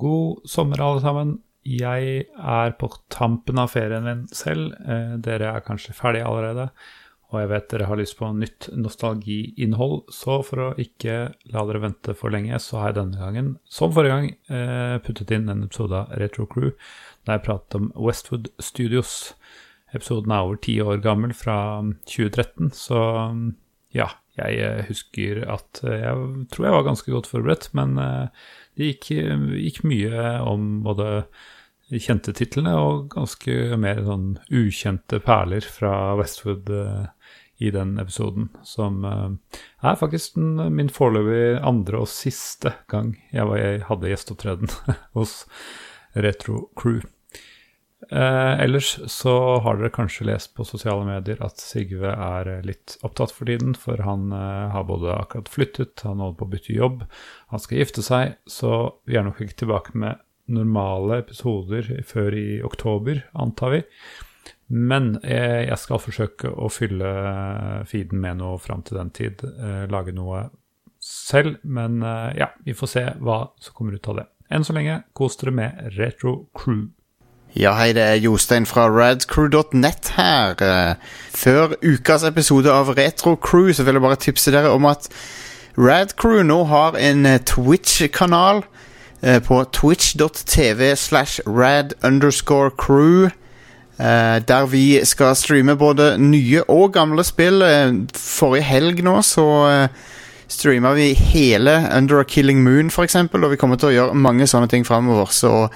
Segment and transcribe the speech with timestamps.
[0.00, 1.38] God sommer, alle sammen.
[1.62, 4.72] Jeg er på tampen av ferien min selv.
[4.82, 6.70] Eh, dere er kanskje ferdige allerede.
[7.32, 11.80] Og jeg vet dere har lyst på nytt nostalgiinnhold, så for å ikke la dere
[11.86, 15.64] vente for lenge, så har jeg denne gangen, som forrige gang, eh, puttet inn en
[15.64, 16.74] episode av Retro Crew
[17.24, 19.34] der jeg pratet om Westwood Studios.
[19.94, 23.00] Episoden er over ti år gammel, fra 2013, så
[23.94, 29.10] ja, jeg eh, husker at jeg tror jeg var ganske godt forberedt, men det gikk,
[29.60, 31.24] gikk mye om både
[31.92, 36.72] kjente titlene og ganske mer sånn ukjente perler fra Westwood
[37.60, 38.48] i den episoden.
[38.64, 44.72] Som er faktisk min foreløpig andre og siste gang jeg, var, jeg hadde gjesteopptreden
[45.18, 45.42] hos
[46.16, 47.02] Retro Crew.
[48.10, 53.34] Eh, ellers så har dere kanskje lest på sosiale medier at Sigve er litt opptatt
[53.34, 57.06] for tiden, for han eh, har både akkurat flyttet, han holder på å bytte jobb,
[57.54, 58.74] han skal gifte seg, så
[59.06, 60.20] vi er nok ikke tilbake med
[60.52, 63.82] normale episoder før i oktober, antar vi.
[64.72, 67.12] Men eh, jeg skal forsøke å fylle
[67.88, 70.46] feeden med noe fram til den tid, eh, lage noe
[71.02, 74.26] selv, men eh, ja, vi får se hva som kommer ut av det.
[74.52, 76.90] Enn så lenge, kos dere med Retro Crew.
[77.52, 80.54] Ja, hei, det er Jostein fra radcrew.net her.
[80.56, 80.94] Eh,
[81.36, 85.10] Før ukas episode av Retro Crew så vil jeg bare tipse dere om at
[85.76, 88.62] Radcrew nå har en eh, Twitch-kanal
[89.20, 93.28] eh, på twitch.tv slash rad underscore crew.
[94.02, 97.60] Der vi skal streame både nye og gamle spill.
[98.16, 99.44] Forrige helg nå så
[100.52, 104.48] streama vi hele Under a Killing Moon, eksempel, og vi kommer til å gjøre mange
[104.48, 105.68] sånne ting framover, så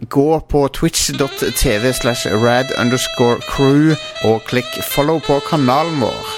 [0.00, 3.94] Gå på twitch.tv slash rad underscore crew
[4.24, 6.34] og klikk follow på kanalen vår.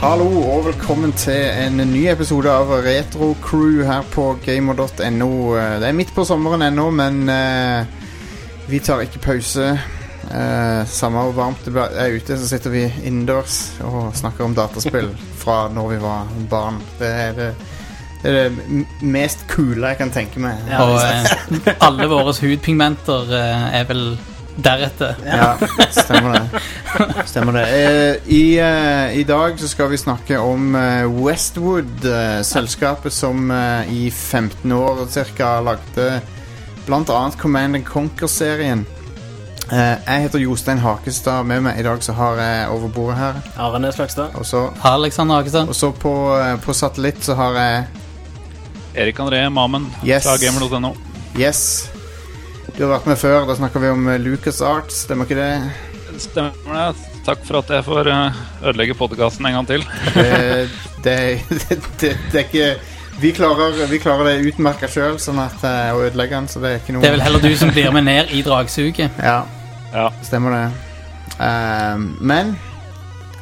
[0.00, 5.28] Hallo og velkommen til en ny episode av Retro Crew her på gamer.no.
[5.76, 7.84] Det er midt på sommeren ennå, men uh,
[8.70, 9.66] vi tar ikke pause.
[10.24, 15.12] Uh, samme hvor varmt det er ute, så sitter vi innendørs og snakker om dataspill
[15.42, 16.80] fra når vi var barn.
[16.96, 17.52] Det er det,
[18.22, 20.64] det, er det mest kule jeg kan tenke meg.
[20.80, 24.14] Og uh, alle våre hudpigmenter eh, er vel
[24.64, 25.20] deretter.
[25.28, 25.58] Ja,
[25.92, 26.64] stemmer det.
[27.26, 27.64] Stemmer det.
[27.68, 33.50] Eh, i, eh, I dag så skal vi snakke om eh, Westwood, eh, selskapet som
[33.50, 36.20] eh, i 15 år cirka lagde
[36.90, 38.86] annet Command and Conquer-serien.
[39.70, 41.44] Eh, jeg heter Jostein Hakestad.
[41.46, 43.38] Med meg i dag så har jeg over bordet her.
[43.62, 44.34] Arne Slagstad.
[44.34, 45.68] Og så, Alexander Hakestad.
[45.70, 46.14] og så på,
[46.64, 47.84] på satellitt så har jeg
[48.98, 50.26] Erik André Mamen Yes.
[50.26, 50.96] fra gamer.no.
[51.38, 51.88] Yes.
[52.74, 53.46] Du har vært med før.
[53.46, 55.89] Da snakker vi om Lucas Arts, stemmer ikke det?
[56.20, 57.08] Stemmer det.
[57.24, 58.38] Takk for at jeg får eh,
[58.70, 59.84] ødelegge podkasten en gang til.
[60.14, 60.30] det,
[61.04, 61.16] det,
[61.50, 62.70] det, det, er ikke
[63.20, 66.70] vi klarer, vi klarer det utmerka sjøl, sånn at eh, å ødelegge den, så det
[66.74, 69.20] er ikke noe Det er vel heller du som blir med ned i dragsuget.
[69.20, 69.42] Ja,
[69.92, 70.06] Ja.
[70.24, 70.66] stemmer det.
[71.40, 72.54] Um, men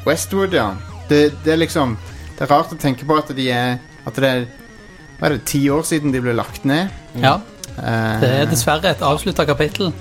[0.06, 0.71] Westwood, ja.
[1.09, 1.97] Det, det er liksom
[2.37, 4.43] Det er rart å tenke på at de er At det er
[5.19, 6.93] Hva er det, ti år siden de ble lagt ned?
[7.19, 7.39] Ja,
[7.78, 9.93] Uh, Det er dessverre et avslutta kapittel.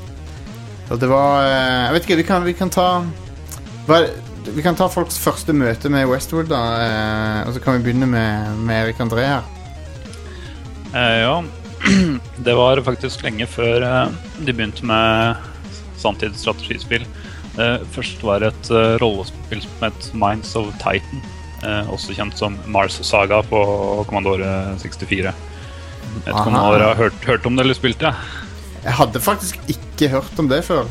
[0.91, 2.87] Og det var eh, Jeg vet ikke, vi kan, vi kan ta
[3.91, 4.11] er-
[4.55, 6.61] Vi kan ta folks første møte med Westwood, da.
[6.85, 9.43] eh, og så kan vi begynne med, med Erik André her.
[10.95, 11.43] Eh, ja.
[12.47, 15.35] Det var faktisk lenge før eh, de begynte med
[15.99, 17.03] sanntidsstrategispill.
[17.03, 17.87] strategispill.
[17.91, 18.69] først var det et
[19.01, 21.21] rollespill som het Minds of Titan.
[21.63, 25.33] eh, også kjent som Mars Saga på Kommandore 64.
[25.33, 25.33] Jeg
[26.23, 28.13] vet ikke om dere har hørt, hørt om det eller spilt det?
[28.88, 30.88] Jeg hadde faktisk ikke hørt om det før.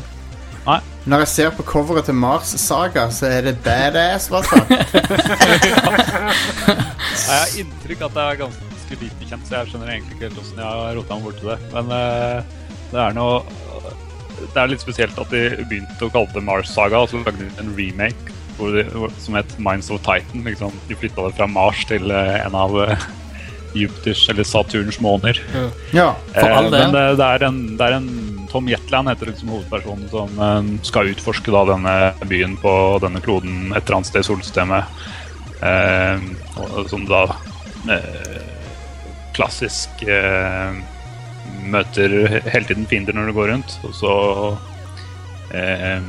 [0.67, 0.77] Nei.
[1.07, 4.65] Når jeg ser på coveret til Mars Saga, så er det badass, hva fall.
[7.17, 10.37] Jeg har inntrykk at det er ganske lite kjent, så jeg skjønner egentlig ikke helt
[10.37, 11.57] hvordan jeg har rota meg borti det.
[11.73, 12.37] Men uh,
[12.91, 13.33] det er noe
[14.37, 17.41] Det er litt spesielt at de begynte å kalle det Mars Saga, og så lagde
[17.41, 18.85] de en remake hvor de,
[19.23, 20.45] som het Minds of Titan.
[20.45, 23.07] Liksom, de flytta det fra Mars til uh, en av eh,
[23.77, 25.39] Jupiters eller Saturns måner.
[25.95, 26.11] Ja.
[26.33, 26.81] For all det.
[26.85, 28.09] Men det, det, er en, det er en
[28.51, 31.95] Tom Jetland heter liksom hovedpersonen som eh, skal utforske da denne
[32.29, 34.99] byen på denne kloden et eller annet sted i solsystemet.
[35.61, 36.27] Eh,
[36.89, 37.23] som da
[37.91, 38.37] eh,
[39.37, 40.77] klassisk eh,
[41.67, 42.15] møter
[42.47, 44.13] hele tiden fiender når du går rundt, og så
[45.53, 45.99] eh,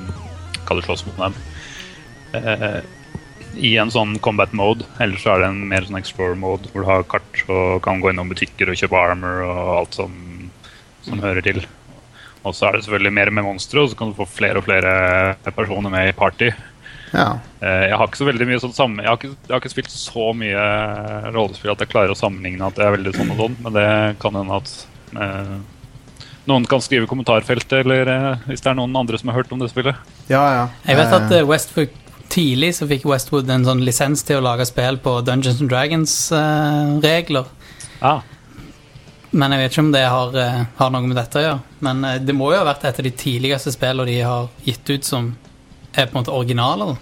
[0.69, 1.41] kan du slåss mot dem.
[3.55, 6.69] Eh, I en sånn combat mode, Ellers så er det en mer sånn explore mode
[6.73, 10.15] hvor du har kart og kan gå innom butikker og kjøpe armor og alt som,
[11.07, 11.63] som hører til.
[12.47, 14.67] Og så er det selvfølgelig mer med monstre, og så kan du få flere og
[14.69, 16.53] flere personer med i party.
[17.13, 17.39] Ja.
[17.61, 19.73] Eh, Jeg har ikke så veldig mye sånn sammen, jeg, har ikke, jeg har ikke
[19.75, 20.63] spilt så mye
[21.35, 23.89] rollespill at jeg klarer å sammenligne at det er veldig sånn og sånn, men det
[24.23, 24.75] kan hende at
[25.17, 25.55] eh,
[26.49, 29.53] noen kan skrive i kommentarfeltet, eller eh, hvis det er noen andre som har hørt
[29.57, 29.97] om det spillet.
[30.29, 30.69] ja, ja.
[30.89, 34.45] Jeg vet at Westfoot eh, Westwood tidlig så fikk Westwood en sånn lisens til å
[34.45, 37.47] lage spill på Dungeons and Dragons-regler.
[38.03, 38.19] Ja.
[39.31, 41.61] Men jeg vet ikke om det har, eh, har noe med dette å gjøre.
[41.85, 44.89] Men eh, det må jo ha vært et av de tidligste spillene de har gitt
[44.95, 45.35] ut som
[45.95, 46.97] er på en måte originaler.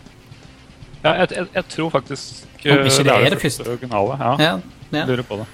[1.04, 4.16] Ja, jeg, jeg, jeg tror faktisk Om ikke det er det første originale.
[4.18, 4.54] Ja, Ja,
[4.90, 5.04] ja.
[5.06, 5.46] lurer på det.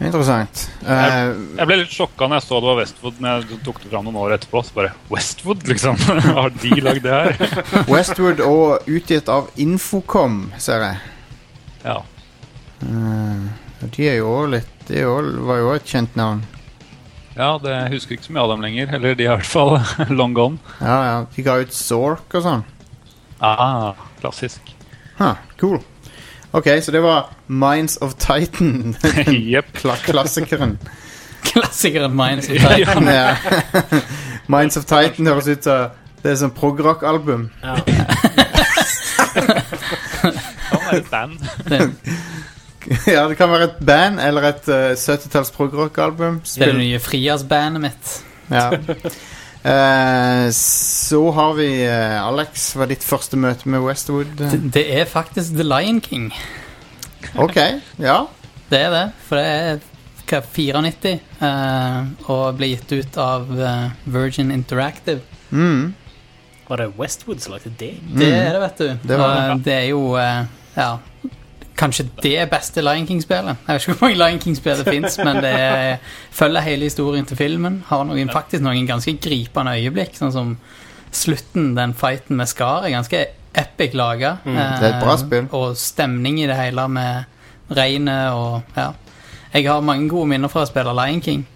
[0.00, 0.62] Interessant.
[0.80, 3.90] Jeg, Jeg ble litt sjokka når jeg så det var Westwood, men jeg tok det
[3.92, 4.62] fram noen år etterpå.
[4.64, 5.98] Så bare Westwood, liksom?
[6.38, 7.58] Har de lagd det her?
[7.92, 11.02] Westwood og utgitt av Infocom, ser jeg.
[11.84, 11.98] Ja.
[12.80, 15.22] Eh, de er jo òg litt De var
[15.60, 16.40] jo- jo et kjent navn.
[17.36, 18.94] ja, det jeg husker ikke så mye av dem lenger.
[18.96, 19.76] Eller de er i hvert fall
[20.20, 20.58] long gone.
[20.80, 21.18] Ja, ja.
[21.36, 22.64] De ga ut Zork og sånn.
[23.40, 24.72] Ah, klassisk.
[25.20, 25.78] Huh, cool.
[26.52, 28.96] Ok, så det var Minds of Titan.
[29.52, 29.70] Jepp.
[30.04, 30.78] Klassikeren.
[31.42, 33.06] Klassikeren Minds of Titan.
[33.08, 33.36] Ja.
[34.46, 37.46] Minds of Titan høres ut som Det er sånn progrock-album.
[37.64, 37.78] Ja.
[40.20, 41.38] Kan være et band.
[43.08, 46.42] ja, det kan være et band eller et uh, 70-talls progrock-album.
[46.44, 48.12] Det er det nye Frias-bandet mitt.
[48.50, 48.66] Ja.
[49.62, 52.72] Eh, så har vi eh, Alex.
[52.76, 54.32] Hva er ditt første møte med Westwood?
[54.38, 56.30] Det, det er faktisk The Lion King.
[57.36, 57.58] Ok,
[58.00, 58.22] ja.
[58.70, 59.80] Det er det, for det er
[60.30, 65.20] hva, 94 uh, og ble gitt ut av uh, Virgin Interactive.
[65.50, 65.90] Mm.
[66.68, 67.96] Var det Westwood som lagde det?
[68.14, 69.08] Det er det, vet du.
[69.10, 69.56] Det var det.
[69.66, 70.44] Det er jo uh,
[70.76, 70.92] ja,
[71.80, 73.64] kanskje det beste Lion King-spillet.
[73.66, 75.98] Jeg vet ikke hvor mange Lion King-spill det fins, men det er,
[76.36, 77.80] følger hele historien til filmen.
[77.88, 80.54] Har noen, faktisk noen ganske gripende øyeblikk, sånn som
[81.10, 83.24] slutten, den fighten med Skar, er ganske
[83.58, 84.36] epic laga.
[84.44, 85.48] Mm, det er et bra spill.
[85.56, 88.92] Og stemning i det hele med regnet og ja.
[89.50, 91.46] Jeg har mange gode minner fra å spille Lion King.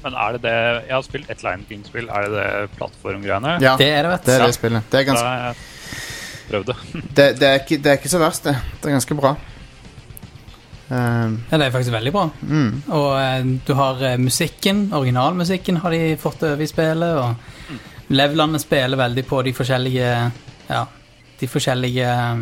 [0.00, 0.54] Men er det det
[0.88, 2.08] Jeg har spilt ett Lion King-spill.
[2.08, 3.58] Er det det plattformgreiene?
[3.62, 3.76] ja.
[3.78, 4.30] Det er det, vet du.
[4.30, 4.88] Det er det spillet.
[4.90, 5.54] Det er, ganske,
[6.50, 6.76] har prøvd det.
[7.16, 8.56] det, det, er ikke, det er ikke så verst, det.
[8.80, 9.34] Det er ganske bra.
[10.90, 12.30] Um, Ja, det er faktisk veldig bra.
[12.42, 12.82] mm.
[12.88, 18.58] Og uh, du har uh, musikken, originalmusikken har de fått over i spillet, og levelene
[18.58, 20.10] spiller veldig på de forskjellige
[20.70, 20.84] Ja,
[21.40, 22.40] de forskjellige eh,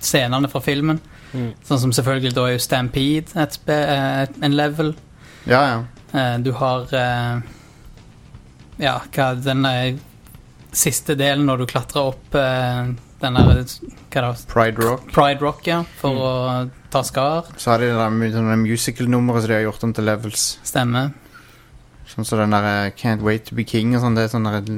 [0.00, 1.00] scenene fra filmen.
[1.32, 1.48] Mm.
[1.66, 4.94] Sånn som selvfølgelig da er jo Stampede et spe, eh, en level.
[5.50, 5.80] Ja, ja.
[6.14, 6.86] Uh, du har
[8.78, 9.66] Ja, hva den
[10.74, 12.92] siste delen når du klatrer opp eh,
[13.24, 13.64] den der
[14.14, 14.32] Hva da?
[14.50, 15.08] Pride Rock.
[15.12, 16.32] Pride Rock, ja, for å
[16.92, 17.50] ta skar.
[17.56, 20.46] Så har de det der sånne musical-nummeret som de har gjort om til levels.
[20.66, 21.12] Stemmer.
[22.14, 24.14] Sånn som den der eh, Can't Wait To Be King og sånn.
[24.18, 24.68] Det er sånn der,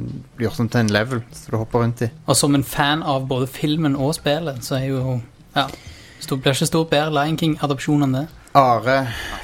[0.40, 2.10] gjort om til en level som du hopper rundt i.
[2.24, 5.20] Og som en fan av både filmen og spillet, så er jo
[5.56, 5.68] Ja.
[6.26, 8.24] Det blir ikke stort bedre Lion King-adopsjon enn det.
[8.56, 8.96] Are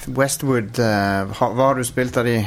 [0.09, 2.41] Westwood, uh, ha, hva har du spilt av de?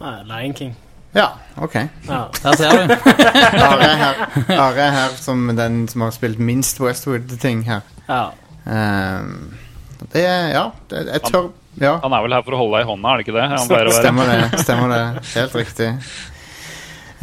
[0.00, 0.76] Nei, Lion King.
[1.14, 1.74] Ja, ok.
[2.08, 2.20] Ja.
[2.42, 2.94] Der ser du.
[3.68, 4.22] Are er her,
[4.58, 7.80] Are er her som den som har spilt minst Westwood-ting her.
[8.08, 8.24] ja.
[8.64, 9.54] Um,
[10.12, 12.86] det er Ja, det, jeg tør Ja, Han er vel her for å holde deg
[12.86, 13.42] i hånda, er det ikke det?
[13.50, 13.92] Han å være.
[13.92, 14.60] stemmer det.
[14.62, 15.02] Stemmer det.
[15.34, 15.88] Helt riktig.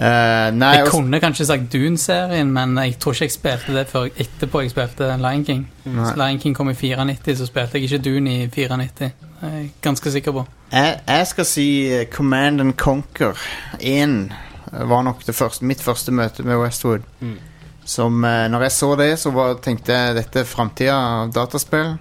[0.02, 4.08] Uh, nei, Jeg kunne kanskje sagt Dune-serien, men jeg tror ikke jeg spilte det før
[4.10, 5.66] etterpå jeg spilte Lion King.
[5.84, 6.08] Nei.
[6.08, 8.90] Så Lion King kom i 94, så spilte jeg ikke Dune i 94.
[8.98, 9.12] Det
[9.50, 10.46] er jeg ganske sikker på.
[10.72, 13.38] Jeg, jeg skal si eh, Command and Conquer
[13.80, 14.32] 1
[14.72, 17.04] var nok det første, mitt første møte med Westwood.
[17.20, 17.38] Mm.
[17.84, 21.98] Som eh, Når jeg så det, så var, tenkte jeg dette er framtida av dataspill.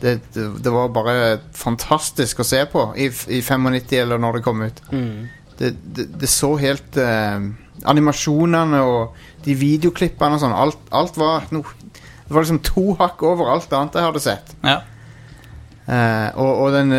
[0.00, 4.44] Det, det, det var bare fantastisk å se på i, i 95 eller når det
[4.46, 4.80] kom ut.
[4.92, 5.28] Mm.
[5.58, 7.50] Det, det, det så helt eh,
[7.90, 13.22] Animasjonene og de videoklippene og sånn, alt, alt var no, Det var liksom to hakk
[13.24, 14.56] over alt annet jeg hadde sett.
[14.64, 14.80] Ja.
[15.90, 16.92] Eh, og, og den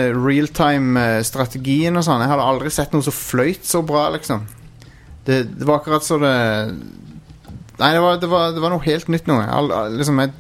[0.76, 2.24] realtime-strategien og sånn.
[2.24, 4.44] Jeg hadde aldri sett noe som fløyt så bra, liksom.
[5.26, 6.32] Det, det var akkurat så det
[7.82, 9.42] Nei, det var, det var, det var noe helt nytt noe.
[9.42, 10.34] Jeg, al- liksom, jeg,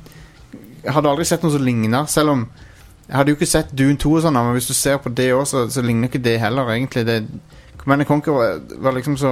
[0.83, 2.43] jeg hadde aldri sett noe som ligna, selv om
[3.07, 5.29] Jeg hadde jo ikke sett Dune 2 og sånn, men hvis du ser på det
[5.35, 7.01] òg, så, så ligner ikke det heller, egentlig.
[7.07, 7.17] Det,
[7.81, 9.31] Command Conquer var, var liksom så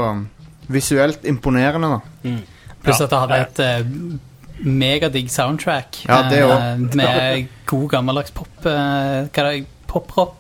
[0.74, 2.00] visuelt imponerende, da.
[2.26, 2.42] Mm.
[2.84, 3.06] Pluss Ja.
[3.06, 6.02] at det hadde et uh, megadigg soundtrack.
[6.10, 6.98] Ja, det eh, også.
[6.98, 8.50] med god gammeldags pop...
[8.66, 9.68] eh, hva er det?
[9.90, 10.36] Poprock?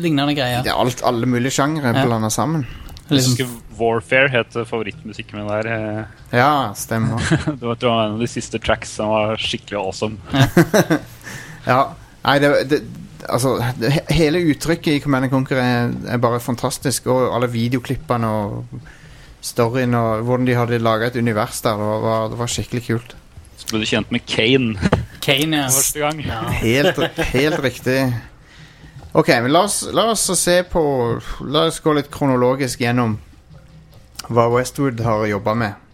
[0.00, 0.62] Lignende greier.
[0.66, 2.04] Det er alt, alle mulige sjangre Ja.
[2.06, 2.64] blanda sammen.
[3.10, 5.66] Jeg Liksom, husker Warfare het favorittmusikken min der.
[5.66, 6.04] eh,
[6.38, 7.18] Ja, stemmer.
[7.58, 10.18] Det var, en av de siste tracks som var skikkelig awesome.
[11.66, 11.80] Ja.
[12.24, 12.80] Nei, det, det
[13.30, 17.06] Altså, det, hele uttrykket i Command Conquer er, er bare fantastisk.
[17.12, 18.64] Og alle videoklippene og
[19.44, 21.76] storyen og hvordan de hadde laga et univers der.
[21.76, 23.14] Det var, var, det var skikkelig kult.
[23.60, 24.90] Så ble du kjent med Kane
[25.30, 25.70] Kane, ja.
[25.70, 26.22] første gang.
[26.60, 26.98] Helt,
[27.30, 27.98] helt riktig.
[29.12, 30.82] Ok, men la oss, la oss se på
[31.50, 33.16] La oss gå litt kronologisk gjennom
[34.30, 35.86] hva Westwood har jobba med.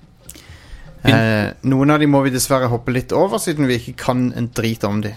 [1.07, 4.51] Eh, noen av de må vi dessverre hoppe litt over, siden vi ikke kan en
[4.53, 5.15] drit om de.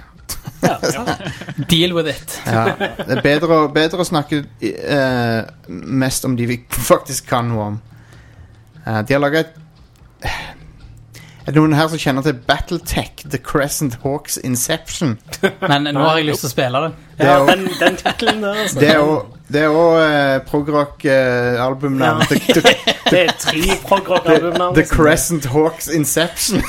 [1.72, 2.38] Deal with it.
[2.46, 5.42] Ja, det er bedre, bedre å snakke eh,
[6.04, 6.60] mest om de vi
[6.92, 7.80] faktisk kan noe om.
[8.86, 9.58] Eh, de har laga et
[11.48, 15.16] Er det noen her som kjenner til Battletech, The Crescent Hawks Inception?
[15.64, 16.90] Men nå har jeg lyst til å spille det.
[17.20, 18.80] Det er Ja, den, den tittelen der, altså.
[18.80, 19.16] Det er jo
[19.50, 22.22] Det er òg eh, progrock-albumnavn.
[22.22, 22.28] Ja.
[22.30, 22.74] the, the,
[23.12, 24.76] Det er tre prog-rock-albumnavn.
[24.76, 26.62] the the Crescent Hawks Inception.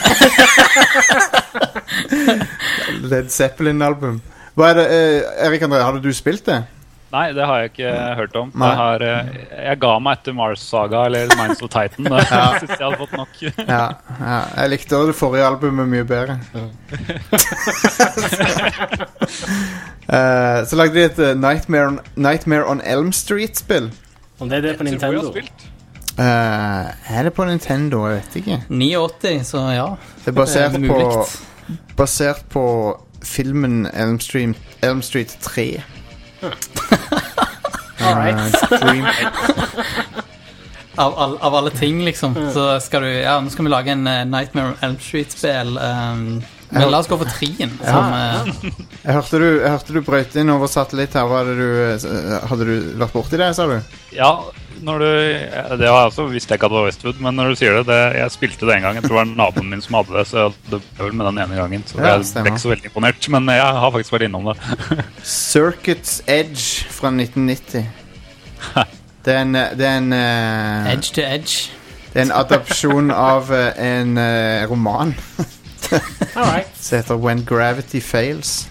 [3.11, 4.23] Led Zeppelin-album.
[4.57, 6.62] Hva er det, eh, Erik André, hadde du spilt det?
[7.11, 8.52] Nei, det har jeg ikke hørt om.
[8.55, 9.31] Jeg, har, eh,
[9.67, 12.07] jeg ga meg etter Mars Saga eller Minds of Titan.
[12.07, 12.45] Da Ja.
[12.61, 13.40] syns jeg hadde fått nok.
[13.67, 13.81] Ja,
[14.21, 14.37] ja.
[14.61, 16.38] Jeg likte også det forrige albumet mye bedre.
[20.07, 23.90] uh, så lagde de et eh, Nightmare, on, Nightmare on Elm Street-spill.
[24.38, 25.35] Om det er det på Jeg jeg Nintendo.
[26.21, 28.07] Eh, er det på Nintendo?
[28.07, 28.62] Jeg vet ikke.
[28.69, 29.87] 89, så ja.
[30.25, 31.26] Det er basert Det er på.
[31.97, 32.64] Basert på
[33.23, 35.83] filmen Elm Street, Elm Street 3.
[38.00, 38.54] All right.
[38.70, 39.04] Eh,
[41.00, 42.35] Av, all, av alle ting, liksom.
[42.52, 45.78] Så skal du Ja, nå skal vi lage en eh, Nightmare on Elm Street-spill.
[45.78, 47.73] Um, men la oss gå for trien.
[47.82, 48.73] Som, eh,
[49.04, 51.30] jeg, hørte du, jeg hørte du brøt inn over satellitt her.
[51.30, 53.78] Hva hadde du, eh, hadde du vært borti det, sa du?
[54.14, 54.32] Ja,
[54.87, 55.06] når du,
[55.80, 57.78] det har jeg også visst jeg ikke at det var Westwood, men når du sier
[57.78, 58.99] det, det Jeg spilte det en gang.
[58.99, 61.40] Jeg tror det var naboen min som hadde det, så det ble vel med den
[61.44, 61.84] ene gangen.
[61.87, 64.56] Så Ja, jeg ble ikke så veldig imponert, men jeg har faktisk vært innom det.
[65.34, 67.87] Circuits Edge fra 1990.
[69.25, 71.70] Det er en, det er en uh, edge to edge.
[72.12, 75.12] Det er en adopsjon av uh, en uh, roman
[76.37, 78.70] All som heter When Gravity Fails.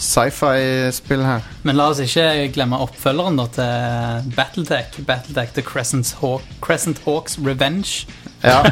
[0.00, 1.44] Sci-fi-spill her.
[1.62, 4.96] Men la oss ikke glemme oppfølgeren da til Battletech.
[5.06, 8.06] Battletech The Crescent, Haw Crescent Hawks Revenge.
[8.42, 8.62] Ja.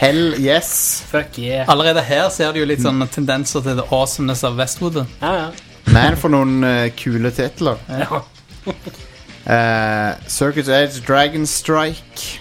[0.00, 1.02] Hell yes.
[1.10, 1.66] Fuck yeah.
[1.68, 5.02] Allerede her ser du jo litt sånn tendenser til the awesomeness av Westwood.
[5.20, 5.48] Ja, ja.
[5.90, 7.80] Man, for noen uh, kule titler.
[7.90, 8.22] ja.
[9.50, 12.39] Uh, Circus Edge Dragon Strike.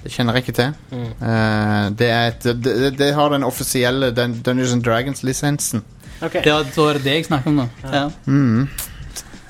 [0.00, 0.76] Det kjenner jeg ikke til.
[0.96, 5.84] Eh, det, er et, det, det, det har den offisielle den Dungeons and Dragons-lisensen.
[6.20, 6.44] Okay.
[6.44, 7.66] Det var er det det jeg snakker om nå.
[7.84, 8.06] Ja.
[8.26, 8.68] Mm.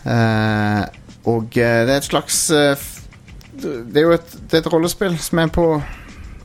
[0.01, 0.83] Uh,
[1.31, 5.43] og eh, det er et slags Det er jo et, det er et rollespill som
[5.43, 5.67] er på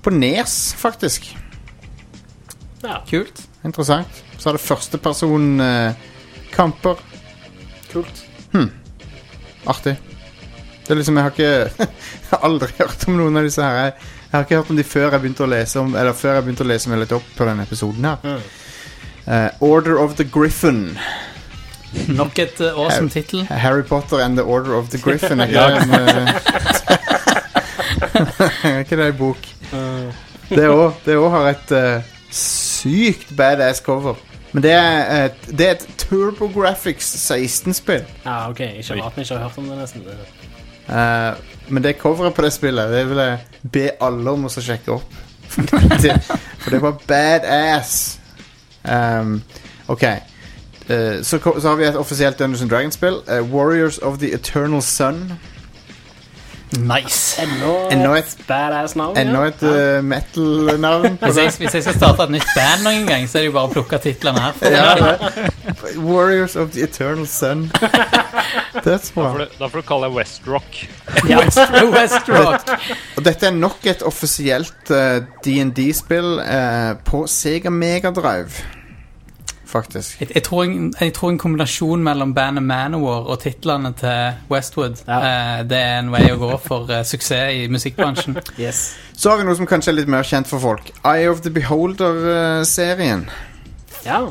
[0.03, 1.29] På Nes, faktisk.
[2.83, 3.41] Ja, Kult.
[3.65, 4.23] Interessant.
[4.37, 5.89] Så er det førstepersonkamper.
[5.89, 7.01] uh, kamper.
[7.93, 8.25] kult.
[9.65, 9.95] Artig.
[10.85, 11.53] Det er liksom, Jeg har ikke
[12.21, 13.75] Jeg har aldri hørt om noen av disse her.
[13.79, 13.93] Jeg,
[14.25, 16.45] jeg har ikke hørt om de før jeg begynte å lese om Eller før jeg
[16.45, 18.17] begynte å lese meg litt opp på denne episoden her.
[18.25, 18.41] Mm.
[19.27, 20.99] uh, Order of the Griffin.
[22.07, 23.45] Nok et uh, awesome tittel.
[23.49, 25.39] Harry Potter and the Order of the Griffin.
[25.45, 26.35] Er ikke det en, eh,
[28.75, 29.47] er ikke det en bok?
[29.71, 30.11] Mm.
[31.05, 34.19] Det òg har et uh, sykt badass cover.
[34.55, 38.05] Men det er et, det er et TurboGrafx 16-spill.
[38.23, 38.61] Ja, ok.
[38.79, 40.05] Ikke rart vi ikke har hørt om det, nesten.
[40.89, 41.33] Eh,
[41.67, 43.37] men det coveret på det spillet Det vil jeg
[43.73, 45.15] be alle om å sjekke opp.
[46.61, 48.19] for det var badass.
[48.83, 49.39] Um,
[49.87, 50.03] ok.
[50.03, 53.21] Eh, så, så har vi et offisielt Dungeons Dragons-spill.
[53.27, 55.33] eh, Warriors of the Eternal Sun.
[56.79, 57.41] Nice.
[57.41, 59.17] Enda, et badass navn.
[59.17, 59.51] Enda ja.
[59.51, 61.17] et eh, metal-navn.
[61.23, 63.55] Hvis jeg, hvis jeg skal starte et nytt band noen gang, så er det jo
[63.55, 64.53] bare å plukke titlene her.
[64.73, 65.95] ja, det.
[66.01, 67.67] Warriors of the Eternal Sun.
[68.83, 69.31] That's Da bra.
[69.31, 70.79] får du, da får du kalle det Westrock.
[71.29, 72.71] Westrock West Rock.
[73.17, 78.65] Og dette er nok et offisielt eh, D&D-spill eh, på Sega Mega Drive.
[79.65, 80.19] Faktisk.
[80.21, 85.01] Jeg, jeg, tror en, jeg tror en kombinasjon mellom bandet Manowar og titlene til Westwood
[85.07, 85.17] Ja.
[85.59, 88.37] eh, Det er en vei å gå for eh, suksess i musikkbransjen.
[88.61, 88.83] Yes.
[89.17, 90.91] Så har vi noe som kanskje er litt mer kjent for folk.
[91.03, 93.25] Eye of the Beholder-serien.
[94.05, 94.21] Ja.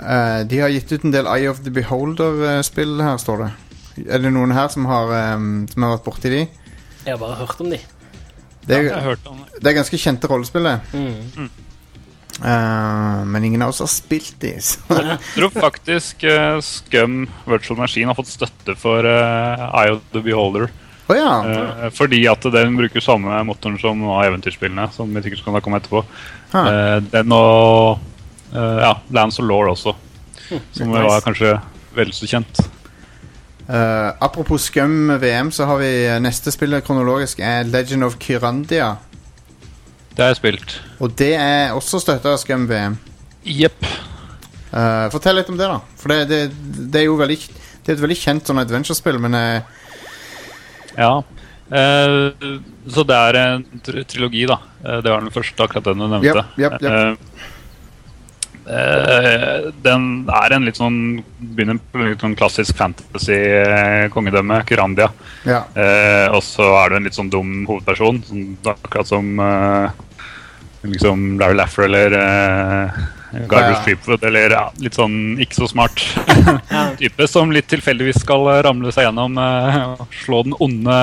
[0.00, 3.50] Eh, de har gitt ut en del Eye of the Beholder-spill her, står det.
[4.08, 6.44] Er det noen her som har, um, som har vært borti de?
[7.04, 7.80] Jeg har bare hørt om de.
[8.66, 9.58] Det er, ja, det.
[9.62, 10.78] det er ganske kjente rollespill, det.
[10.92, 11.50] Mm.
[12.44, 14.54] Eh, men ingen av oss har spilt de.
[14.56, 20.22] Jeg tror faktisk uh, Scum Virtual Machine har fått støtte for uh, Eye of the
[20.24, 20.70] Beholder.
[21.10, 21.34] Oh, ja.
[21.44, 24.88] uh, fordi at den bruker samme motoren som noen av eventyrspillene.
[24.94, 26.04] Som vi sikkert skal komme etterpå.
[27.10, 28.00] Den og
[28.50, 29.92] ja, Lands of Law også.
[30.48, 31.04] Som nice.
[31.06, 31.52] var kanskje
[31.94, 32.58] vel så kjent.
[33.70, 35.92] Apropos Scum VM, så har vi
[36.24, 38.96] neste spill kronologisk er Legend of Kyrandia.
[40.20, 40.72] Det har jeg spilt.
[41.00, 42.98] Og det er også støtta av Scum VM.
[43.40, 43.86] Jepp.
[44.68, 45.78] Eh, fortell litt om det, da.
[45.96, 46.40] For det, det,
[46.92, 49.62] det er jo veldig Det er et veldig kjent sånn adventure-spill, men eh,
[50.98, 51.14] Ja.
[51.72, 52.18] Eh,
[52.92, 54.58] så det er en tr trilogi, da.
[54.84, 56.44] Eh, det var den første, akkurat den du nevnte.
[56.60, 57.24] Japp, japp, japp.
[58.68, 60.04] Eh, eh, den
[60.36, 61.00] er en litt sånn
[61.40, 65.08] Begynner på litt sånn klassisk fantasy-kongedømme, Kurandia.
[65.48, 65.64] ja.
[65.72, 68.46] Eh, og så er du en litt sånn dum hovedperson, sånn,
[68.76, 70.06] akkurat som eh,
[70.82, 73.00] liksom Larry Laffer eller uh,
[73.46, 73.80] Garber Ja.
[73.82, 76.00] Streepwood, eller ja, litt sånn ikke så smart
[77.00, 80.96] type som litt tilfeldigvis skal eh, ramle seg gjennom eh, og slå den onde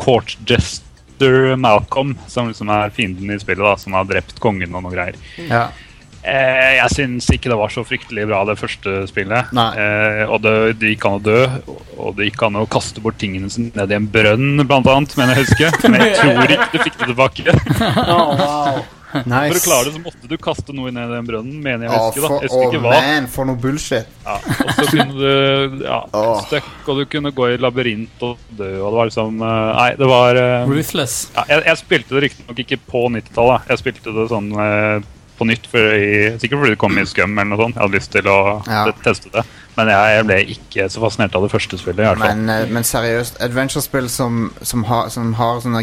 [0.00, 4.86] court jester Malcolm, som liksom er fienden i spillet, da, som har drept kongen og
[4.86, 5.18] noe greier.
[5.50, 5.66] ja.
[6.20, 9.52] Eh, jeg syns ikke det var så fryktelig bra, det første spillet.
[9.56, 11.38] Eh, og det, det gikk an å dø,
[11.96, 15.14] og det gikk an å kaste bort tingene sine ned i en brønn, blant annet,
[15.16, 15.78] mener jeg husker.
[15.88, 17.56] Men jeg tror ikke du fikk det tilbake.
[18.10, 18.82] Oh, wow.
[19.10, 19.50] Nice.
[19.50, 21.92] For å klare det, så måtte du kaste noe ned i den brønnen, mener jeg
[21.92, 22.20] å huske.
[22.22, 22.40] da.
[22.44, 24.10] Jeg husker oh, man, for noe bullshit.
[24.24, 24.36] Ja.
[24.38, 26.34] Og så kunne du ja, oh.
[26.46, 29.88] støkk, og du kunne gå i labyrint og dø, og det var liksom eh, Nei,
[29.98, 31.16] det var eh, Ruthless.
[31.34, 33.70] ja, jeg, jeg spilte det riktignok ikke på 90-tallet.
[33.72, 35.08] Jeg spilte det sånn eh,
[35.40, 37.78] på nytt, for i, sikkert fordi det kom i Scum eller noe sånt.
[37.78, 38.38] Jeg hadde lyst til å
[38.68, 38.82] Ja.
[39.06, 39.46] teste det.
[39.80, 42.00] Men jeg, jeg ble ikke så fascinert av det første spillet.
[42.02, 42.36] i hvert fall.
[42.36, 45.82] Men, eh, men seriøst, adventure-spill som, som, har, som har sånne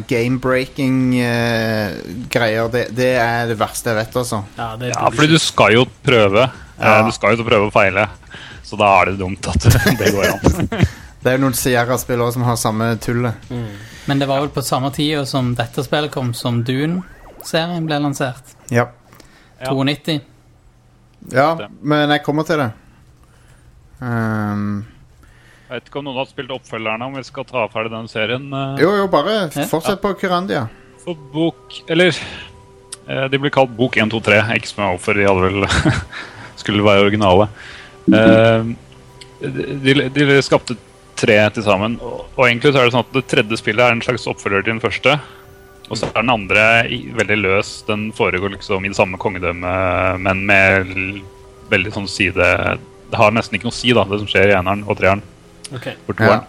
[1.18, 4.44] game-breaking-greier, det, det er det verste jeg vet, altså.
[4.58, 6.44] Ja, det er Ja, fordi du skal jo prøve.
[6.48, 7.02] Eh, Ja.
[7.08, 8.08] Du skal jo prøve å feile.
[8.68, 9.62] Så da er det dumt at
[10.00, 10.42] det går an.
[11.18, 13.34] Det er jo noen Sierra-spill som har samme tullet.
[14.08, 18.54] Men det var vel på samme tid som dette spillet kom, som Dune-serien ble lansert.
[18.72, 18.86] Ja.
[19.66, 20.22] 92.
[21.34, 21.48] ja,
[21.82, 22.70] men jeg kommer til det.
[24.02, 24.86] Um,
[25.68, 28.46] Jeg vet ikke om noen har spilt oppfølgerne, om vi skal ta ferdig den serien.
[28.54, 29.66] eh, jo, jo, bare Ja.
[29.68, 30.68] fortsett på Kurandia.
[31.04, 32.16] For bok Eller
[33.08, 34.42] eh, de blir kalt Bok 1, 2, 3.
[34.56, 35.68] Ikke som jeg offer, de hadde vel
[36.62, 37.48] Skulle være originale.
[38.14, 38.64] Eh,
[39.42, 40.76] de, de skapte
[41.18, 41.98] tre til sammen.
[42.02, 44.64] Og, og egentlig så er det sånn at det tredje spillet er en slags oppfølger
[44.66, 45.18] til den første.
[45.90, 47.70] Og så er den andre i, veldig løs.
[47.88, 50.92] Den foregår liksom i det samme kongedømmet, men med
[51.72, 52.48] veldig sånn side
[53.08, 55.24] Det har nesten ikke noe å si, da, det som skjer i eneren og treeren.
[55.72, 55.96] Okay.
[56.08, 56.46] For toeren.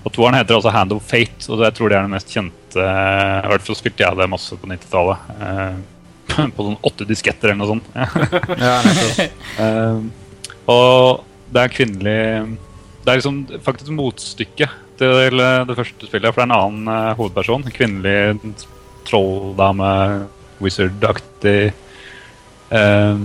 [0.00, 2.84] Og toeren heter altså Hand of Fate, og jeg tror det er den mest kjente
[2.84, 5.32] I hvert fall spilte jeg det masse på 90-tallet.
[5.46, 5.80] Eh,
[6.56, 7.90] på sånn åtte disketter eller noe sånt.
[8.66, 8.78] Ja.
[9.60, 10.02] Eh,
[10.70, 12.20] og det er kvinnelig
[13.02, 14.68] Det er liksom faktisk motstykke
[15.00, 17.64] til det første spillet, for det er en annen eh, hovedperson.
[17.72, 18.54] Kvinnelig
[19.08, 19.90] trolldame,
[20.60, 21.72] wizard-aktig
[22.70, 23.22] eh,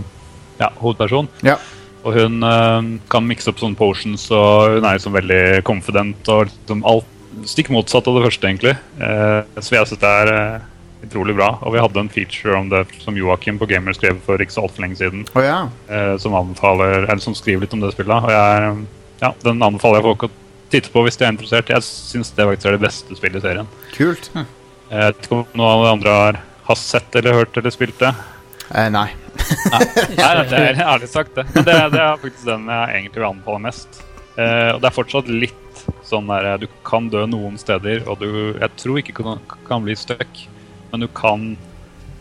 [0.59, 1.27] ja, hovedperson.
[1.43, 1.57] Ja.
[2.05, 6.29] Og hun eh, kan mikse opp sånne potions, og hun er liksom veldig confident.
[6.29, 7.11] Og liksom alt
[7.49, 8.75] stikk motsatt av det første, egentlig.
[9.01, 10.67] Eh, så jeg synes det er eh,
[11.07, 11.51] utrolig bra.
[11.65, 14.65] Og vi hadde en feature om det som Joakim på Gamer skrev for ikke så
[14.65, 15.25] altfor lenge siden.
[15.33, 15.63] Oh, ja.
[15.89, 18.29] eh, som anbefaler, eller som skriver litt om det spillet.
[18.29, 18.75] Og jeg,
[19.23, 20.33] ja, den anbefaler jeg folk å
[20.73, 21.73] titte på hvis de er interessert.
[21.73, 23.73] Jeg syns det faktisk er det beste spillet i serien.
[23.95, 24.31] Kult.
[24.35, 27.97] Jeg vet ikke om noen av de andre har, har sett eller hørt eller spilt
[28.01, 28.13] det.
[28.73, 29.09] Eh, nei.
[29.69, 31.45] Nei, det er ærlig sagt, det.
[31.53, 34.01] Men det, det er faktisk den jeg egentlig vil anbefale mest.
[34.35, 38.29] Eh, og det er fortsatt litt sånn der Du kan dø noen steder, og du
[38.57, 40.41] Jeg tror ikke kan, kan bli stuck,
[40.91, 41.53] men du kan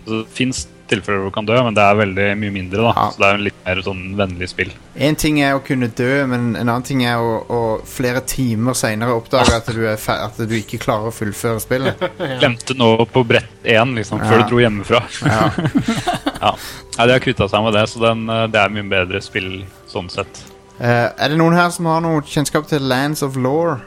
[0.05, 2.83] altså, Det fins tilfeller hvor du kan dø, men det er veldig mye mindre.
[2.83, 3.11] da Ja.
[3.11, 4.71] Så det er en litt mer sånn vennlig spill.
[4.95, 8.73] En ting er å kunne dø, men en annen ting er å, å flere timer
[8.79, 11.95] seinere oppdage at du, er at du ikke klarer å fullføre spillet.
[12.41, 14.27] Glemte nå på brett én, liksom, Ja.
[14.31, 15.01] før du dro hjemmefra.
[15.25, 15.51] Ja.
[16.45, 16.53] ja.
[16.95, 20.09] De har kvitta seg med det, så den, eh, det er mye bedre spill sånn
[20.13, 20.45] sett.
[20.81, 23.81] Uh, er det noen her som har noe kjennskap til Lands of Law-serien?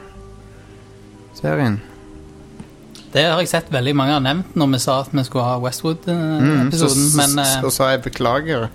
[3.18, 5.56] Det har jeg sett veldig mange har nevnt når vi sa at vi skulle ha
[5.58, 8.68] Westwood-episoden, Mm, men så, eh, så sa jeg beklager.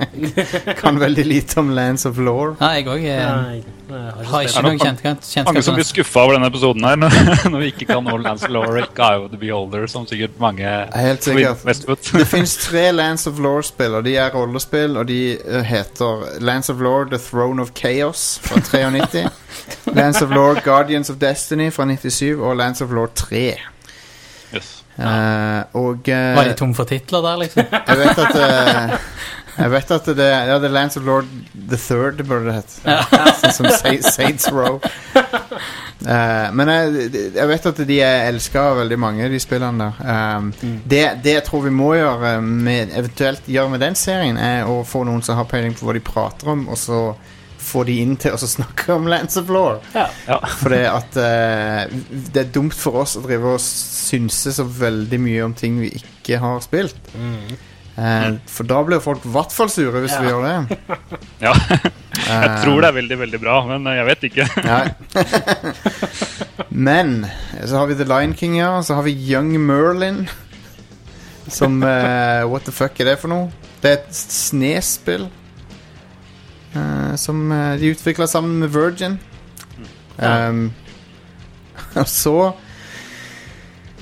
[0.81, 2.55] kan veldig lite om Lands of Law.
[2.59, 6.23] ja, jeg òg Nei, jeg har ikke noen noe kjennskap Mange som blir til skuffa
[6.25, 9.37] over denne episoden her, når, når vi ikke kan nå Lance Lorick, Eye of the
[9.37, 11.63] Beholder, som sikkert mange Helt sikkert.
[11.65, 11.97] Westwood.
[12.19, 16.69] Det fins tre Lands of Law-spill, og de er rollespill, og de eh, heter Lands
[16.73, 19.29] of Law The Throne of Chaos fra 93.
[19.99, 23.53] Lands of Law Guardians of Destiny fra 97, og Lands of Law 3.
[24.53, 24.73] Yes.
[24.97, 27.65] Uh, og uh, Var de tom for titler der, liksom?
[27.89, 28.97] jeg vet at uh,
[29.57, 32.77] Jeg vet at det Ja, The Lands of Lord the Third burde det hett.
[33.41, 34.79] Sånn som Saints Row.
[36.03, 40.39] Eh, men jeg, jeg vet at de er elska av veldig mange, de spillene der.
[40.39, 40.49] Um,
[40.83, 44.81] det, det jeg tror vi må gjøre, med, eventuelt gjøre med den serien, er å
[44.87, 47.05] få noen som har peiling på hva de prater om, og så
[47.63, 49.79] få de inn til å snakke om Lance of Lore.
[49.95, 50.07] Ja.
[50.27, 50.39] Ja.
[50.59, 51.85] For at eh,
[52.33, 55.89] det er dumt for oss å drive og synse så veldig mye om ting vi
[56.01, 56.99] ikke har spilt.
[57.15, 57.53] Mm.
[57.93, 60.57] Eh, for da blir folk i hvert fall sure hvis vi gjør det.
[61.43, 61.53] Ja.
[62.23, 64.45] Jeg tror det er veldig, veldig bra, men jeg vet ikke.
[66.87, 67.25] Men
[67.65, 68.69] så har vi The Lion King, ja.
[68.85, 70.29] Så har vi Young Merlin.
[71.51, 73.51] Som eh, What the fuck er det for noe?
[73.83, 75.27] Det er et snespill.
[76.75, 79.19] Eh, som eh, de utvikla sammen med Virgin.
[80.19, 80.49] Ja.
[80.49, 80.71] Um,
[81.95, 82.37] og så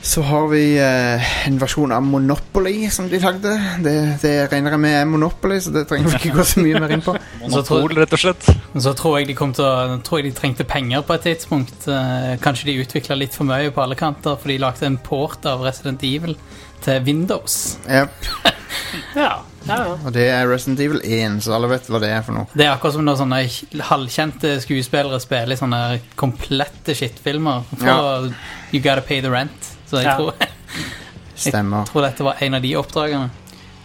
[0.01, 3.51] så har vi eh, en versjon av Monopoly som de lagde.
[3.85, 6.81] Det, det regner jeg med er Monopoly, så det trenger vi ikke gå så mye
[6.81, 7.13] mer inn på.
[7.43, 8.49] Så tror- Monopol, rett og slett.
[8.81, 11.85] Så tror jeg de kom til å tror jeg de trengte penger på et tidspunkt.
[11.85, 15.45] Eh, kanskje de utvikla litt for mye på alle kanter, for de lagde en port
[15.45, 16.33] av Resident Evil
[16.85, 17.77] til Windows.
[17.89, 18.11] Yep.
[19.15, 19.93] Ja, ja, ja.
[20.07, 22.47] og det er Resident Evil 1, så alle vet hva det er for noe.
[22.55, 23.39] Det er akkurat som når sånne
[23.87, 25.79] halvkjente skuespillere spiller i sånne
[26.19, 27.63] komplette shitfilmer.
[27.79, 28.29] For
[28.71, 29.67] You gotta pay the rent.
[29.87, 30.15] Så jeg Ja.
[30.17, 30.33] tror,
[31.43, 33.29] jeg tror dette var en av de oppdragene.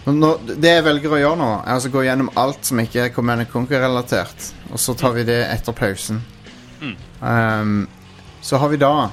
[0.06, 3.14] Nå, det jeg velger å gjøre nå, er altså gå gjennom alt som ikke er
[3.14, 4.52] Command Conquer-relatert.
[4.70, 6.22] Og så tar vi det etter pausen.
[7.20, 7.86] Um,
[8.42, 9.08] så har vi da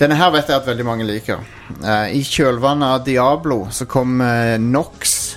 [0.00, 1.42] Denne her vet jeg at veldig mange liker.
[1.80, 5.36] Eh, I kjølvannet av Diablo så kom uh, Nox.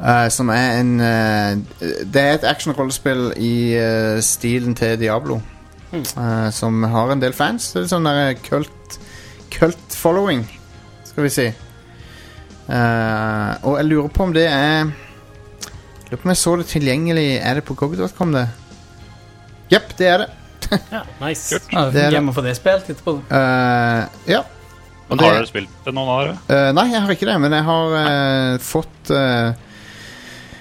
[0.00, 1.58] eh, som er en eh,
[2.08, 3.52] Det er et action-rollespill i
[4.24, 5.40] stilen til Diablo.
[5.92, 7.72] eh, som har en del fans.
[7.72, 8.98] Det er sånn der kult
[9.50, 10.44] Cult following,
[11.04, 11.46] skal vi si.
[12.70, 14.84] Eh, og jeg lurer på om det er
[16.10, 18.44] Lurer på om jeg så det tilgjengelig Er det på GOG.com, det?
[19.72, 20.28] Jepp, det er det.
[20.92, 21.58] ja nice.
[21.72, 22.14] Ja, Det er det.
[22.14, 23.16] Hjemme for det spilt etterpå.
[23.30, 24.40] Uh, ja.
[25.10, 26.36] Men Det- har dere spilt det noen av dere?
[26.46, 29.52] Uh, nei, jeg har ikke det, men jeg har uh, fått uh,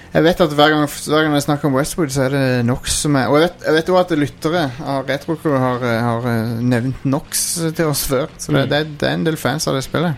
[0.09, 2.95] Jeg vet at hver gang, hver gang jeg snakker om Westwood, så er det Nox
[3.03, 6.25] som er Og jeg vet, jeg vet også at lyttere av Retrocrew har, eh, har
[6.65, 7.43] nevnt Nox
[7.77, 8.25] til oss før.
[8.41, 10.17] Så det, det, er, det er en del fans av det spillet.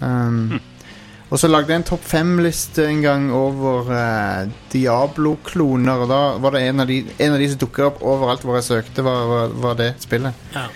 [0.00, 0.58] Um,
[1.30, 6.02] Og så lagde jeg en topp fem-liste en gang over uh, Diablo-kloner.
[6.04, 8.58] Og da var det en av de, en av de som dukka opp overalt hvor
[8.58, 10.34] jeg søkte, var, var, var det spillet.
[10.54, 10.66] Ja.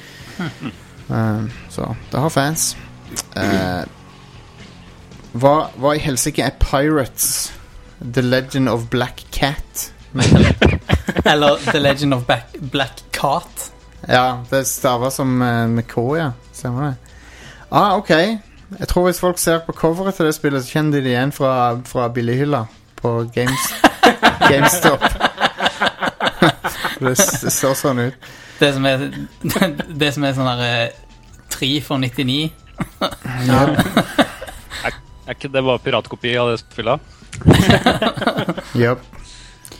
[0.41, 0.73] Um,
[1.71, 2.77] så det har fans.
[3.37, 3.83] Eh,
[5.33, 7.53] hva, hva i helsike er Pirates?
[8.01, 9.93] The Legend of Black Cat.
[11.25, 13.73] Eller The Legend of Black, Black Cat.
[14.09, 16.31] Ja, det staver som eh, med K, ja.
[16.53, 16.95] Stemmer det.
[17.71, 18.11] Ah, ok.
[18.79, 21.33] Jeg tror hvis folk ser på coveret til det spillet, så kjenner de det igjen
[21.35, 21.53] fra,
[21.87, 22.65] fra billighylla
[23.03, 23.71] på Games,
[24.51, 25.05] GameStop.
[27.01, 28.31] Det, det ser sånn ut.
[28.61, 29.07] Det som er,
[30.03, 30.99] det som er sånn der eh,
[31.51, 32.51] 3 for 99.
[35.31, 37.01] Er ikke det bare piratkopi av det spillet?
[38.83, 39.05] Jepp.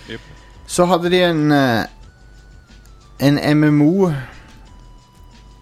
[0.09, 0.21] Yep.
[0.71, 1.85] Så hadde de en eh,
[3.21, 4.13] En MMO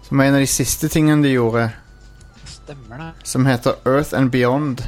[0.05, 1.65] Som var en av de siste tingene de gjorde
[2.45, 3.09] Stemmer det.
[3.27, 4.85] Som heter Earth and Beyond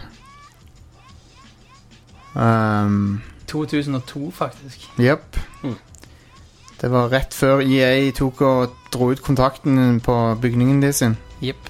[2.34, 4.90] um, 2002, faktisk.
[4.98, 5.38] Jepp.
[5.64, 5.76] Mm.
[6.82, 11.70] Det var rett før EA tok og dro ut kontakten på bygningen de sin Jepp.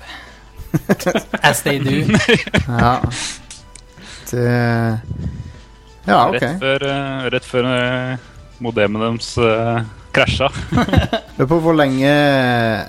[1.44, 2.16] As they do.
[2.68, 2.94] Ja
[4.32, 4.46] Det
[6.08, 8.30] Ja, ok Rett før, eh, rett før eh,
[8.64, 9.82] modemet deres uh,
[10.16, 10.48] krasja.
[11.38, 12.14] Lurer på hvor lenge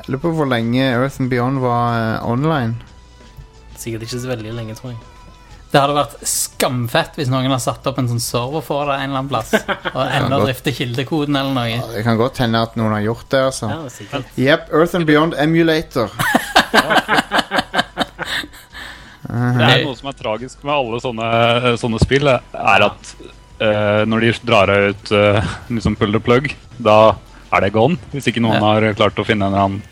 [0.06, 2.78] Lurer på hvor lenge Earth and Beyond var eh, online
[3.82, 5.11] Sikkert ikke så veldig lenge, tror jeg.
[5.72, 9.06] Det hadde vært skamfett hvis noen har satt opp en sånn server for det en
[9.08, 9.54] eller annen plass.
[9.96, 11.70] Og enda drifter kildekoden eller noe.
[11.70, 13.70] Ja, Det kan godt hende at noen har gjort det, altså.
[13.72, 14.28] Ja, sikkert.
[14.36, 16.12] Yep, Earth and Beyond Emulator.
[19.32, 21.28] Det er noe som er tragisk med alle sånne,
[21.80, 23.12] sånne spill, er at
[23.62, 27.14] uh, når de drar ut uh, liksom pull the plug, da
[27.52, 27.96] er det gone.
[28.12, 28.74] Hvis ikke noen Ja.
[28.74, 29.82] har klart å finne en eller annen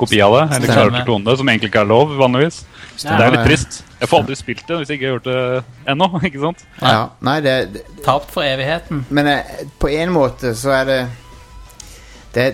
[0.00, 0.42] kopi av det.
[0.56, 1.04] Eller Stemmer.
[1.06, 2.62] klone det, som egentlig ikke er lov vanligvis.
[3.00, 3.16] Ja.
[3.16, 3.80] Det er litt trist.
[4.00, 6.08] Jeg får aldri spilt det hvis jeg ikke har gjort det ennå.
[6.28, 6.64] ikke sant?
[6.80, 9.04] Ja, nei, det, det Tapt for evigheten.
[9.12, 11.00] Men eh, på en måte så er det
[12.34, 12.44] Det,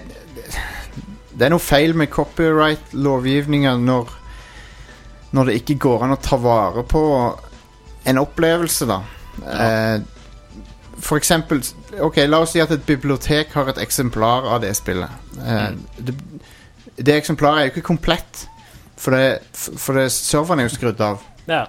[1.36, 4.14] det er noe feil med copyright-lovgivninga når
[5.36, 7.02] Når det ikke går an å ta vare på
[8.06, 9.00] en opplevelse, da.
[9.42, 9.96] Eh,
[11.02, 11.60] for eksempel
[12.00, 15.10] Ok, la oss si at et bibliotek har et eksemplar av det spillet.
[15.42, 16.14] Eh, det,
[16.96, 18.46] det eksemplaret er jo ikke komplett.
[18.96, 21.20] For, det, for det, serveren er jo skrudd av.
[21.46, 21.66] Ja.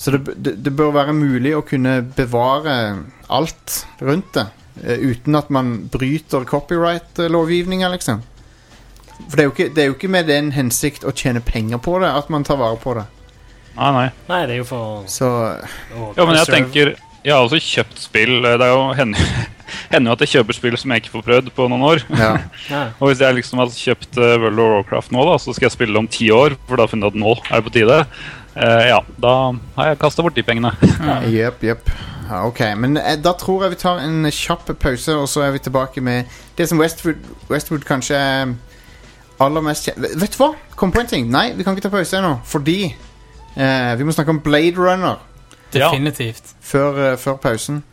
[0.00, 2.76] Så det, det, det bør være mulig å kunne bevare
[3.28, 4.46] alt rundt det.
[4.84, 8.22] eh, uten at man bryter copyright-lovgivninga, liksom.
[9.28, 11.82] For det er, jo ikke, det er jo ikke med den hensikt å tjene penger
[11.84, 13.04] på det at man tar vare på det.
[13.76, 14.06] Nei, nei.
[14.30, 15.28] Nei, det er jo for Så
[15.92, 18.38] Jo, Ja, men jeg tenker Jeg har også kjøpt spill.
[18.44, 19.24] Det er jo hender
[19.90, 22.04] hender jo at jeg kjøper spill som jeg ikke får prøvd på noen år.
[22.18, 22.34] ja.
[23.00, 25.76] Og hvis jeg liksom har kjøpt eh, World of Warcraft nå, da, så skal jeg
[25.76, 27.74] spille det om ti år, for da har jeg funnet at nå er det på
[27.74, 27.98] tide.
[28.50, 29.34] Uh, ja, da
[29.76, 30.72] har jeg kasta bort de pengene.
[31.36, 31.92] Jepp, jepp.
[32.30, 35.54] Ja, ok, men eh, da tror jeg vi tar en kjapp pause, og så er
[35.54, 38.52] vi tilbake med det som Westwood, Westwood kanskje er
[39.40, 40.52] aller mest kjent Vet du hva?
[40.78, 41.30] Kom på en ting.
[41.32, 45.18] Nei, vi kan ikke ta pause ennå, fordi eh, vi må snakke om Blade Runner
[45.72, 46.54] Definitivt.
[46.60, 47.84] før, eh, før pausen.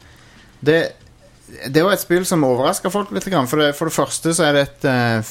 [0.65, 0.87] Det,
[1.73, 3.29] det var et spill som overraska folk litt.
[3.49, 5.23] For det, for det første så er det et eh,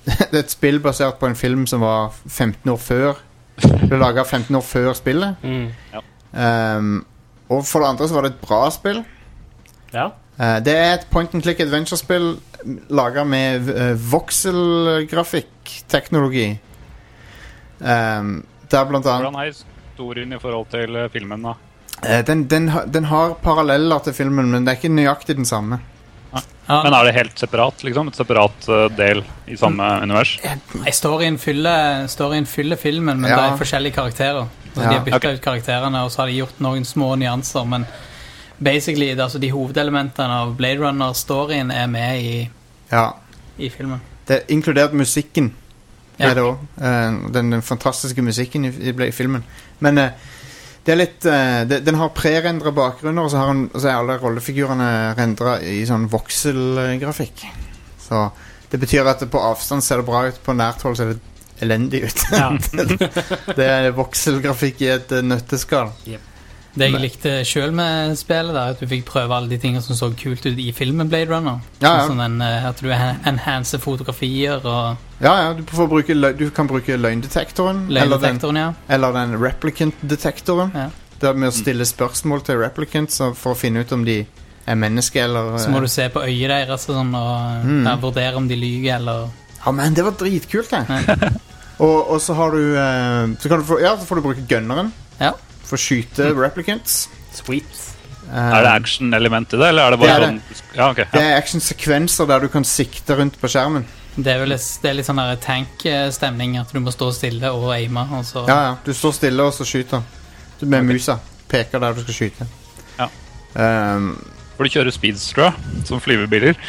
[0.30, 3.12] Det er et spill basert på en film som var 15 år før.
[3.60, 5.36] Ble laga 15 år før spillet.
[5.42, 5.68] Mm.
[6.32, 7.06] Um,
[7.50, 9.04] og for det andre så var det et bra spill.
[9.92, 10.06] ja.
[10.40, 12.40] Uh, det er et point and click adventure-spill
[12.88, 16.58] laga med uh, voxel-grafikk-teknologi.
[17.80, 19.52] Um, der blant annet Hvordan er
[20.00, 21.54] historien i forhold til eh, filmen, da?
[22.08, 25.80] Eh, den, den, den har paralleller til filmen, men det er ikke nøyaktig den samme.
[26.70, 26.84] Ja.
[26.84, 28.08] Men er det helt separat, liksom?
[28.08, 30.36] Et separat eh, del i samme univers?
[30.78, 33.36] Nei, storyen, fyller, storyen fyller filmen, men Ja.
[33.36, 34.48] det er forskjellige karakterer.
[34.74, 34.88] Så Ja.
[34.88, 35.34] De har bytta okay.
[35.34, 37.66] ut karakterene, og så har de gjort noen små nyanser.
[37.66, 37.86] Men
[38.58, 42.48] basically, det, er altså, de hovedelementene av Blade Runner-storyen er med i,
[42.92, 43.10] Ja.
[43.58, 44.00] i filmen.
[44.26, 45.52] Det er inkludert musikken.
[46.20, 46.34] Ja.
[46.34, 46.68] Det også.
[46.84, 49.44] Eh, den, den fantastiske musikken i, i, i filmen.
[49.80, 50.28] Men eh,
[50.84, 53.98] det er litt eh, det, Den har prerendra bakgrunner, og så, har den, så er
[53.98, 57.46] alle rollefigurene rendra i sånn vokselgrafikk.
[58.00, 58.28] Så
[58.70, 61.20] det betyr at på avstand ser det bra ut, på nært hold ser det
[61.60, 62.26] elendig ut.
[62.32, 62.50] Ja.
[63.58, 65.92] det er vokselgrafikk i et nøtteskall.
[66.06, 66.29] nøtteskall.
[66.74, 69.96] Det jeg likte sjøl med spillet, er at du fikk prøve alle de tingene som
[69.98, 71.58] så kult ut i filmen Blade Runner.
[71.82, 72.04] Ja, ja.
[72.06, 76.68] Sånn den, eh, at du enhancer fotografier og Ja, ja, du, får bruke, du kan
[76.70, 77.88] bruke løgndetektoren.
[77.90, 78.72] Eller den, ja.
[78.88, 80.70] eller den replicant-detektoren.
[80.74, 80.88] Ja.
[81.20, 84.22] Det med å stille spørsmål til replicants for å finne ut om de
[84.70, 87.84] er mennesker eller Så må du se på øyet deres sånn, og Mm.
[87.84, 89.28] ja, vurdere om de lyver eller
[89.64, 91.32] Ja, men det var dritkult, det.
[91.84, 94.46] og, og så har du eh, så, kan du få, Ja, så får du bruke
[94.48, 95.34] gunneren Ja.
[95.70, 97.04] For å skyte replicants.
[97.38, 97.86] Sweet.
[98.30, 101.00] Um, Er det action-element i det, eller er det bare Det er sånn Ja, ok.
[101.14, 103.86] det er action-sekvenser der du kan sikte rundt på skjermen.
[104.16, 108.04] Det er vel det er litt sånn tank-stemning, at du må stå stille og aime.
[108.18, 108.76] Og så Ja, ja.
[108.84, 110.02] Du står stille, og så skyter
[110.60, 111.18] du med musa.
[111.48, 112.46] Peker der du skal skyte.
[112.98, 113.08] Ja.
[113.54, 114.12] Um,
[114.56, 115.54] For du kjører speedster,
[115.88, 116.54] som flyvebiler.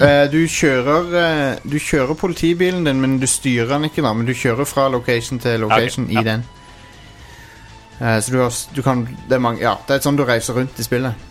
[0.00, 4.12] Eh, du kjører eh, Du kjører politibilen din, men du styrer den ikke, da.
[4.12, 6.20] Men du kjører fra location til location Ok, ja.
[6.20, 6.44] i den.
[8.00, 10.56] Eh, så du har du kan det er, mange, ja, det er sånn du reiser
[10.56, 11.26] rundt i spillet.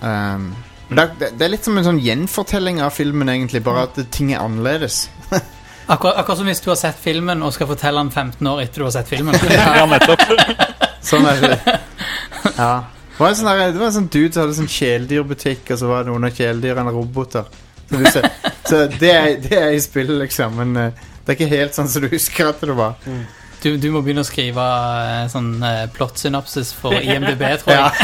[0.00, 0.54] Um,
[0.88, 3.86] men det, er- det, det er litt som en sånn gjenfortelling av filmen, egentlig, bare
[3.88, 5.06] at ting er annerledes.
[5.84, 8.80] Akkurat, akkurat som hvis du har sett filmen og skal fortelle den 15 år etter
[8.80, 9.36] du har sett filmen.
[9.52, 10.22] Ja, nettopp.
[11.04, 11.58] Sånn er det.
[12.56, 12.70] Ja.
[13.14, 15.78] Det var en sånn, der, det var en sånn dude som hadde sånn kjæledyrbutikk, og
[15.82, 17.50] så var noen av kjæledyrene roboter.
[17.90, 18.30] Så, du ser,
[18.64, 20.56] så det, er, det er i spillet, liksom.
[20.62, 22.96] Men eh, det er ikke helt sånn som du husker at det var.
[23.64, 27.88] Du, du må begynne å skrive eh, sånn uh, plot-synopsis for IMDb, tror jeg.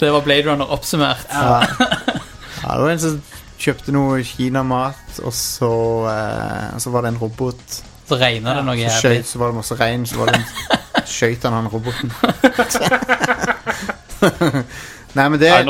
[0.00, 1.26] Det var Blade Runner oppsummert.
[1.28, 1.60] Ja.
[1.68, 3.18] ja, det var en som
[3.60, 5.68] kjøpte noe kinamat, og så,
[6.08, 7.60] eh, og så var det en robot.
[8.08, 9.20] Så regna det noe Så, jævlig.
[9.20, 10.48] skjøt, så var det masse regn, så var det en,
[11.18, 12.08] skjøt han han roboten.
[15.18, 15.60] Nei, men det Nei,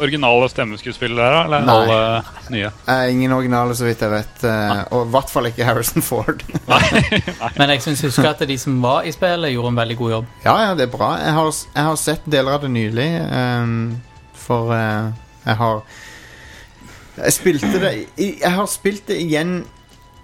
[0.00, 1.44] originale stemmeskuespillere.
[1.44, 1.74] Eller Nei.
[1.74, 2.22] alle
[2.54, 2.70] nye?
[2.88, 4.44] Eh, ingen originale, så vidt jeg vet.
[4.44, 6.42] eh, og i hvert fall ikke Harrison Ford.
[7.58, 10.30] Men jeg syns husker at de som var i spillet, gjorde en veldig god jobb.
[10.44, 11.12] Ja, ja, det er bra.
[11.20, 13.10] Jeg har, jeg har sett deler av det nylig.
[13.32, 14.00] um,
[14.42, 15.12] for uh,
[15.44, 15.82] jeg har
[17.16, 19.64] Jeg spilte det Jeg har spilt det igjen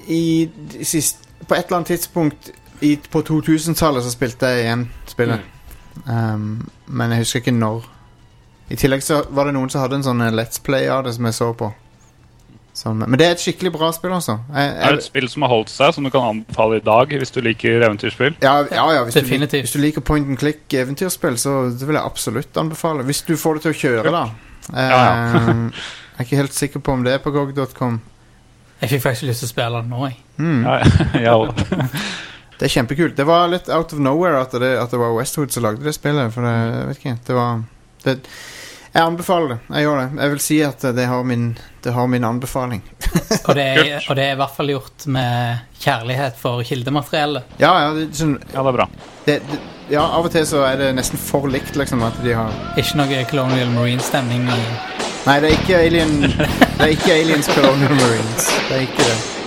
[0.09, 2.51] i de sist, På et eller annet tidspunkt
[2.81, 5.41] i, på 2000-tallet så spilte jeg igjen spillet.
[6.07, 7.89] Ehm, men jeg husker ikke når.
[8.69, 11.15] I tillegg så var det noen som hadde en sånn eh, Let's Play av det
[11.17, 11.71] som jeg så på.
[12.79, 14.37] Som, men det er et skikkelig bra spill, altså.
[14.55, 16.83] Jeg, Er det er et spill som har holdt seg, som du kan anbefale i
[16.87, 18.37] dag hvis du liker eventyrspill?
[18.45, 19.65] Ja, ja, ja hvis, du, Definitivt.
[19.67, 23.03] hvis du liker point and click eventyrspill, så det vil jeg absolutt anbefale.
[23.09, 24.23] Hvis du får det til å kjøre, da.
[24.69, 25.01] Eh, Ja,
[26.21, 27.99] jeg er ikke helt sikker på om det er på gog.com.
[28.81, 30.21] Jeg fikk faktisk lyst til å spille den nå, jeg.
[30.39, 30.63] Mm.
[30.63, 30.79] Ja,
[31.33, 31.35] ja,
[32.59, 33.17] Det er kjempekult.
[33.19, 35.95] Det var litt out of nowhere at det, at det var Westwood som lagde det
[35.99, 36.31] spillet.
[36.35, 37.61] For det, jeg vet ikke, det var
[38.07, 38.17] det,
[38.93, 39.59] Jeg anbefaler det.
[39.69, 40.07] Jeg gjør det.
[40.23, 41.49] Jeg vil si at det har min,
[41.85, 42.83] det har min anbefaling.
[43.49, 47.55] Og det, er, og det er i hvert fall gjort med kjærlighet for kildemateriellet.
[47.63, 48.87] Ja, ja, det, sånn, Ja, det er bra.
[49.25, 52.35] det, det, ja, av og til så er det nesten for likt, liksom, at de
[52.37, 57.97] har Ikke noe Colonial Marine-stemning Nei, det er ikke Alien Det er ikke Aliens Colonial
[57.97, 58.53] Marines.
[58.69, 59.38] Det er ikke det.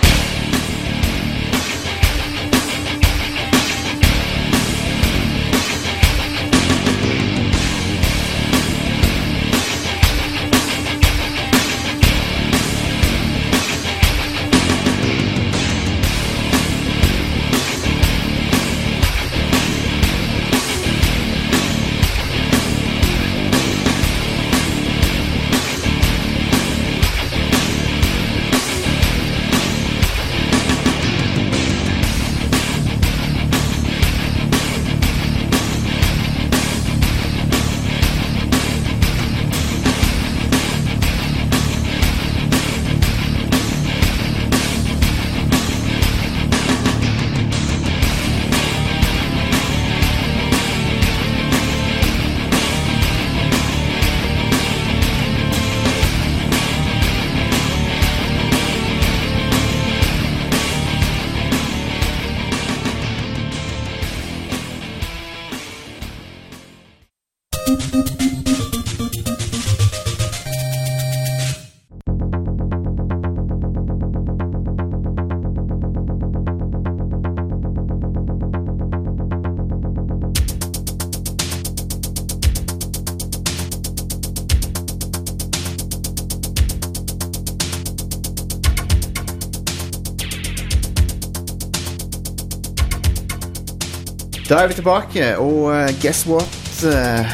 [94.62, 96.84] Da er vi tilbake, og uh, guess what?
[96.86, 97.26] Uh,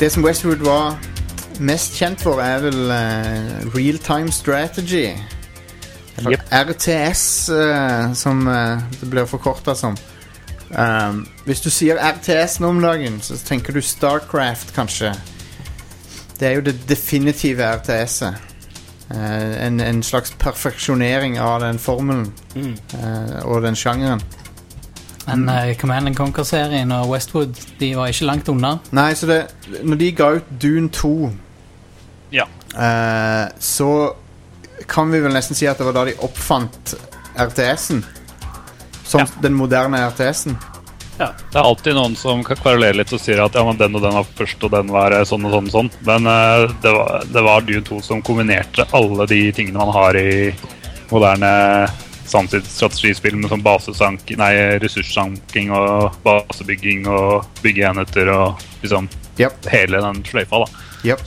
[0.00, 0.96] det som Westwood var
[1.60, 5.10] mest kjent for, er vel uh, real time strategy.
[6.16, 6.40] Eller yep.
[6.50, 9.96] RTS, eh, som eh, det blir forkorta som.
[10.70, 15.12] Um, hvis du sier RTS nå om dagen, så tenker du Starcraft, kanskje.
[16.40, 18.40] Det er jo det definitive RTS-et.
[19.10, 22.76] Eh, en, en slags perfeksjonering av den formelen Mm.
[22.94, 24.22] eh, og den sjangeren.
[25.36, 28.74] Men uh, Command and Conquer-serien og Westwood De var ikke langt unna.
[28.96, 29.40] Nei, så det
[29.82, 31.12] Når de ga ut Dune 2
[32.36, 32.46] Ja.
[32.74, 33.90] uh, Så
[34.90, 36.94] kan vi vel nesten si at det var da de oppfant
[37.36, 38.04] RTS-en.
[39.04, 39.26] Som Ja.
[39.42, 40.56] den moderne RTS-en.
[41.20, 44.00] Det er alltid noen som kan kverulerer litt og sier at ja, men den og
[44.00, 45.90] den var først, og den var eh, sånn og sånn og sånn.
[46.08, 50.16] Men uh, det, var, det var Dune 2 som kombinerte alle de tingene man har
[50.16, 50.48] i
[51.10, 51.50] moderne
[52.30, 60.18] samtidsstrategispill med sånn basesank, nei, ressurssanking og basebygging og byggeenheter og liksom Yep, hele den
[60.26, 60.82] sløyfa, da.
[61.12, 61.22] yep.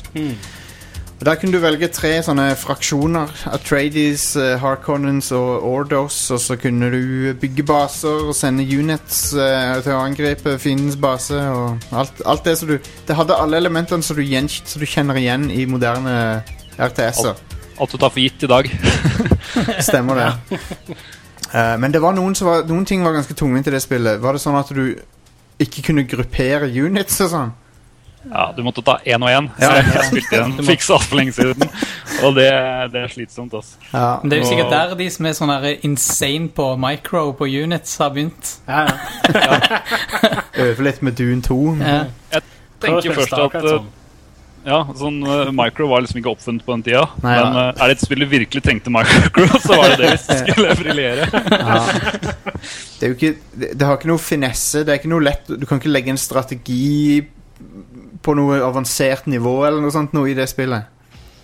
[1.23, 3.29] Og Der kunne du velge tre sånne fraksjoner.
[3.47, 6.17] Atreides, uh, Harkonnens og Ordos.
[6.35, 11.39] Og så kunne du bygge baser og sende units uh, til å angripe fiendens base.
[11.39, 12.75] Og alt, alt det som du
[13.07, 16.43] Det hadde alle elementene som du, gjen, som du kjenner igjen i moderne
[16.75, 17.31] RTS-er.
[17.31, 18.69] Alt du tar for gitt i dag.
[19.87, 20.59] Stemmer det.
[21.53, 24.21] Uh, men det var noen, som var, noen ting var ganske tungvint i det spillet.
[24.21, 24.85] Var det sånn at du
[25.63, 27.53] ikke kunne gruppere units og sånn?
[28.31, 29.49] Ja, du måtte ta én og én.
[29.59, 29.71] Ja.
[29.95, 31.67] Jeg spilte den fiksa for lenge siden.
[32.23, 32.47] Og det,
[32.93, 33.75] det er slitsomt, altså.
[33.91, 34.19] Ja.
[34.21, 37.97] Men det er jo sikkert der de som er sånn insane på micro på units,
[37.99, 38.53] har begynt.
[38.67, 38.85] Ja,
[39.33, 39.81] ja.
[40.63, 41.59] Øve litt med Dune 2.
[41.81, 41.99] Ja.
[42.31, 42.47] Jeg
[42.85, 44.01] tenker først at.
[44.63, 47.03] Ja, sånn uh, Micro var liksom ikke oppfunnet på den tida.
[47.23, 47.63] Nei, men ja.
[47.73, 50.75] eh, er det et spill du virkelig trengte Micro, så var det det det skulle
[50.79, 51.27] briljere.
[51.51, 51.79] Ja.
[53.03, 54.85] Det er jo ikke det, det har ikke noe finesse.
[54.87, 57.19] Det er ikke noe lett Du kan ikke legge en strategi
[58.23, 60.87] på noe avansert nivå eller noe sånt noe i det spillet.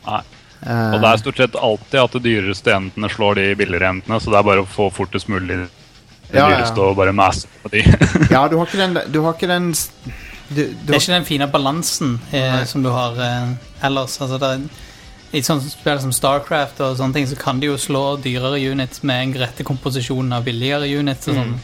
[0.05, 0.21] Nei.
[0.63, 4.21] Uh, Og det er stort sett alltid at de dyreste enhetene slår de billigere enhetene,
[4.23, 5.67] så det er bare å få fortest mulig de
[6.32, 6.47] Ja, ja.
[6.53, 7.84] dyreste og bare masse på de.
[8.32, 9.73] Ja, du har ikke den Du har ikke den
[10.49, 13.51] du, du Det er ikke den fine balansen eh, som du har eh,
[13.85, 14.15] ellers.
[14.21, 14.63] Altså, det er,
[15.38, 19.03] I sånne spill som Starcraft og sånne ting, så kan de jo slå dyrere units
[19.05, 21.28] med en rette komposisjon av billigere units.
[21.30, 21.59] Og Mm.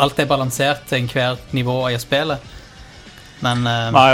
[0.00, 2.40] Alt er balansert til enhver nivå i spillet.
[3.44, 4.06] Men eh, Nei,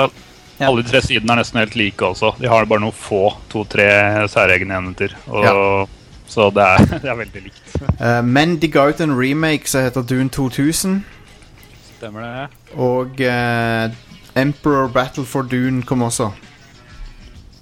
[0.58, 0.66] Ja.
[0.66, 2.32] alle de tre sidene er nesten helt like også.
[2.40, 3.86] De har bare noen få, to-tre
[4.28, 5.14] særegne enheter.
[5.28, 5.86] Og, Ja.
[6.28, 7.68] Så det er, det er veldig likt.
[8.00, 10.98] Uh, men de ga ut en remake som heter Dune 2000.
[11.98, 12.74] Stemmer det?
[12.78, 13.90] Og eh,
[14.38, 16.30] Emperor Battle for Dune kom også.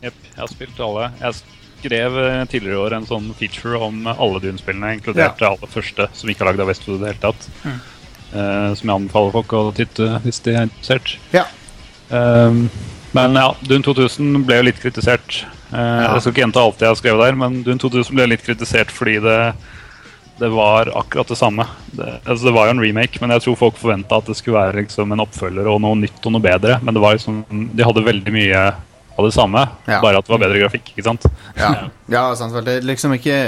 [0.04, 1.06] Jepp, jeg har spilt alle.
[1.22, 1.38] Jeg
[1.80, 6.08] skrev eh, tidligere i år en sånn feature om alle Dune-spillene, inkludert det aller første,
[6.16, 7.48] som ikke er lagd av Westwood i det hele tatt.
[7.64, 7.78] Mm.
[8.26, 11.16] Eh, som jeg anbefaler folk å titte hvis de er interessert.
[11.32, 11.46] Ja.
[12.10, 12.66] Um,
[13.16, 15.40] Men ja, Dune 2000 ble jo litt kritisert.
[15.72, 18.44] Eh, Jeg skal ikke gjenta alt jeg har skrevet der, men Dune 2000 ble litt
[18.44, 19.38] kritisert fordi det,
[20.38, 21.64] det var akkurat det samme.
[21.96, 24.58] Det, altså det var jo en remake, men jeg tror folk forventa at det skulle
[24.58, 26.76] være liksom en oppfølger og noe nytt og noe bedre.
[26.84, 27.38] Men det var liksom,
[27.72, 28.64] de hadde veldig mye
[29.16, 30.00] av det samme, Ja.
[30.02, 30.90] bare at det var bedre grafikk.
[30.92, 31.24] ikke sant?
[31.56, 31.70] Ja,
[32.12, 32.64] ja sant vel.
[32.64, 33.38] Det er liksom ikke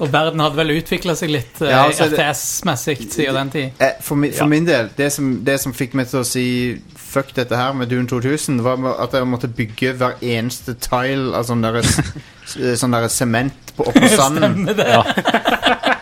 [0.00, 3.70] Og verden hadde vel utvikla seg litt eh, Ja, altså, RTS-messig siden den tid.
[3.78, 4.48] eh, For, mi, for Ja.
[4.50, 7.88] min del, det som, det som fikk meg til å si fuck dette her med
[7.92, 11.78] Dune 2000, var at jeg måtte bygge hver eneste tile av sånn der,
[12.80, 14.66] sånn sement på, oppå sanden.
[14.66, 15.90] Stemmer det.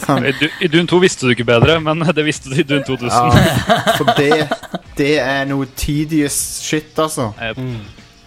[0.00, 0.24] Sånn.
[0.26, 2.84] I, Du- I Dune 2 visste du ikke bedre, men det visste du i Dune
[2.86, 3.10] 2000.
[3.10, 4.48] Ja, for det,
[4.96, 7.32] det er noe tedious shit, altså.
[7.40, 7.58] Eh,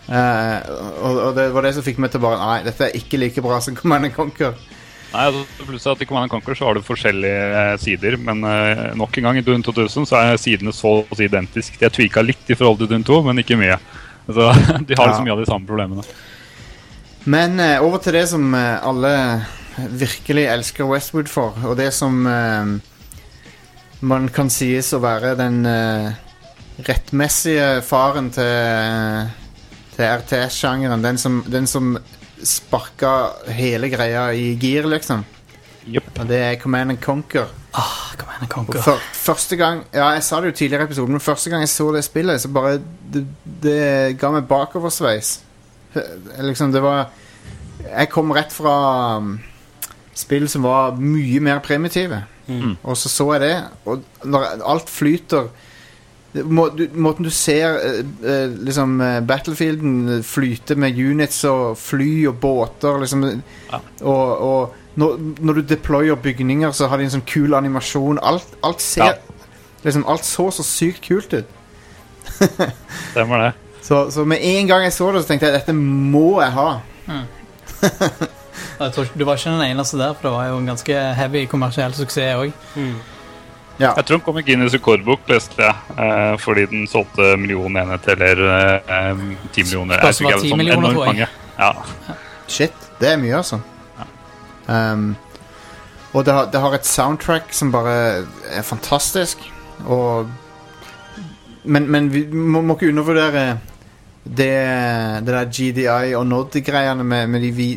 [0.05, 0.61] Uh,
[1.01, 3.41] og, og det var det som fikk meg til bare Nei, dette er ikke like
[3.41, 4.51] bra som Command Conquer.
[5.15, 5.23] Nei,
[5.65, 9.25] plutselig at I Command Conquer så har du forskjellige eh, sider, men eh, nok en
[9.25, 11.79] gang i Dune 2000 så er sidene så å si identiske.
[11.81, 13.79] De er tvika litt i forhold til Dune 2, men ikke mye.
[14.29, 14.45] Så
[14.91, 15.09] De har Ja.
[15.09, 16.05] liksom mye av de samme problemene.
[17.25, 19.15] Men eh, over til det som eh, alle
[19.75, 22.75] virkelig elsker Westwood for, og det som eh,
[24.05, 26.11] man kan sies å være den eh,
[26.85, 29.31] rettmessige faren til,
[29.95, 31.03] til RTS-sjangeren.
[31.03, 31.95] Den som, den som
[32.45, 33.15] sparka
[33.55, 35.23] hele greia i gir, liksom.
[35.85, 36.09] Yep.
[36.19, 37.51] Og det er Command and Conquer.
[37.75, 38.81] Ah, Command and Conquer.
[38.81, 41.69] for, første gang Ja, jeg sa det jo tidligere i episoden, men første gang jeg
[41.69, 42.77] så det spillet, så bare
[43.13, 43.21] Det,
[43.63, 45.41] det ga meg bakoversveis.
[45.93, 47.11] Eh, Liksom, det var
[47.83, 48.75] Jeg kom rett fra
[49.19, 49.35] um,
[50.15, 52.23] spill som var mye mer primitive.
[52.47, 52.75] Mm.
[52.83, 53.55] Og så så jeg det,
[53.89, 55.47] og når alt flyter
[56.43, 62.25] må, du, Måten du ser eh, eh, liksom eh, Battlefielden flyte med units og fly
[62.27, 63.23] og båter liksom,
[63.71, 63.79] Ja.
[64.01, 68.19] Og, og når, når du deployer bygninger, så har de en sånn kul animasjon.
[68.23, 69.41] Alt, alt ser Ja.
[69.83, 71.49] liksom, Alt så så sykt kult ut.
[73.11, 73.51] Stemmer det.
[73.81, 76.69] Så, så med en gang jeg så det, så tenkte jeg dette må jeg ha.
[77.07, 78.31] Jeg
[78.79, 81.93] tror, du var ikke den eneste der, for det var jo en ganske heavy kommersiell
[81.95, 82.51] suksess òg.
[82.75, 82.95] Mm.
[83.79, 83.89] Ja.
[83.97, 88.15] Jeg tror den kom i Guinness rekordbok, leste jeg, eh, fordi den solgte million enheter
[88.15, 89.99] eller eh, eh, ti millioner.
[89.99, 91.15] Det Jeg husker ikke, 10 sånn millioner, tror jeg.
[91.15, 91.27] mange.
[91.59, 92.15] Ja.
[92.47, 93.59] Shit, det er mye, altså.
[94.67, 95.15] Um,
[96.15, 97.97] og det har, det har et soundtrack som bare
[98.49, 99.43] er fantastisk.
[99.85, 100.27] Og
[101.65, 103.57] Men, men vi må, må ikke undervurdere
[104.25, 104.51] det,
[105.25, 107.67] det der GDI og Nod-greiene med, med de vi,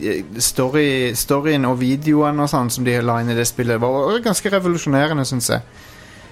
[0.40, 3.80] story, storyen og videoene og sånn som de la inn i det spillet.
[3.82, 5.61] Var ganske revolusjonerende, syns jeg.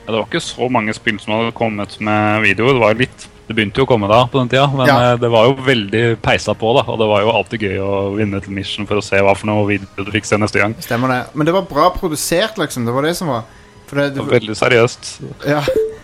[0.06, 2.68] Ja, Det var ikke så mange spill som hadde kommet med video.
[2.72, 5.12] Det var litt Det begynte jo å komme da, på den tida, men Ja.
[5.12, 6.72] eh, det var jo veldig peisa på.
[6.74, 9.36] da Og det var jo alltid gøy å vinne til mission for å se hva
[9.38, 10.74] for noe video du fikk se neste gang.
[10.82, 11.20] Stemmer det.
[11.34, 12.84] Men det var bra produsert, liksom.
[12.86, 13.44] Det var det som var
[13.90, 15.12] det, Det det, var veldig seriøst.
[15.46, 15.62] Ja,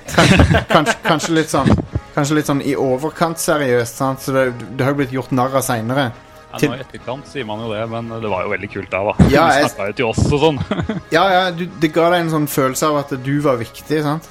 [0.09, 1.73] kanskje, kanskje, kanskje litt sånn
[2.13, 3.97] Kanskje litt sånn i overkant seriøst.
[3.97, 4.21] Sant?
[4.21, 4.43] Så det,
[4.77, 6.11] det har jo blitt gjort narr av seinere.
[6.53, 8.91] Ja, Til- nå I etterkant sier man jo det, men det var jo veldig kult
[8.93, 9.01] da.
[9.09, 10.59] da Ja, jeg- snakka jo til oss og sånn.
[11.17, 14.03] Ja, ja, du, det ga deg en sånn følelse av at du var viktig.
[14.05, 14.29] sant?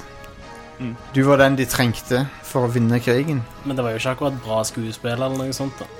[0.78, 0.94] Mm.
[1.14, 3.42] Du var den de trengte for å vinne krigen.
[3.66, 5.82] Men det var jo ikke akkurat bra skuespill eller noe sånt.
[5.82, 5.90] da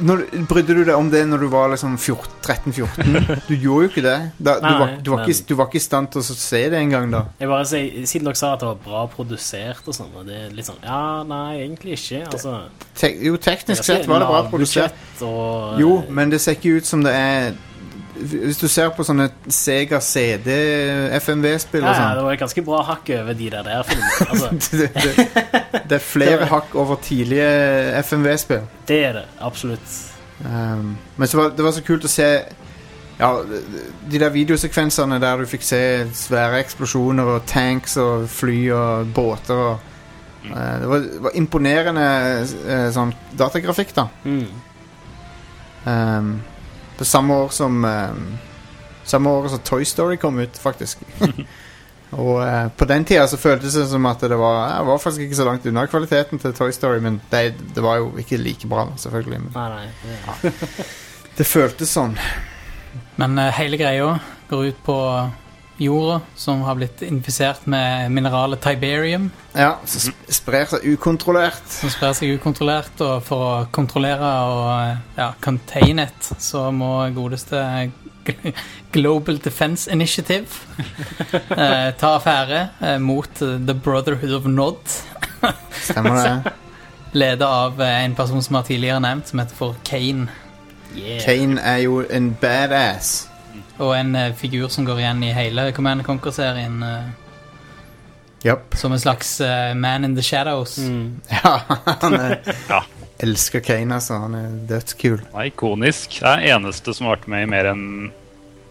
[0.00, 3.42] Når, brydde du deg om det når du var liksom 13-14?
[3.48, 4.16] Du gjorde jo ikke det.
[4.38, 6.80] Da, du, var, du, var ikke, du var ikke i stand til å se det
[6.80, 7.24] engang da.
[7.40, 10.40] Jeg bare sier, Siden dere sa at det var bra produsert og sånn, og det
[10.46, 12.24] er litt sånn Ja, nei, egentlig ikke.
[12.32, 12.56] Altså,
[12.98, 15.06] Te jo, teknisk sett var det bra produsert.
[15.24, 17.52] Og, Jo, men det ser ikke ut som det er
[18.18, 20.50] Hvis du ser på sånne Sega CD
[21.20, 23.82] FMV-spill ja, og ja, sånn det var et ganske bra hakk over de der der
[23.86, 24.28] filmene.
[24.28, 24.50] Altså,
[24.80, 27.50] det, det, det er flere hakk over tidlige
[28.02, 28.64] FMV-spill.
[28.88, 29.26] det er det.
[29.40, 29.98] Absolutt.
[30.44, 32.28] Um, men så var, det var så kult å se
[33.18, 35.80] Ja, de der videosekvensene der du fikk se
[36.14, 42.06] svære eksplosjoner og tanks og fly og båter og eh, det, var, det var imponerende
[42.44, 43.10] uh, sånn
[43.40, 44.06] datagrafikk, da.
[44.22, 44.46] Mm.
[45.88, 46.30] Um,
[46.98, 48.38] det samme år som um,
[49.08, 50.98] Samme året som Toy Story kom ut, faktisk.
[52.10, 55.24] og uh, på den tida så føltes det som at det var Jeg var faktisk
[55.24, 58.68] ikke så langt unna kvaliteten til Toy Story, men det, det var jo ikke like
[58.68, 59.40] bra, selvfølgelig.
[59.46, 60.34] Men Nei, nei.
[60.42, 60.86] Det,
[61.38, 62.18] det føltes sånn.
[63.16, 64.18] Men uh, hele greia
[64.50, 64.98] går ut på
[65.78, 71.62] jorda, som har blitt infisert med mineralet tiberium, Ja, Som sprer seg ukontrollert.
[71.68, 73.00] som sprer seg ukontrollert.
[73.00, 77.90] Og for å kontrollere og ja, contain it, så må godeste
[78.92, 80.46] Global Defense Initiative
[81.56, 84.82] eh, ta affære eh, mot The Brotherhood of Nod.
[85.82, 86.52] Stemmer det?
[87.18, 90.28] Leda av eh, en person som har tidligere nevnt, som heter for Kane.
[90.96, 91.22] yeah.
[91.24, 93.28] Kane er jo en badass.
[93.78, 96.82] Og en eh, figur som går igjen i hele Command Conquer-serien.
[96.82, 97.08] eh.
[98.44, 98.74] Japp.
[98.78, 100.76] Som en slags eh, man in the shadows.
[100.78, 101.20] Mm.
[101.42, 101.56] Ja,
[102.02, 102.36] han er,
[102.68, 102.82] Ja.
[103.18, 104.14] elsker Kane, altså.
[104.22, 105.20] Han er dødskul.
[105.32, 106.20] Han er ikonisk.
[106.20, 107.84] Det er den eneste som har vært med i mer enn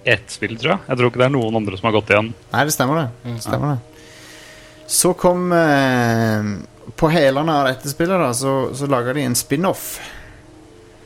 [0.07, 0.79] ett spill, tror jeg.
[0.87, 2.29] Jeg tror ikke det er noen andre som har gått igjen.
[2.53, 3.33] Nei, det stemmer det.
[3.43, 4.05] Stemmer det.
[4.87, 6.47] Så kom eh,
[6.95, 9.97] På hælene av dette spillet, da, så, så laga de en spin-off.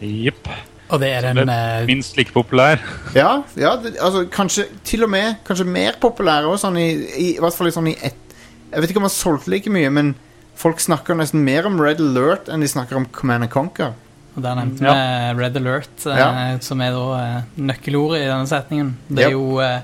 [0.05, 0.45] Jepp.
[0.91, 2.81] Og det er den er Minst like populær.
[3.15, 7.27] Ja, ja det, altså kanskje til og med Kanskje mer populær òg, sånn i, i,
[7.35, 8.35] i hvert fall sånn i ett
[8.73, 10.13] Jeg vet ikke om han solgte like mye, men
[10.61, 13.95] folk snakker nesten mer om Red Alert enn de snakker om Command and Conquer.
[14.35, 15.31] Og der nevnte vi Ja.
[15.35, 18.93] Red Alert, eh, som er da eh, nøkkelordet i denne setningen.
[19.09, 19.39] Det er Yep.
[19.39, 19.81] jo eh,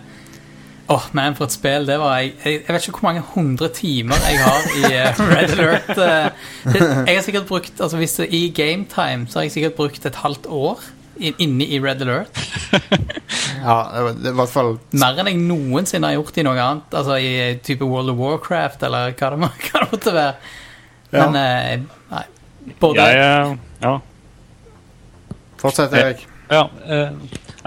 [0.88, 2.14] Åh, man, for et spill det var.
[2.24, 5.90] Jeg, jeg, jeg vet ikke hvor mange hundre timer jeg har i eh, Red Alert.
[5.98, 6.30] eh.
[6.72, 9.76] det, jeg har sikkert brukt Altså hvis det er i gametime, så har jeg sikkert
[9.82, 10.86] brukt et halvt år
[11.20, 12.44] inne i Red Alert.
[13.58, 14.70] Ja, det var, i hvert fall
[15.02, 16.94] Mer enn jeg noensinne har gjort i noe annet.
[16.96, 20.52] Altså i eh, type World of Warcraft, eller hva det, må, hva det måtte være.
[21.10, 21.26] Ja.
[21.26, 22.24] Men eh, nei.
[22.80, 23.54] Både Jeg, eh,
[23.84, 23.94] ja.
[25.58, 26.24] Fortsett, Erik.
[26.52, 27.10] Ja, eh,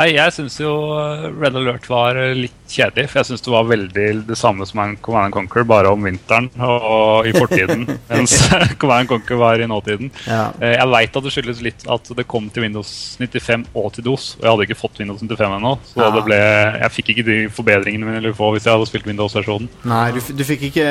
[0.00, 3.08] nei, jeg syns jo eh, Red Alert var eh, litt kjedelig.
[3.10, 6.06] For jeg syns det var veldig det samme som en Command and Conquer, bare om
[6.06, 7.84] vinteren og, i fortiden.
[8.12, 8.36] mens
[8.80, 10.12] Command and Conquer var i nåtiden.
[10.26, 10.48] Ja.
[10.60, 14.08] Eh, jeg veit at det skyldes litt at det kom til Windows 95 og til
[14.08, 14.30] DOS.
[14.38, 16.14] Og jeg hadde ikke fått Windows 95 ennå, så ja.
[16.16, 16.40] det ble,
[16.80, 19.70] jeg fikk ikke de forbedringene mine ville få hvis jeg hadde spilt Windows-versjonen.
[19.90, 20.88] Nei, du, du fikk ikke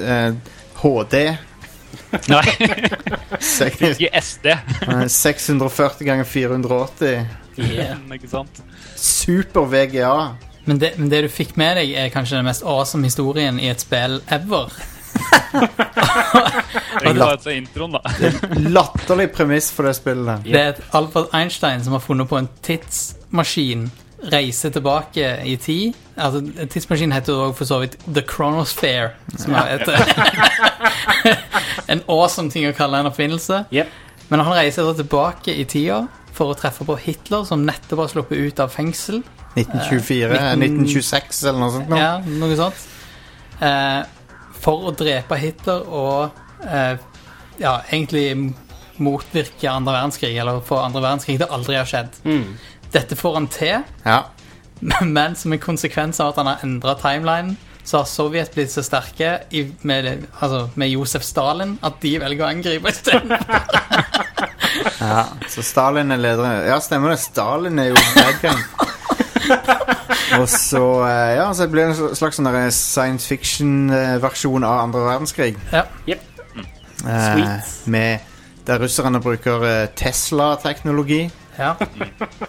[0.00, 1.16] uh, HD.
[2.30, 2.44] Nei,
[3.90, 4.50] ikke SD.
[4.54, 7.26] eh, 640 ganger 480.
[8.16, 8.62] ikke sant?
[8.96, 10.14] Super VGA.
[10.64, 13.70] Men det, men det du fikk med deg, er kanskje den mest awesome historien i
[13.72, 14.72] et spill ever.
[17.10, 18.02] La ut seg introen, da.
[18.70, 20.44] Latterlig premiss for det spillet.
[20.46, 23.88] Det er Albert Einstein som har funnet på en tidsmaskin.
[24.30, 25.96] Reise tilbake i tid.
[26.20, 29.14] Altså, en Tidsmaskin heter jo også for så vidt The Chronosphere.
[29.40, 29.88] Som er et,
[31.92, 33.62] en awesome ting å kalle en oppfinnelse.
[33.72, 33.94] Yep.
[34.28, 36.04] Men han reiser tilbake i tida
[36.40, 39.20] for å treffe på Hitler, som nettopp har sluppet ut av fengsel.
[39.58, 41.90] 1924, Eh, 1926 eller noe sånt.
[41.92, 42.00] Noe.
[42.00, 42.80] Ja, noe sånt.
[43.60, 44.00] Eh,
[44.60, 46.30] for å drepe Hitler og
[46.64, 46.96] eh,
[47.60, 48.54] ja, egentlig
[49.00, 52.18] motvirke andre verdenskrig, eller få andre verdenskrig til aldri har skjedd.
[52.24, 52.54] Mm.
[52.92, 54.22] Dette får han til, Ja.
[55.04, 58.82] men som en konsekvens av at han har endra timelinen, så har Sovjet blitt så
[58.84, 63.32] sterke i, med, altså, med Josef Stalin at de velger å angripe isteden.
[65.00, 65.24] ja.
[65.48, 66.62] Så Stalin er leder.
[66.68, 67.18] Ja, stemmer det.
[67.22, 68.60] Stalin er jo bad.
[70.38, 75.04] Og så eh, Ja, så blir det en slags sånn der science fiction-versjon av andre
[75.08, 75.54] verdenskrig.
[75.72, 75.84] Ja.
[76.06, 76.26] Yep.
[77.06, 77.70] Eh, Sweet.
[77.90, 78.26] med
[78.66, 81.30] Der russerne bruker eh, Tesla-teknologi.
[81.58, 81.74] Ja.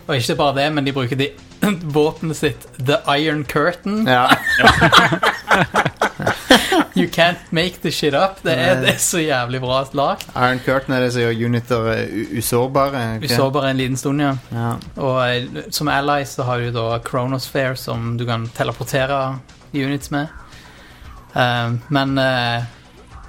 [0.07, 1.31] Og ikke bare det, men de bruker de,
[1.95, 4.07] våpenet sitt The Iron Curtain.
[4.07, 4.27] Ja.
[6.99, 8.41] You can't make the shit up.
[8.43, 10.25] Det er, det er så jævlig bra lagd.
[10.35, 11.87] Iron Curtain er det som gjør uniter
[12.37, 12.37] usårbare.
[12.37, 12.41] Okay?
[12.41, 13.19] usårbare.
[13.19, 13.35] Vi ikke?
[13.35, 14.35] så bare en liten stund, ja.
[14.51, 14.73] Ja.
[14.97, 19.39] Og eh, som ally så har du da Chronosphere, som du kan teleportere
[19.73, 20.27] units med.
[21.31, 22.63] Uh, men uh,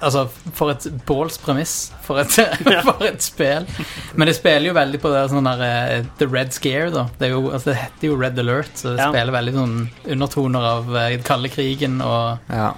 [0.03, 2.33] Altså, for et Balls premiss for et,
[2.87, 3.67] for et spill.
[4.19, 7.05] Men det spiller jo veldig på det sånn der uh, The Red Scare, da.
[7.19, 9.11] Det, jo, altså, det heter jo Red Alert, så det Ja.
[9.13, 9.77] spiller veldig sånn
[10.17, 12.73] undertoner av uh, kalde krigen, og ja.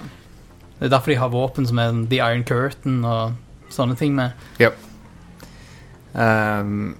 [0.78, 4.36] Det er derfor de har våpen som er The Iron Curtain og sånne ting med.
[4.60, 4.76] Yep.
[6.16, 6.96] Um,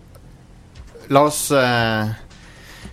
[1.12, 2.08] la oss uh,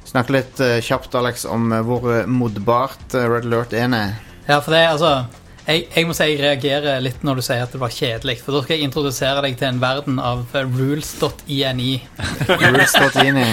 [0.07, 4.19] snakke litt uh, kjapt, Alex, om uh, hvor modbart Red Alert 1 er.
[4.47, 5.15] Ja, for det er altså
[5.63, 8.41] jeg, jeg må si jeg reagerer litt når du sier at det var kjedelig.
[8.43, 11.93] For da skal jeg introdusere deg til en verden av rules.ini.
[12.65, 13.45] Rules.ini.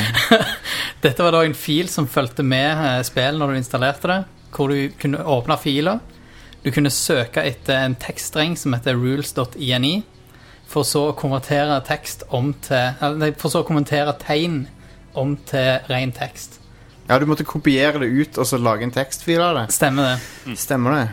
[1.04, 4.18] Dette var da en fil som fulgte med spillet når du installerte det.
[4.50, 6.02] Hvor du kunne åpne filer.
[6.64, 9.94] Du kunne søke etter en tekststreng som heter rules.ini.
[10.70, 14.66] For så å konvertere tekst om til nei, For så å kommentere tegn
[15.18, 16.60] om til ren tekst.
[17.08, 19.64] Ja, du måtte kopiere det ut og så lage en tekstfil av det.
[19.74, 20.54] Stemmer det?
[20.60, 21.06] Stemmer det.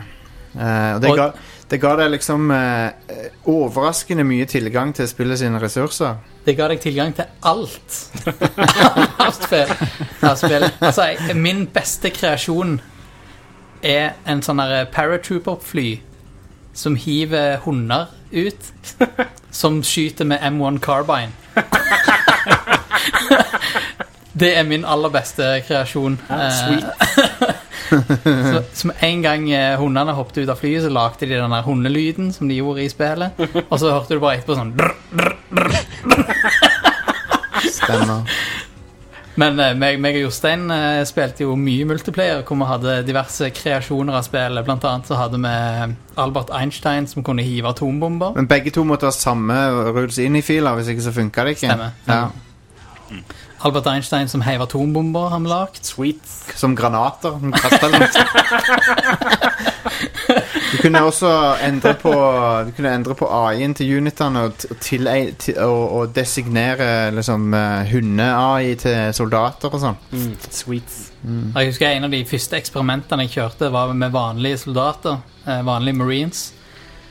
[0.54, 1.26] Uh, og det, Og- ga,
[1.72, 3.16] det ga deg liksom uh,
[3.50, 6.20] overraskende mye tilgang til spillet sine ressurser.
[6.46, 7.98] Det ga deg tilgang til alt
[9.26, 9.74] av spill.
[10.78, 12.78] Altså, min beste kreasjon
[13.82, 14.62] er en sånn
[14.92, 15.88] paratrooper-fly
[16.78, 18.72] som hiver hunder ut,
[19.60, 21.32] som skyter med M1 Carbine.
[24.38, 26.18] Det er min aller beste kreasjon.
[26.28, 26.84] Sweet.
[28.52, 31.66] så, som en gang eh, hundene hoppet ut av flyet, så lagde de den der
[31.66, 33.34] hundelyden som de gjorde i spillet.
[33.64, 34.94] Og så hørte du bare etterpå sånn drr,
[37.66, 38.30] Stemmer.
[39.38, 43.50] Men eh, meg, meg og Jostein eh, spilte jo mye multiplayer, hvor vi hadde diverse
[43.54, 44.64] kreasjoner av spillet.
[44.66, 45.52] Blant annet så hadde vi
[46.18, 48.30] Albert Einstein som kunne hive atombomber.
[48.38, 49.56] Men begge to måtte ha samme
[49.94, 51.70] rules inn i filer, hvis ikke så funka det ikke.
[51.70, 51.90] Stemmer.
[52.10, 52.22] Ja.
[53.66, 55.82] Albert Einstein som heiv atombomber, har vi lagd.
[55.86, 56.24] Sweet.
[56.58, 57.34] Som granater.
[60.72, 61.28] Du kunne også
[61.64, 62.10] endre på
[62.66, 65.08] Du kunne endre på AI-en til unitene og, og, til,
[65.64, 69.96] og, og designere liksom eh, hunde-AI til soldater og sånn.
[70.12, 70.34] Mm.
[70.50, 70.98] Sweet.
[71.22, 71.46] Mm.
[71.56, 75.18] Jeg husker En av de første eksperimentene jeg kjørte, var med vanlige soldater.
[75.46, 76.44] eh, Vanlige marines.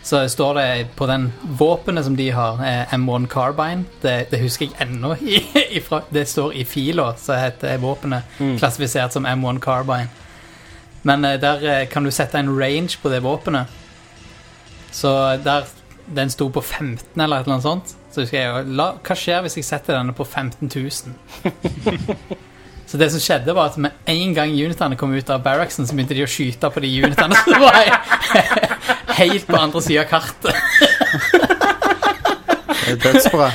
[0.08, 4.70] Så står det på den våpenet som de har, eh, M1 Carbine Det, det husker
[4.70, 5.16] jeg ennå.
[6.14, 8.24] Det står i fila, så heter våpenet
[8.60, 10.08] klassifisert som M1 Carbine.
[11.04, 13.68] Men eh, der eh, kan du sette en range på det våpenet.
[14.92, 15.12] Så
[15.44, 15.68] der
[16.08, 19.42] den sto på 15 eller et eller annet sånt, så husker jeg la, Hva skjer
[19.44, 22.38] hvis jeg setter denne på 15 000?
[22.88, 25.92] Så det som skjedde var at med en gang unitene kom ut av barracksen, så
[25.92, 27.90] begynte de å skyte på de unitene som var
[29.20, 30.56] helt på andre sida av kartet.
[32.86, 33.50] Det er dødsbra.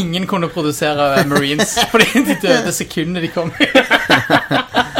[0.00, 3.52] Ingen kunne produsere Marines fordi de døde sekundet de kom.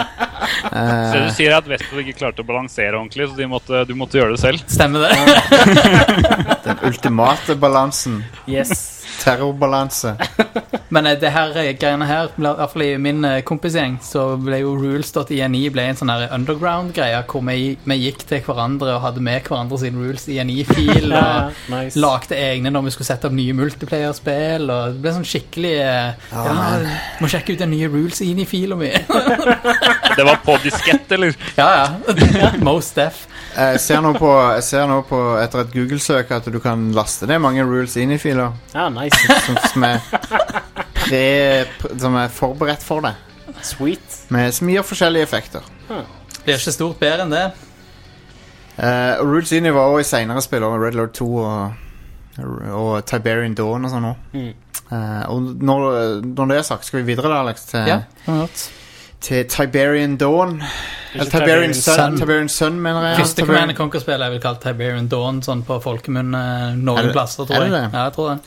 [0.79, 3.83] Så det du sier er at Westwood ikke klarte å balansere ordentlig, så de måtte,
[3.89, 4.63] du måtte gjøre det selv.
[4.71, 5.13] Stemmer det?
[6.67, 8.23] Den ultimate balansen.
[8.47, 8.98] Yes.
[9.23, 10.15] Terrorbalanse.
[10.95, 14.25] Men eh, det her eh, greiene her, i hvert fall i min eh, kompisgjeng, så
[14.41, 19.05] ble jo rules.ini ble en sånn her underground-greie hvor vi, vi gikk til hverandre og
[19.05, 21.11] hadde med hverandre sine rules INI-fil.
[21.19, 21.99] Ja, og nice.
[21.99, 24.69] Lagde egne når vi skulle sette opp nye multiplayer-spill.
[24.71, 26.57] Og det ble sånn skikkelig eh, Ja,
[27.23, 28.93] må sjekke ut den nye rules-INI-fila mi.
[28.93, 31.35] Det var på diskett, eller?
[31.61, 32.53] ja, ja.
[32.65, 33.27] Most deaf.
[33.59, 37.27] Jeg ser nå på, jeg ser nå på etter et Google-søk at du kan laste
[37.27, 39.19] ned mange rules inn i filer Ja, nice.
[39.47, 39.99] som, som, er
[40.95, 41.23] pre,
[41.81, 43.17] pre, som er forberedt for det.
[43.67, 44.21] Sweet.
[44.31, 45.67] Med som gir forskjellige effekter.
[45.89, 47.45] Blir ikke stort bedre enn det.
[48.79, 51.87] Eh, og rules inn i var også i senere spill, og Red Lord 2 og,
[52.79, 54.37] og Tiberian Dawn og sånn òg.
[54.39, 54.53] Mm.
[55.29, 55.89] og når,
[56.23, 57.99] når det er sagt, skal vi videre da, Alex, til, Ja,
[59.21, 60.61] til Tiberian Dawn.
[61.13, 62.17] Tiberian Sun.
[62.21, 63.19] Tiberian Sun, mener jeg.
[63.23, 66.43] Første Command Conquer-spill er vel kalt Tiberian Dawn sånn på folkemunne
[66.73, 67.91] Er noen det- plasser, er tror jeg.
[67.93, 68.39] Ja, jeg tror det.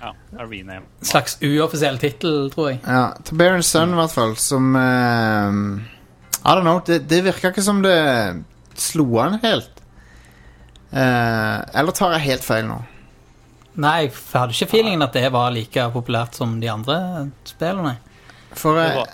[0.00, 0.78] Ja, Arena.
[1.04, 2.80] Slags uoffisiell tittel, tror jeg.
[2.86, 5.50] Ja, Tiberian Sun i hvert fall, som uh,
[6.40, 7.98] I don't know, det, det virka ikke som det
[8.80, 9.68] slo an helt.
[10.90, 12.80] Uh, eller tar jeg helt feil nå?
[13.80, 16.96] Nei, jeg hadde ikke feelingen at det var like populært som de andre
[17.46, 17.98] spillene.
[18.58, 19.12] For eh, var,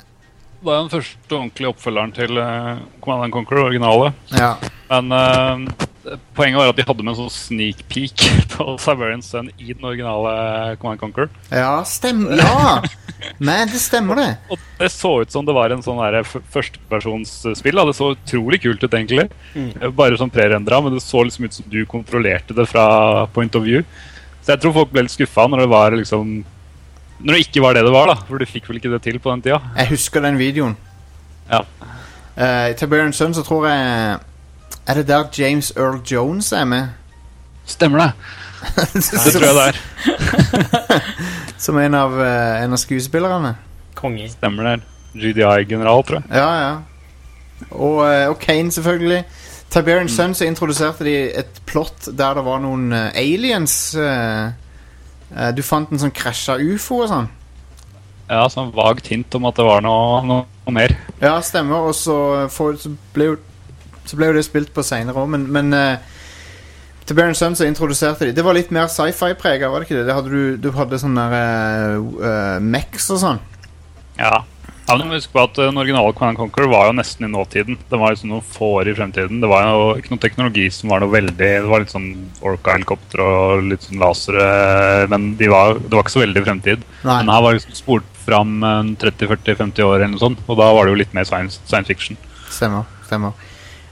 [0.67, 4.13] det er den første ordentlige oppfølgeren til uh, Command and Conquer, originale.
[4.35, 4.55] Ja.
[4.91, 5.87] Men uh,
[6.37, 9.87] poenget var at de hadde med en sånn sneak peek på Siberian Sun i den
[9.87, 11.31] originale Command and Conquer.
[11.51, 12.81] Ja, stemmer Ja!
[13.43, 14.35] Men det stemmer, det.
[14.53, 17.81] Og det så ut som det var en sånn der førstepersonsspill.
[17.89, 19.25] Det så utrolig kult ut, egentlig.
[19.57, 19.71] Mm.
[19.97, 22.85] Bare sånn prerendra, men det så liksom ut som du kontrollerte det fra
[23.35, 23.83] point of view.
[24.45, 26.37] Så jeg tror folk ble litt skuffa når det var liksom
[27.19, 28.15] Når det ikke var det det var, da.
[28.29, 29.61] For du fikk vel ikke det til på den tida.
[29.77, 30.77] Jeg husker den videoen.
[31.51, 31.63] Ja.
[32.37, 34.19] Uh, I Baron Sun så tror jeg
[34.87, 36.89] Er det der James Earl Jones er med?
[37.67, 38.13] Stemmer det.
[38.95, 39.79] Det tror jeg det er.
[41.65, 43.55] Som en av, uh, en av skuespillerne.
[43.95, 44.29] Konge.
[44.31, 44.77] Stemmer det.
[45.17, 46.31] GDI-general, tror jeg.
[46.37, 46.77] Ja, ja.
[47.71, 49.23] Og, eh, og Kane, selvfølgelig.
[49.71, 53.95] Tiberian Sun så introduserte de et plott der det var noen aliens.
[53.95, 54.51] eh,
[55.57, 57.27] du fant en sånn krasja ufo og sånn.
[58.27, 60.97] Ja, sånn vagt hint om at det var noe, noe mer.
[61.23, 61.87] Ja, stemmer.
[61.91, 62.17] Og så,
[62.53, 63.37] for, så, ble, jo,
[64.07, 66.17] så ble jo det spilt på seinere òg, men, men eh,
[67.07, 70.09] Tiberian Sun så introduserte de Det var litt mer sci-fi-prega, var det ikke det?
[70.09, 73.41] det hadde du, du hadde sånne uh, uh, Mex og sånn.
[74.19, 74.43] Ja.
[74.87, 77.75] Ja, men Husk på at Den originale Command Conquer var jo nesten i nåtiden.
[77.91, 79.41] Det var liksom noen få år i fremtiden.
[79.43, 82.07] Det var jo ikke noe teknologi som var noe veldig Det var litt sånn
[82.47, 84.47] Orca-helikopter og litt sånn lasere,
[85.11, 86.87] men de var, det var ikke så veldig i fremtid.
[87.03, 87.19] Nei.
[87.19, 88.63] Men her var liksom spolt fram
[89.03, 92.19] 30-40-50 år, eller noe sånt, og da var det jo litt mer science, science fiction.
[92.47, 92.87] Stemmer.
[93.07, 93.35] stemmer.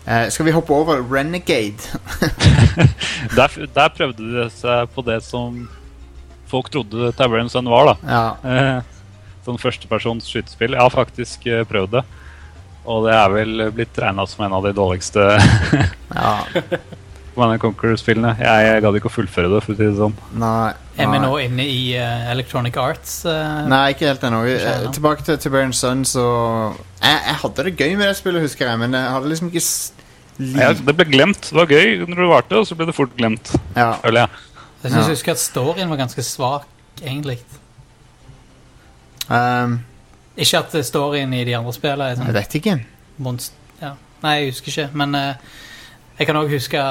[0.05, 1.81] Uh, skal vi hoppe over Renegade?
[3.37, 5.65] Der, der prøvde de seg på det som
[6.51, 7.95] folk trodde Tavern Sun var, da.
[8.05, 8.27] ja.
[8.45, 8.91] Eh,
[9.45, 10.73] sånn førstepersons skytespill.
[10.77, 12.05] Jeg har faktisk eh, prøvd det.
[12.85, 15.23] Og det er vel blitt regna som en av de dårligste
[16.19, 16.35] ja.
[17.35, 18.35] Command Conquer-spillene.
[18.39, 20.13] Jeg, jeg gadd ikke å fullføre det, for å si det sånn.
[20.39, 20.75] Nei.
[21.01, 23.17] Er vi nå inne i uh, Electronic Arts?
[23.27, 24.43] Uh, Nei, ikke helt ennå.
[24.47, 24.61] Vi-
[24.95, 26.23] Tilbake til Tiberian Sun, så
[27.03, 29.65] jeg, jeg hadde det gøy med det spillet, husker jeg, men jeg hadde liksom ikke
[30.59, 31.49] ja, det ble glemt.
[31.51, 33.53] Det var gøy når det varte, og så ble det fort glemt.
[33.79, 33.93] Ja.
[34.03, 34.39] Føler jeg.
[34.85, 35.03] Jeg synes Ja.
[35.09, 36.65] jeg husker at storyen var ganske svak,
[37.03, 37.37] egentlig.
[39.29, 39.79] Um,
[40.37, 42.79] Ikke at storyen i de andre spillene er Jeg sånn vet ikke.
[43.25, 43.55] monst...
[43.81, 43.95] Ja.
[44.25, 44.89] Nei, jeg husker ikke.
[44.99, 45.61] Men uh,
[46.18, 46.83] jeg kan òg huske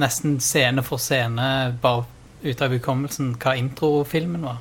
[0.00, 2.06] nesten scene for scene, bare
[2.42, 4.58] ut av hukommelsen, hva introfilmen var.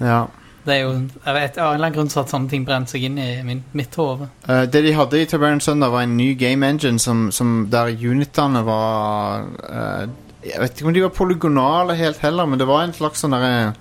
[0.00, 0.20] Ja.
[0.60, 0.90] Det er jo,
[1.24, 3.28] jeg vet, Av en eller annen grunn så at sånne ting brent seg inn i
[3.46, 4.28] min, mitt hode.
[4.44, 7.88] Uh, det de hadde i Tiberian Sunday, var en ny game engine som, som der
[7.96, 10.04] unitene var uh,
[10.44, 13.32] Jeg vet ikke om de var polygonale helt heller, men det var en slags sånn
[13.36, 13.72] derre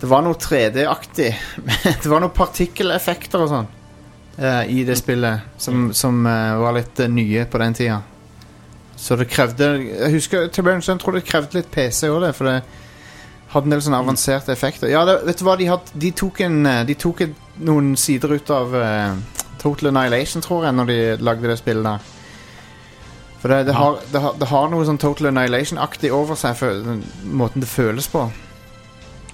[0.00, 1.30] Det var noe 3D-aktig.
[2.02, 3.68] det var noen partikkeleffekter og sånn
[4.38, 8.00] eh, i det spillet som, som eh, var litt eh, nye på den tida.
[8.96, 12.28] Så det krevde Jeg husker Tiberian Sun tror det krevde litt PC òg.
[12.36, 12.58] For det
[13.54, 14.90] hadde en del sånne avanserte effekter.
[14.90, 17.36] Ja, det, vet du hva, de, had, de tok, en, eh, de tok en,
[17.68, 19.14] noen sider ut av eh,
[19.62, 22.10] Total Annihilation, tror jeg, når de lagde det spillet der.
[23.42, 27.04] For det, det, har, det, har, har noe sånn Total Annihilation-aktig over seg, for den
[27.36, 28.26] måten det føles på.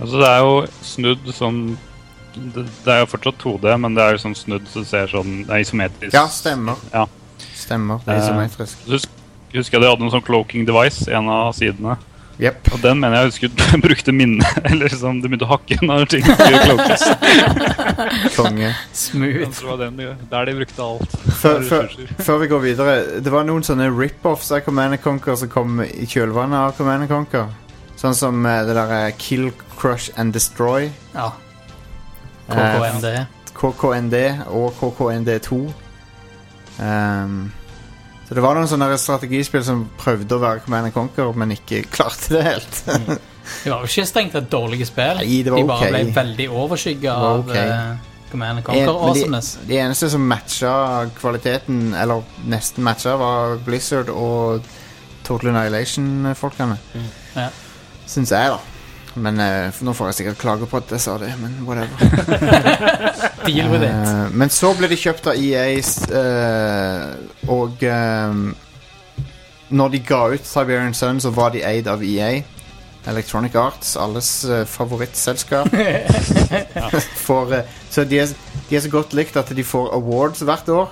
[0.01, 1.62] Altså, det er jo snudd sånn
[2.34, 5.09] det, det er jo fortsatt 2D, men det er jo sånn snudd så det ser
[5.11, 6.14] sånn Det er isometrisk.
[6.14, 6.78] Ja, stemmer.
[6.94, 7.07] Ja.
[7.59, 8.84] Stemmer, det er Eh, isometrisk.
[8.86, 9.09] Eh, Husk,
[9.53, 11.96] husker jeg de hadde en sånn cloaking device en av sidene.
[12.40, 12.70] Yep.
[12.72, 14.46] Og den mener jeg husker du brukte minne.
[14.64, 17.03] Eller liksom, du begynte å hakke når ting skulle cloakes.
[18.38, 18.70] Konge.
[18.96, 19.51] Smooth.
[19.59, 19.98] Det var den,
[20.30, 21.18] der de brukte alt.
[21.42, 21.90] Før, før,
[22.24, 25.82] før vi går videre, det var noen sånne rip-offs av Command and Conquer som kom
[25.84, 27.51] i kjølvannet av Command and Conquer.
[28.01, 30.88] Sånn som eh, det der eh, Kill, Crush and Destroy.
[31.14, 31.30] Ja.
[32.48, 33.11] Eh, KKND.
[33.61, 34.16] KKND
[34.57, 35.59] og KKND2.
[36.80, 37.40] Ehm,
[38.28, 41.82] så det var noen sånne strategispill som prøvde å være Command and Conquer, men ikke
[41.94, 42.78] klarte det helt.
[42.86, 45.20] Det var jo ikke strengt tatt dårlige spill.
[45.20, 45.94] Nei, det var de bare ok.
[45.96, 49.48] ble veldig overskygga var av eh, Command and En- Conquer men de- awesomeness.
[49.68, 50.74] De eneste som matcha
[51.18, 54.62] kvaliteten, eller nesten matcha, var Blizzard og
[55.26, 56.78] Total Annihilation-folkene.
[56.94, 57.11] Mm.
[57.34, 57.48] Ja.
[58.11, 58.58] Syns jeg, da.
[59.20, 61.98] Men uh, Nå får jeg sikkert klage på at jeg sa det, men whatever.
[63.46, 63.90] Deal with it.
[63.90, 67.06] Eh, men så ble de kjøpt av EA, s- eh,
[67.50, 67.82] og
[69.70, 72.40] Når de ga ut Siberian Sun, så var de eid av EA.
[73.08, 75.70] Electronic Arts, alles uh, favorittselskap.
[77.26, 78.34] For, uh, så de er,
[78.68, 80.90] de er så godt likt at de får awards hvert år.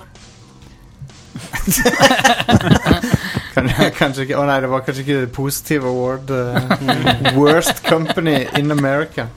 [3.67, 6.31] kan, kanskje ikke Å nei, det var kanskje ikke det positive award.
[6.31, 9.27] Uh, worst company in America.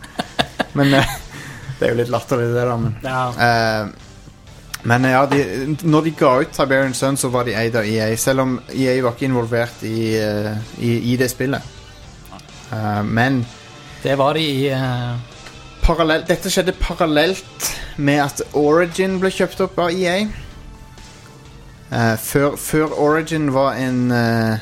[0.78, 1.16] Men uh,
[1.78, 2.78] det er jo litt latterlig, det, da.
[2.80, 4.08] Men, Ja, uh,
[4.82, 5.42] men ja, de,
[5.86, 8.08] når de ga ut Tiberian Sun, så var de eid av EA.
[8.18, 10.16] Selv om EA var ikke involvert i,
[10.82, 11.68] i, i det spillet.
[13.06, 13.44] Men
[14.02, 14.72] Det var de i
[16.26, 17.68] dette skjedde parallelt
[18.02, 20.24] med at Origin ble kjøpt opp av EA.
[21.92, 24.58] Eh, før, før Origin var en uh,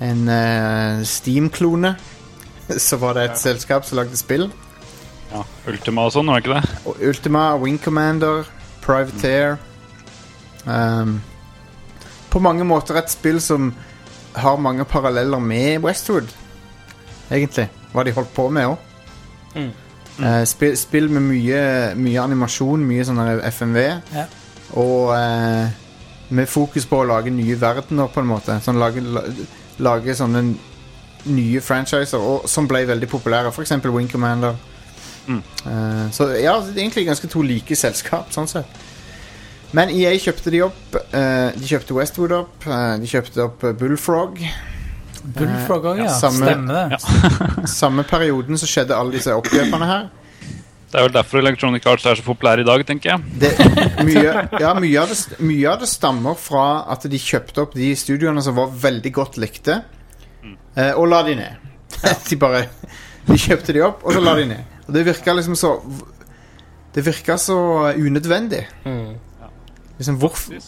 [0.00, 1.94] En uh, Steam-klone,
[2.88, 4.48] så var det et selskap som lagde spill.
[5.32, 6.78] Ja, Ultima og sånn, var det ikke det?
[6.88, 8.48] Og Ultima, Wing Commander,
[8.82, 9.60] Privateer
[10.66, 11.20] um,
[12.32, 13.70] På mange måter et spill som
[14.34, 16.32] har mange paralleller med Westwood,
[17.30, 17.68] egentlig.
[17.92, 18.90] Hva de holdt på med òg.
[19.52, 19.70] Mm.
[20.48, 21.62] spill, spill med mye,
[22.00, 23.20] mye animasjon, mye sånn
[23.52, 23.80] FMV.
[24.16, 24.24] Ja.
[24.80, 25.81] Og eh,
[26.32, 28.56] med fokus på å lage nye verdener, på en måte.
[28.64, 29.02] Sånn lage,
[29.84, 30.42] lage sånne
[31.32, 33.52] nye franchiser og, som ble veldig populære.
[33.54, 34.56] For eksempel Wing Commander.
[35.28, 35.42] Mm.
[35.66, 38.80] Eh, så ja, det er egentlig ganske to like selskap, sånn sett.
[39.72, 40.96] Men EA kjøpte de opp.
[41.14, 42.66] eh, de kjøpte Westwood opp.
[42.66, 44.40] eh, de kjøpte opp Bullfrog.
[45.22, 46.08] Bullfrog òg, ja.
[46.18, 46.98] samme- Stemmer det.
[47.80, 50.08] Samme perioden så skjedde alle disse oppkjøpene her.
[50.92, 53.36] Det er vel derfor Electronic Arts er så populær i dag, tenker jeg.
[53.40, 53.52] det,
[54.04, 57.86] mye, ja, mye, av det, mye av det stammer fra at de kjøpte opp de
[57.96, 59.78] studioene som var veldig godt likte,
[60.44, 60.58] mm.
[60.90, 61.70] og la de ned.
[62.28, 62.66] de bare
[63.24, 64.76] De kjøpte de opp, og så la de ned.
[64.84, 65.76] Og det virka liksom så
[66.92, 67.56] Det virka så
[67.96, 68.66] unødvendig.
[68.84, 69.14] Mm.
[69.96, 70.58] Liksom hvorfor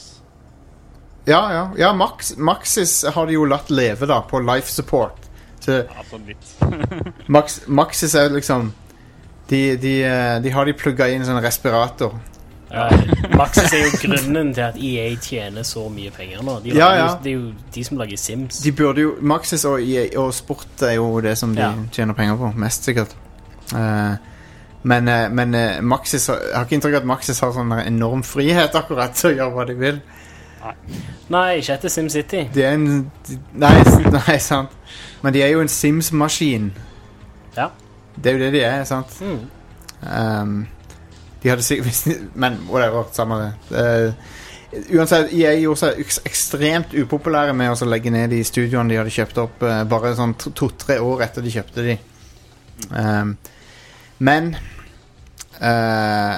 [1.26, 1.66] Ja, ja.
[1.76, 5.20] ja Max, Maxis har de jo latt leve, da, på life support.
[5.60, 7.28] Så Ja, sånn litt.
[7.28, 8.72] Max, Maxis er liksom
[9.54, 12.14] de, de, eh, de har de plugga inn sånn respirator.
[12.74, 12.88] Ja,
[13.38, 16.56] Maxis er jo grunnen til at EA tjener så mye penger nå.
[16.64, 17.04] De Ja, ja.
[17.06, 18.58] Jo, det er jo de som lager Sims.
[18.64, 22.40] De burde jo Maxis og, EA og sport er jo det som de tjener penger
[22.40, 22.50] på.
[22.58, 23.14] Mest sikkert.
[23.70, 24.16] Uh,
[24.82, 27.72] men uh, men uh, Maxis har- Jeg har ikke inntrykk av at Maxis har sånn
[27.86, 30.02] enorm frihet akkurat til å gjøre hva de vil.
[31.30, 32.42] Nei, ikke etter SimCity.
[32.54, 32.88] De er en
[33.28, 33.72] de, nei,
[34.18, 34.74] nei, sant.
[35.22, 36.72] Men de er jo en Sims-maskin.
[38.16, 39.14] Det er jo det de er, sant.
[39.20, 39.42] Mm.
[40.04, 40.56] Um,
[41.42, 43.52] de hadde sikkert Men whatever, samme det.
[43.70, 44.32] Uh,
[44.98, 49.38] uansett, EA gjorde seg ekstremt upopulære med å legge ned de studioene de hadde kjøpt
[49.44, 51.98] opp, uh, bare sånn to- to-tre år etter de kjøpte de.
[52.90, 53.36] Um,
[54.24, 54.54] men
[55.60, 56.34] uh,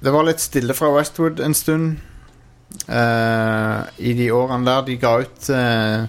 [0.00, 1.98] Det var litt stille fra Westwood en stund
[2.86, 4.84] Uh, i de årene der.
[4.86, 6.04] De ga ut uh,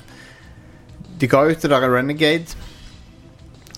[1.20, 2.54] De ga ut det der Renegade.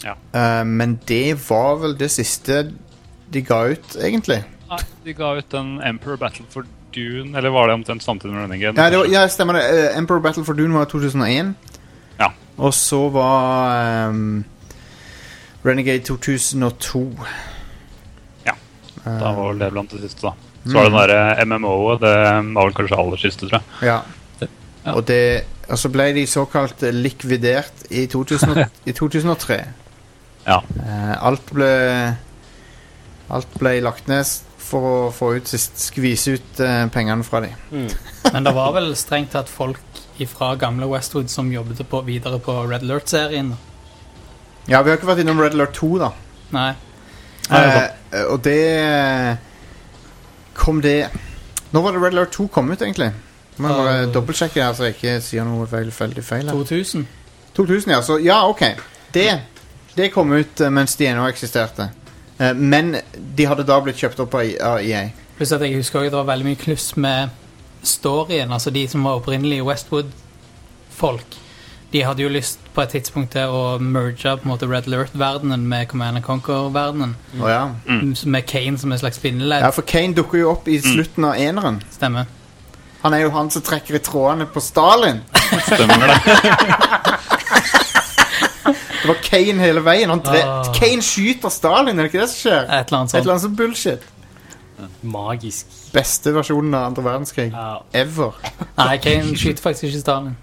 [0.04, 0.16] Ja.
[0.36, 2.64] Uh, men det var vel det siste
[3.34, 4.43] de ga ut, egentlig.
[4.70, 8.43] Nei, de ga ut en Emperor Battle for Dune, eller var det omtrent samtidig med
[8.45, 8.78] Renegade?
[8.82, 9.64] Ja, var, ja, stemmer det.
[9.72, 11.54] Uh, Emperor Battle for Dune var 2001.
[12.20, 12.30] Ja.
[12.58, 14.43] Og så var um,
[15.66, 17.04] Renegade 2002.
[18.45, 18.54] Ja.
[19.06, 20.34] Eh, Da var det blant det siste, da.
[20.64, 22.04] Så var det den derre MMO-et.
[22.04, 22.12] Det
[22.56, 23.88] var vel kanskje aller siste, tror jeg.
[23.89, 23.97] Ja.
[24.84, 24.93] Ja.
[24.93, 29.60] Og, det, og så ble de såkalt likvidert i, 2000, i 2003.
[30.45, 30.59] Ja.
[30.83, 31.71] Eh, alt ble
[33.33, 34.27] Alt ble lagt ned
[34.63, 37.55] for å få ut sist, skvise ut eh, pengene fra dem.
[37.71, 37.87] Mm.
[38.35, 39.79] Men det var vel strengt tatt folk
[40.29, 43.53] fra gamle Westwood som jobbet på, videre på Red Alert-serien.
[44.69, 46.11] Ja, vi har ikke vært innom Red Alert 2, da.
[46.53, 46.69] Nei.
[47.51, 47.89] Eh,
[48.29, 49.37] og det
[50.55, 51.09] Kom det
[51.73, 53.09] Når var det Red Alert 2 kom ut, egentlig?
[53.57, 56.47] Må bare Uh, dobbeltsjekke her, så jeg ikke sier noe feil, veldig feil.
[56.47, 56.53] her.
[56.53, 57.03] 2000.
[57.57, 57.99] 2000, ja.
[58.01, 58.63] Så ja, OK.
[59.13, 59.27] Det,
[59.95, 61.89] det kom ut eh, mens de ennå eksisterte.
[62.39, 62.95] Eh, men
[63.35, 65.03] de hadde da blitt kjøpt opp av I- av EA.
[65.37, 67.29] Pluss at jeg husker også at det var veldig mye kluss med
[67.83, 68.51] storyen.
[68.53, 71.39] Altså de som var opprinnelige Westwood-folk.
[71.93, 75.65] De hadde jo lyst på et tidspunkt til å merge på en måte Red Alert-verdenen
[75.69, 77.11] med Command and Conquer-verdenen.
[77.37, 77.59] Å ja.
[77.85, 78.15] Mm.
[78.33, 79.61] Med Kane som en slags bindeledd.
[79.61, 81.81] ja, for Kane dukker jo opp i slutten av eneren.
[81.93, 82.25] Stemmer.
[83.03, 85.21] Han er jo han som trekker i trådene på Stalin.
[85.67, 86.17] Stemmer det.
[89.04, 90.10] Det var Kane hele veien.
[90.10, 90.64] Han dre Ah.
[90.74, 92.64] Kane skyter Stalin, er det ikke det som skjer?
[92.64, 93.22] Et eller annet Et sånt.
[93.22, 94.01] eller annet sånn bullshit.
[95.04, 95.66] Magisk.
[95.93, 97.82] Beste versjonen av andre verdenskrig Ja.
[97.93, 98.34] ever.
[98.78, 100.38] Nei, Kane skyter faktisk ikke Stalin.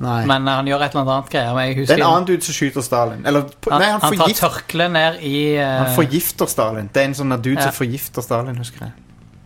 [0.00, 0.24] Nei.
[0.26, 1.54] Men eh, han gjør et eller annet greier.
[1.54, 3.22] Men jeg Det husker er en annen dude som skyter Stalin.
[3.26, 6.90] Eller på, han, Nei, han, han tar forgift, tørkleet ned i eh, han forgifter Stalin.
[6.92, 7.68] Det er en sånn dude Ja.
[7.70, 8.92] som forgifter Stalin, husker jeg.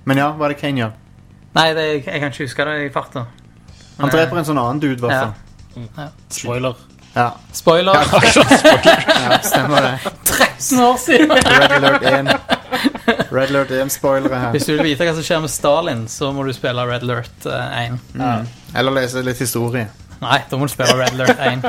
[0.07, 0.93] Men ja, hva er det Kane gjør?
[1.55, 3.27] Nei, det, jeg kan ikke huske det i farta.
[3.99, 5.33] Han dreper en sånn annen dude, i hvert Ja.
[5.97, 6.11] fall.
[6.31, 6.75] Spoiler.
[7.19, 7.35] Ja.
[7.53, 7.95] Spoiler!
[7.95, 10.11] ja, stemmer det.
[10.25, 11.31] 13 år siden!
[11.31, 12.29] Red Alert 1.
[13.31, 14.53] Red Alert 1-spoilere her.
[14.55, 17.49] Hvis du vil vite hva som skjer med Stalin, så må du spille Red Alert
[17.51, 17.99] eh, 1.
[18.15, 18.47] Mm.
[18.79, 19.89] Eller lese litt historie.
[20.23, 21.67] Nei, da må du spille Red Alert 1.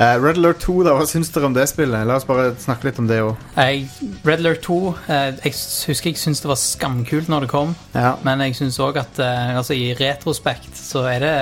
[0.00, 2.06] Eh, Red Alert 2, da, hva syns dere om det spillet?
[2.08, 3.34] La oss bare snakke litt om det òg.
[3.52, 3.82] Uh,
[4.24, 8.14] Red Alert 2 uh, Jeg husker jeg syntes det var skamkult når det kom, Ja.
[8.24, 11.34] men jeg syns òg at eh, altså, i retrospekt så er det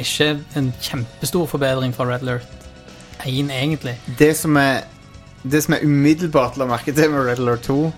[0.00, 2.48] ikke en kjempestor forbedring fra Red Alert
[3.26, 3.98] 1, egentlig.
[4.18, 4.84] Det som er
[5.46, 7.92] Det som er umiddelbart la merke til med Red Alert 2,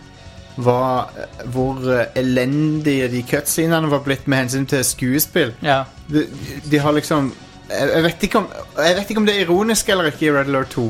[0.67, 5.55] var eh, hvor eh, elendige de cutscenene var blitt med hensyn til skuespill.
[5.63, 5.85] Ja.
[6.11, 6.27] De,
[6.71, 7.31] de har liksom
[7.69, 8.49] jeg, jeg, vet ikke om,
[8.79, 10.87] jeg vet ikke om det er ironisk eller ikke i Red Alert 2,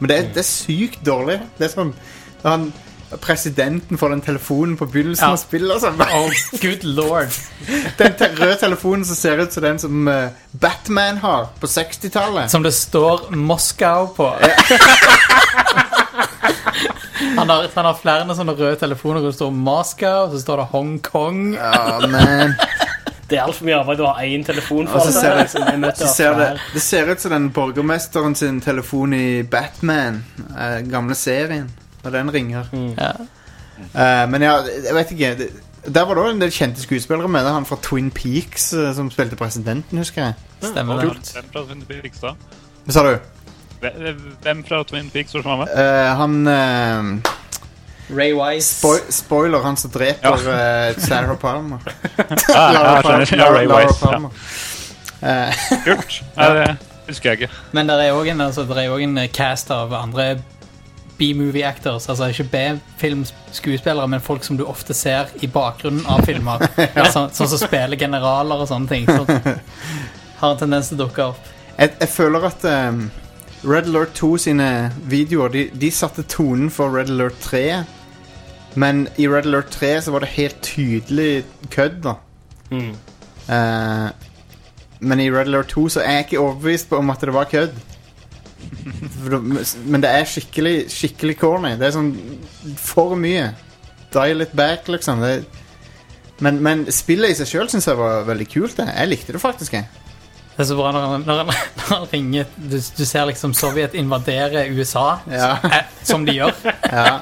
[0.00, 1.38] men det er, det er sykt dårlig.
[1.58, 1.94] Det er sånn
[2.44, 2.72] han,
[3.22, 5.32] Presidenten får den telefonen på begynnelsen Ja.
[5.36, 5.80] av spillet.
[5.84, 6.00] sånn.
[6.02, 7.30] Oh, good lord.
[8.00, 12.50] Den te røde telefonen som ser ut som den som uh, Batman har på 60-tallet.
[12.50, 14.32] Som det står Moskau på.
[17.38, 20.60] Han har, han har flere sånne røde telefoner hvor det står Moskau, og så står
[20.60, 21.38] det Hongkong.
[21.56, 22.54] Ja, men
[23.28, 25.00] Det er altfor mye arbeid å ha én telefon for.
[25.00, 29.14] Og så ser det- så ser det, det ser ut som den borgermesteren sin telefon
[29.16, 30.22] i Batman,
[30.58, 31.70] eh, gamle serien,
[32.04, 32.68] når den ringer.
[32.98, 33.12] Ja.
[33.94, 35.30] Eh, men ja, jeg vet ikke.
[35.38, 35.48] Det,
[35.94, 37.44] der var det også en del kjente skuespillere med.
[37.44, 40.34] Det Han fra Twin Peaks eh, som spilte presidenten, husker jeg.
[40.62, 41.10] Stemmer det.
[41.32, 42.34] Hvem fra Twin Peaks da?
[42.84, 43.16] Hva sa du?
[43.84, 45.74] Hvem- fra Twin Peaks var som var med?
[45.76, 47.32] Eh, han eh,
[48.08, 48.74] Ray Wise.
[48.78, 51.78] spoil, Spoiler, han som dreper eh, Sarah Palmer.
[52.48, 53.44] Ja, ja, jeg skjønner.
[53.44, 54.00] Ja, Ray Lara Wise.
[54.00, 54.30] Palmer.
[55.24, 55.52] Ja.
[55.86, 56.18] Kult.
[56.36, 56.76] Det
[57.06, 57.54] husker jeg ikke.
[57.72, 58.66] Men det er òg en, altså,
[59.00, 60.34] en cast av andre
[61.16, 62.08] B-movie actors.
[62.12, 66.66] Altså ikke B-filmskuespillere, men folk som du ofte ser i bakgrunnen av filmer.
[66.76, 67.08] ja.
[67.08, 69.08] sånn som spiller generaler og sånne ting.
[69.08, 69.32] Som
[70.42, 71.52] har en tendens til å dukke opp.
[71.78, 73.06] jeg, jeg føler at um
[73.64, 77.84] Red Alert 2 sine videoer De, de satte tonen for Red Alert 3.
[78.76, 82.14] Men i Red Alert 3 så var det helt tydelig kødd, da.
[82.70, 82.94] Mm.
[83.48, 84.08] Eh,
[85.04, 87.44] men i Red Alert 2 så er jeg ikke overbevist på om at det var
[87.50, 87.74] kødd.
[89.84, 91.74] Men det er skikkelig Skikkelig corny.
[91.80, 92.12] Det er sånn
[92.80, 93.50] for mye.
[94.14, 95.20] Dial it back, liksom.
[95.24, 95.34] Det,
[96.44, 98.76] men, men spillet i seg sjøl syns jeg var veldig kult.
[98.80, 98.88] det.
[98.94, 99.76] Jeg likte det faktisk.
[99.78, 99.86] jeg
[100.54, 103.54] Det er så bra når han, når han, når han ringer du, du ser liksom
[103.58, 105.52] Sovjet invadere USA, Ja.
[105.70, 106.54] eh, som de gjør.
[106.90, 107.18] Ja.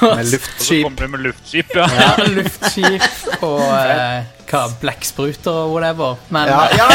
[0.00, 0.82] Med Og så luftskip.
[0.84, 1.86] kommer vi med luftskip, ja.
[2.00, 6.16] Ja, luftskip og eh, hva, blekkspruter og whatever.
[6.32, 6.88] Men Ja, ja!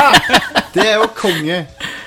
[0.73, 1.59] Det er jo konge.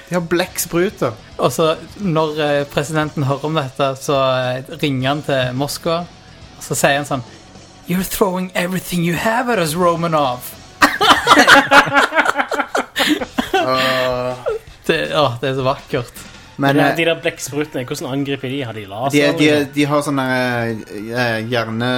[0.08, 1.12] De har blekkspruter.
[1.38, 6.00] Og så når eh, presidenten hører om dette, så eh, ringer han til Moskva
[6.60, 7.22] Så sier han sånn
[7.88, 10.50] You're throwing everything you have at us, Romanov.
[14.88, 16.12] det, å, det er så vakkert.
[16.58, 18.60] Men Men eh, de der blekksprutene, hvordan angriper de?
[18.66, 19.32] Har de laser?
[19.38, 20.28] de, de, de har sånne
[20.74, 21.90] eh, hjerne...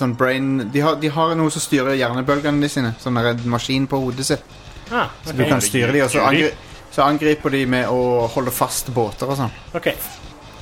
[0.00, 2.94] Sånn brain de har, de har noe som styrer hjernebølgene sine.
[3.02, 4.44] Sånn en maskin på hodet sitt.
[4.92, 6.48] Ah, Så du kan styre de, og så, angri
[6.90, 9.52] så angriper de med å holde fast båter og sånn.
[9.76, 9.90] ok.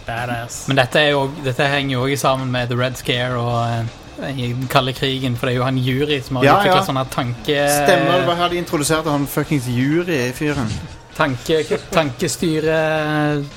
[0.08, 0.62] Badass.
[0.68, 4.30] Men dette, er jo, dette henger jo også sammen med The Red Scare og eh,
[4.32, 6.84] i den kalde krigen, for det er jo han Juri som har Ja, utvikla ja.
[6.88, 7.58] sånne tanke...
[7.70, 10.72] Stemmer, det var her de introduserte han fuckings jury-fyren.
[11.18, 12.76] Tanke, tankestyre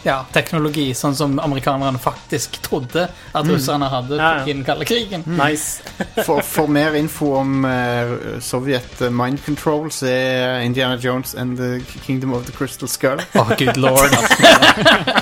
[0.04, 4.46] ja, teknologi, sånn som amerikanerne faktisk trodde at russerne hadde Ja, ja.
[4.50, 5.24] i den kalde krigen.
[5.38, 5.84] Nice.
[6.26, 11.58] For, for mer info om uh, Sovjet eh, mind control, så er Indiana Jones and
[11.58, 13.22] the Kingdom of the Crystal Skull.
[13.36, 15.22] Oh, good lord, altså.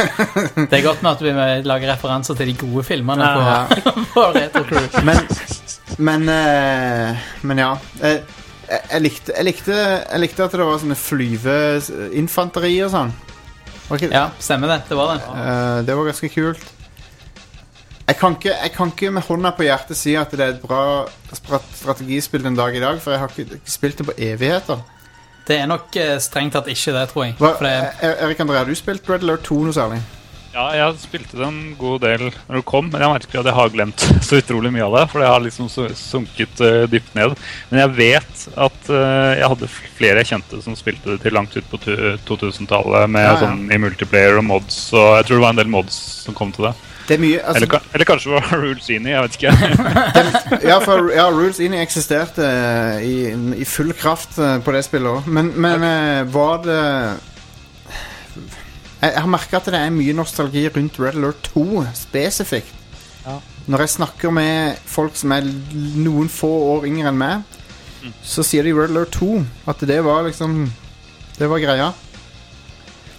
[0.70, 1.32] Det er godt med at vi
[1.68, 3.64] lager referanser til de gode filmene på, Ja.
[4.14, 4.86] på Retro Crew.
[5.04, 5.18] Men,
[5.98, 7.74] men, uh, men ja.
[8.02, 8.20] Eh,
[8.70, 13.14] jeg, jeg, likte, jeg, likte, jeg likte at det var sånne flyveinfanteri og sånn.
[13.90, 14.10] Okay.
[14.14, 14.84] Ja, stemmer det.
[14.88, 15.24] Det var det.
[15.26, 16.68] Eh, det var ganske kult.
[18.10, 20.62] Jeg kan, ikke, jeg kan ikke med hånda på hjertet si at det er et
[20.62, 24.80] bra strategispill den dag i dag, for jeg har ikke, spilt det på evigheter.
[25.46, 27.36] Det er nok eh, strengt tatt ikke det, tror jeg.
[27.38, 27.74] Hva, det,
[28.10, 30.00] Erik André, har du spilt Red Alert 2 noe særlig?
[30.50, 33.54] Ja, jeg spilte det en god del når det kom, men jeg merker at jeg
[33.54, 35.04] har glemt så utrolig mye av det.
[35.12, 37.36] For det har liksom sunket uh, dypt ned.
[37.70, 41.54] Men jeg vet at uh, jeg hadde flere jeg kjente som spilte det til langt
[41.54, 41.80] ut på
[42.26, 43.40] 2000-tallet med Ja, ja.
[43.44, 44.88] sånn i multiplayer og mods.
[44.90, 46.74] Og jeg tror det var en del mods som kom til det.
[47.06, 49.54] Det er mye altså, Eller, eller kanskje det var Rules Ini, jeg vet ikke.
[50.70, 53.16] Ja, for ja, Rules Inni eksisterte eh, i,
[53.62, 55.30] i full kraft på det spillet òg.
[55.30, 55.86] Men, men
[56.34, 56.80] var det
[59.00, 62.76] Jeg, har merka at det er mye nostalgi rundt Red Alert 2 spesifikt.
[63.24, 63.38] Ja.
[63.70, 65.46] Når jeg snakker med folk som er
[66.00, 67.56] noen få år yngre enn meg,
[68.24, 69.40] så sier de Red Alert 2.
[69.72, 70.62] At det var liksom
[71.38, 71.92] Det var greia.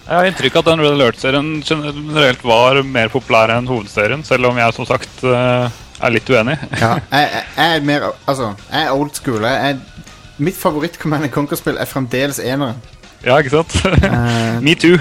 [0.05, 4.49] Jeg har inntrykk av at den Red Alert-serien generelt var mer populær enn hovedserien, selv
[4.49, 6.57] om jeg som sagt eh, er litt uenig.
[6.81, 9.45] Ja, jeg, jeg, jeg er mer Altså, jeg er old school.
[9.45, 10.09] Jeg, er,
[10.41, 12.81] mitt favoritt Command Conquer-spill er fremdeles eneren.
[13.25, 13.75] Ja, ikke sant?
[13.85, 14.97] Eh, Me too.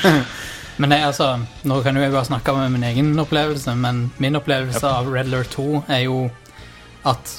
[0.80, 1.30] men er altså,
[1.64, 5.48] nå kan jo jeg bare snakke om min egen opplevelse, men min opplevelse av Redler
[5.48, 6.26] 2 er jo
[7.08, 7.38] at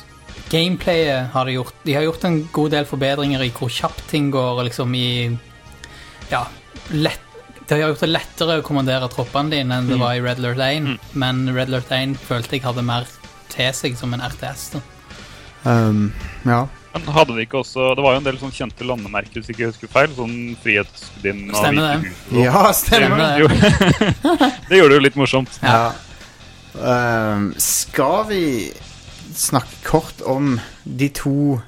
[0.49, 4.32] gameplayet har de gjort De har gjort en god del forbedringer i hvor kjapt ting
[4.34, 5.10] går, og liksom i
[6.32, 6.45] Ja,
[6.89, 7.26] lett
[7.70, 10.57] det har gjort det lettere å kommandere troppene dine enn det var i Red Alert
[10.57, 10.88] 1,
[11.22, 13.05] men Red Alert 1 følte jeg hadde mer
[13.53, 14.64] til seg som en RTS.
[14.74, 14.82] Da.
[15.70, 16.07] um,
[16.49, 16.64] ja.
[16.94, 19.66] Men hadde de ikke også Det var jo en del sånn kjente landemerker, hvis ikke
[19.68, 20.14] jeg husker feil.
[20.18, 21.68] Sånn Frihetsgudinnen av.
[21.70, 23.50] Hvite hus og- ja, stemmer det.
[23.50, 24.52] det.
[24.70, 25.60] Det gjorde det jo litt morsomt.
[25.62, 25.92] Ja.
[26.80, 28.44] Um, skal vi
[29.36, 31.60] snakke kort om de to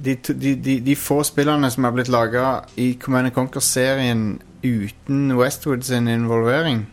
[0.00, 5.34] De, to, de, de, de få spillerne som er blitt laga i Command Conquer-serien uten
[5.36, 6.86] Westwood sin involvering?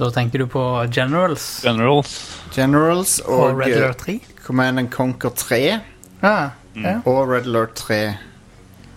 [0.00, 2.16] Da tenker du på Generals Generals.
[2.56, 4.16] Generals og og, Red eh, Alert 3.
[4.50, 5.60] Command Conquer 3
[6.22, 6.34] Ja,
[6.74, 6.96] ja.
[7.06, 8.00] og Red Alert 3.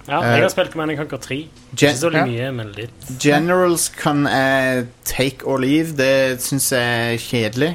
[0.03, 1.37] Ja, Eh, jeg har spilt Command Conquer 3.
[1.71, 2.25] Ikke så så ja.
[2.27, 3.05] mye, men litt.
[3.23, 5.93] Generals kan uh, take or leave.
[5.95, 7.69] Det syns jeg er kjedelig.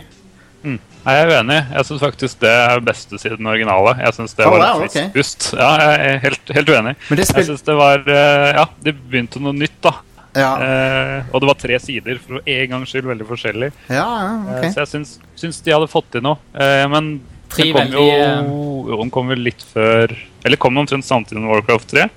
[0.67, 1.57] Nei, Jeg er uenig.
[1.73, 3.95] Jeg syns faktisk det er beste siden den originale.
[4.03, 5.15] Jeg synes det Oh, var wow, et friskt ok.
[5.15, 5.47] pust.
[5.57, 6.93] Ja, jeg er helt, helt uenig.
[7.09, 9.95] Men det Jeg syns det var uh, Ja, det begynte noe nytt, da.
[10.37, 13.71] Ja, Uh, og det var tre sider, for en gangs skyld veldig forskjellig.
[13.89, 14.05] ja,
[14.53, 14.69] okay.
[14.69, 14.75] uh.
[14.75, 16.37] Så jeg syns, syns de hadde fått til noe.
[16.53, 17.09] Uh, men
[17.49, 20.13] Tre kom jo veldig, jo, Den kom vel litt før
[20.45, 22.09] Eller kom den omtrent samtidig med Warcraft 3.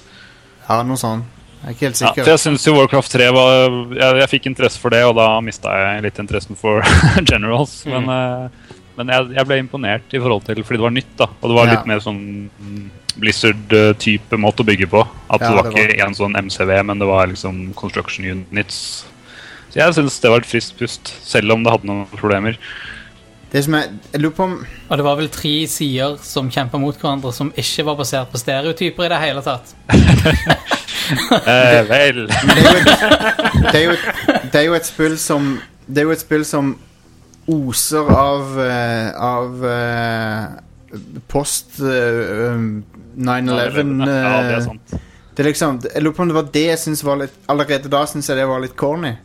[0.67, 1.23] Ja, noe sånn.
[1.61, 2.23] Jeg er ikke helt Ja, sikker.
[2.25, 3.51] for jeg syns jo Warcraft 3 var
[3.95, 6.81] Jeg, jeg fikk interesse for det, og da mista jeg litt interessen for
[7.31, 7.85] Generals.
[7.85, 11.27] Men, eh, men jeg, jeg ble imponert i forhold til fordi det var nytt, da.
[11.41, 11.75] Og det var Ja.
[11.77, 12.89] litt mer sånn mm,
[13.21, 15.01] Blizzard-type måte å bygge på.
[15.29, 18.25] At Ja, det var det var ikke en sånn MCV, men det var liksom construction
[18.25, 19.05] units.
[19.71, 22.57] Så jeg syns det var et friskt pust, selv om det hadde noen problemer.
[23.51, 26.79] Det som er Jeg lurer på om Og det var vel tre sider som kjempa
[26.79, 29.75] mot hverandre, som ikke var basert på stereotyper i det hele tatt.
[31.47, 32.87] Eh, vel det er, jo et,
[33.71, 33.95] det, er jo
[34.51, 35.53] det er jo et spill som
[35.87, 36.73] Det er jo et spill som
[37.51, 42.83] oser av eh, Av eh, post eh, um,
[43.17, 44.95] 9-11 Ja, det er sant.
[45.31, 47.91] Det er liksom Jeg lurer på om det var det jeg syntes var litt Allerede
[47.91, 49.15] da syns jeg det var litt corny.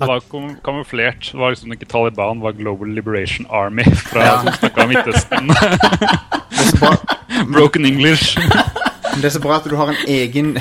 [0.00, 1.28] Det var kam kamuflert.
[1.32, 5.50] Det var liksom ikke Taliban, det var Global Liberation Army fra, som snakka Midtøsten.
[7.54, 8.38] Broken English.
[9.12, 10.56] men det er så bra at du har en egen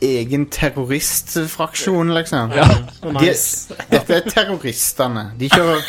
[0.00, 2.52] egen terroristfraksjon, liksom.
[2.54, 2.66] Ja.
[3.02, 3.74] De, nice.
[3.90, 5.30] dette er terroristene.
[5.38, 5.82] De kjører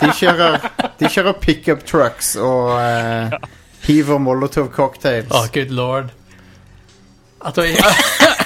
[0.00, 0.68] De kjører,
[1.00, 3.36] de kjører pickup trucks og uh,
[3.88, 5.32] hiver molotov cocktails.
[5.32, 6.12] Oh, good lord.
[7.44, 7.62] At du,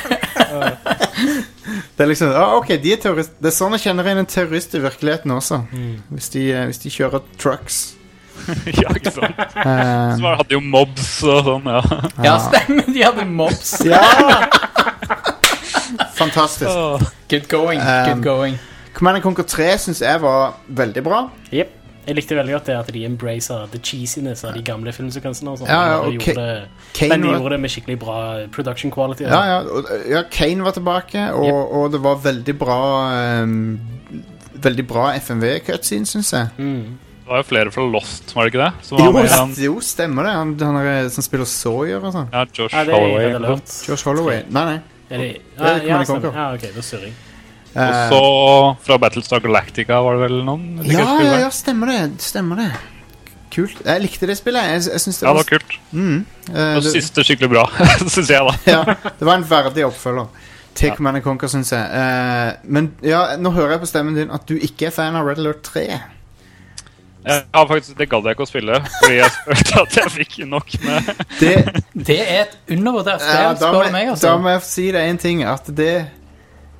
[1.97, 4.29] Det er liksom ah, Ok, de er terrorist Det er sånn jeg kjenner igjen en
[4.29, 5.61] terrorist i virkeligheten også.
[5.71, 5.93] Mm.
[6.17, 7.81] Hvis, de, eh, hvis de kjører trucks.
[8.83, 9.39] ja, ikke sant?
[9.39, 11.83] Eh, Så hadde jo mobs og sånn, ja.
[12.27, 12.89] ja, stemmer.
[12.91, 13.77] De hadde mobs.
[13.93, 14.03] ja!
[16.19, 16.71] Fantastisk.
[16.71, 17.03] Oh.
[17.31, 17.81] Good going.
[17.81, 18.59] Um, Good going.
[18.97, 21.23] Command Conquer 3 syns jeg var veldig bra.
[21.55, 21.82] Jep.
[22.07, 25.53] Jeg likte veldig godt det at de embracer the cheesiness av de gamle filmsekvensene.
[25.53, 25.61] og.
[25.69, 28.17] Ja, ja, Og de gjorde det, men de var, gjorde det med skikkelig bra
[28.51, 29.23] production quality.
[29.23, 33.81] ja, ja, og- ja, Kane var tilbake, og, og det var veldig bra um,
[34.63, 36.49] Veldig bra FMV-cutscene, syns jeg.
[36.59, 36.99] Mm.
[37.23, 38.73] Det var jo flere fra Lost, var det ikke det?
[38.87, 40.33] Som var Jo, med i jo, stemmer det.
[40.33, 42.29] Han, han er, som spiller Sawyer og sånn.
[42.33, 43.59] Ja, Josh Ja, det er Holloway.
[43.89, 44.43] Josh Holloway.
[44.51, 44.81] Nei, nei.
[45.11, 45.29] Er det,
[45.59, 46.35] Det er ja, ja, stemmer.
[46.35, 47.15] Ja, ok, da surrer jeg.
[47.73, 48.23] Og Eh, så
[48.85, 50.83] fra Battlestar Galactica var det vel noen?
[50.85, 52.01] Ja, ja, ja, stemmer det.
[52.20, 52.70] Stemmer det.
[53.53, 53.81] Kult.
[53.85, 54.62] Jeg likte det spillet.
[54.64, 55.79] Jeg, jeg synes det Ja, det var, kult.
[55.93, 57.64] mm, Uh, det det, siste skikkelig bra,
[58.12, 58.55] syns jeg, da.
[58.66, 58.83] ja,
[59.18, 60.27] det var en verdig oppfølger
[60.75, 60.95] til Ja.
[60.97, 61.85] Command Conquer, syns jeg.
[61.93, 65.25] Uh, men ja, nå hører jeg på stemmen din at du ikke er fan av
[65.29, 65.85] Red Alert 3.
[67.23, 70.73] Ja, faktisk, Det gadd jeg ikke å spille, fordi jeg følte at jeg fikk nok
[70.83, 71.53] med Det,
[71.95, 74.07] Det er et undervurdert spill, Ja, da, spør du meg.
[74.09, 74.33] da altså.
[74.43, 75.45] må jeg si deg en ting.
[75.47, 75.93] At det,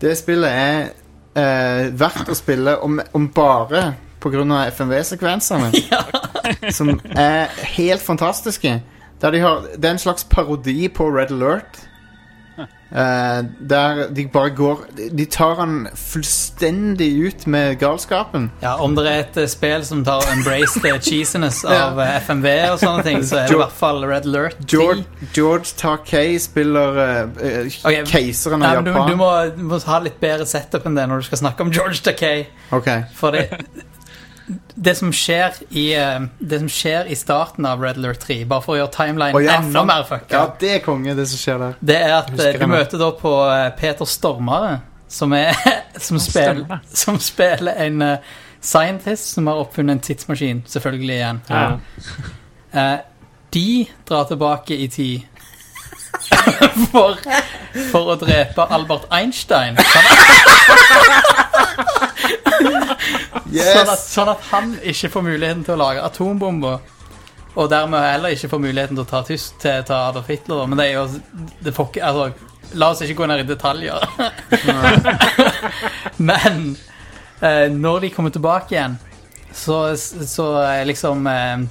[0.03, 0.81] det spillet er
[1.39, 3.93] eh, verdt å spille om, om bare
[4.23, 4.65] pga.
[4.71, 5.71] FMV-sekvensene.
[6.77, 8.81] Som er helt fantastiske.
[9.23, 11.81] Der de har, det er en slags parodi på Red Alert.
[12.93, 14.81] Eh, der de bare går
[15.17, 18.51] De tar han fullstendig ut med galskapen.
[18.61, 22.49] Ja, Om det er et uh, spill som tar embrace the cheesiness av uh, FMV
[22.75, 24.69] og sånne ting, så er det i hvert fall Red Alert 10.
[24.75, 29.07] George, George Takei spiller eh, eh, Ok, keiseren av Japan.
[29.07, 31.65] du, du, må, du må ha litt bedre setup enn det når du skal snakke
[31.65, 32.45] om George Takei.
[32.77, 33.07] Okay.
[33.17, 33.49] For det,
[34.75, 38.77] det, som skjer i, eh, det som skjer i starten av Redler 3, bare for
[38.77, 41.61] å gjøre timeline oh, ja, enda mer fucka, Ja, det er konge, det som skjer
[41.63, 41.77] der.
[41.81, 45.57] det er at eh, du møter da på eh, Peter Stormare, som, er,
[46.07, 51.43] som, spiller, som spiller en uh, scientist som har oppfunnet en tidsmaskin, selvfølgelig igjen.
[51.51, 51.67] Ja.
[52.73, 52.99] Uh,
[53.53, 53.67] de
[54.09, 55.21] drar tilbake i tid
[56.93, 57.19] for,
[57.93, 59.77] for å drepe Albert Einstein.
[63.53, 66.79] Sånn, at, sånn at han ikke får muligheten til å lage atombomber.
[67.53, 70.63] Og dermed heller ikke får muligheten til å ta, tysk, til ta Adolf Hitler.
[70.63, 70.69] da.
[70.71, 72.31] Men det er jo det får altså,
[72.79, 74.01] La oss ikke gå ned i detaljer.
[76.31, 76.63] Men
[77.45, 78.95] eh, når de kommer tilbake igjen,
[79.53, 80.47] så, så
[80.89, 81.67] liksom eh,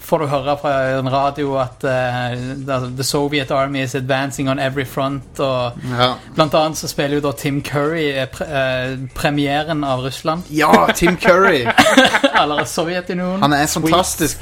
[0.00, 4.84] får du høre fra en radio at altså, The Soviet Army is advancing on every
[4.84, 5.40] front.
[5.40, 6.12] Og Ja.
[6.34, 10.42] blant annet så spiller jo da Tim Curry eh, pre uh, premieren av Russland.
[10.50, 11.64] Ja, Tim Curry!
[12.42, 13.42] Eller Sovjetunionen.
[13.42, 14.38] Han er fantastisk.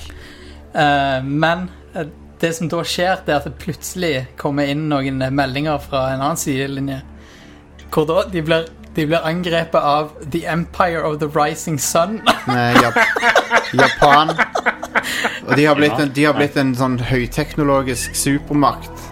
[0.75, 1.69] Uh, men
[2.41, 6.21] det som da skjer, det er at det plutselig kommer inn noen meldinger fra en
[6.25, 7.03] annen sidelinje.
[7.93, 8.65] Hvor da de blir,
[8.97, 12.19] de blir angrepet av The Empire of the Rising Sun.
[12.49, 12.99] Nei, Jap
[13.79, 14.35] Japan.
[15.49, 19.09] Og de har blitt en, de har blitt en sånn høyteknologisk supermakt.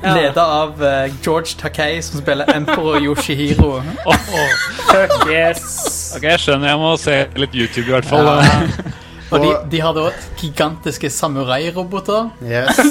[0.00, 3.82] Leda av eh, George Takei, som spiller Emperor Yoshihiro.
[4.90, 6.14] Fuck yes!
[6.16, 8.30] Ok, Jeg skjønner, jeg må se litt YouTube i hvert fall.
[8.40, 8.94] Ja.
[9.30, 10.08] Og de, de har da
[10.40, 12.30] gigantiske samurai-roboter.
[12.42, 12.80] Yes.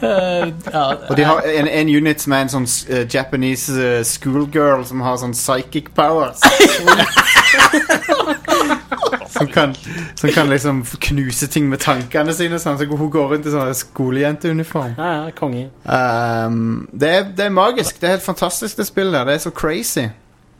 [0.00, 3.98] Eh, ja, Og de har en, en unit som er en sånn eh, Japanese eh,
[4.08, 6.40] schoolgirl som har sånn psychic powers.
[9.40, 9.74] som, kan,
[10.20, 12.60] som kan liksom knuse ting med tankene sine.
[12.62, 12.78] Sånn.
[12.78, 14.94] Så hun går rundt i sånn skolejenteuniform.
[15.00, 15.66] Ja, ja, konge.
[15.84, 17.98] Um, det, er, det er magisk.
[18.00, 19.24] Det er helt fantastisk, det spillet der.
[19.32, 20.06] Det er så crazy.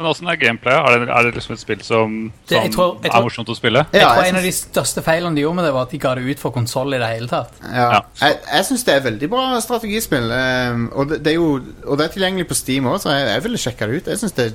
[0.01, 0.81] Men åssen er gameplayet?
[0.81, 2.13] Er det, er det liksom et spill som,
[2.49, 3.83] Det- jeg tror- jeg tror- er morsomt å spille?
[3.93, 6.15] jeg tror en av de største feilene de gjorde med det, var at de ga
[6.17, 7.53] det ut for konsoll i det hele tatt.
[7.69, 7.91] Ja.
[7.93, 8.01] Ja.
[8.23, 10.33] Jeg, jeg syns det er veldig bra strategispill.
[10.33, 11.51] Um, og, det, det er jo,
[11.85, 14.09] og det er tilgjengelig på Steam òg, så jeg, jeg ville sjekka det ut.
[14.15, 14.49] Jeg syns det,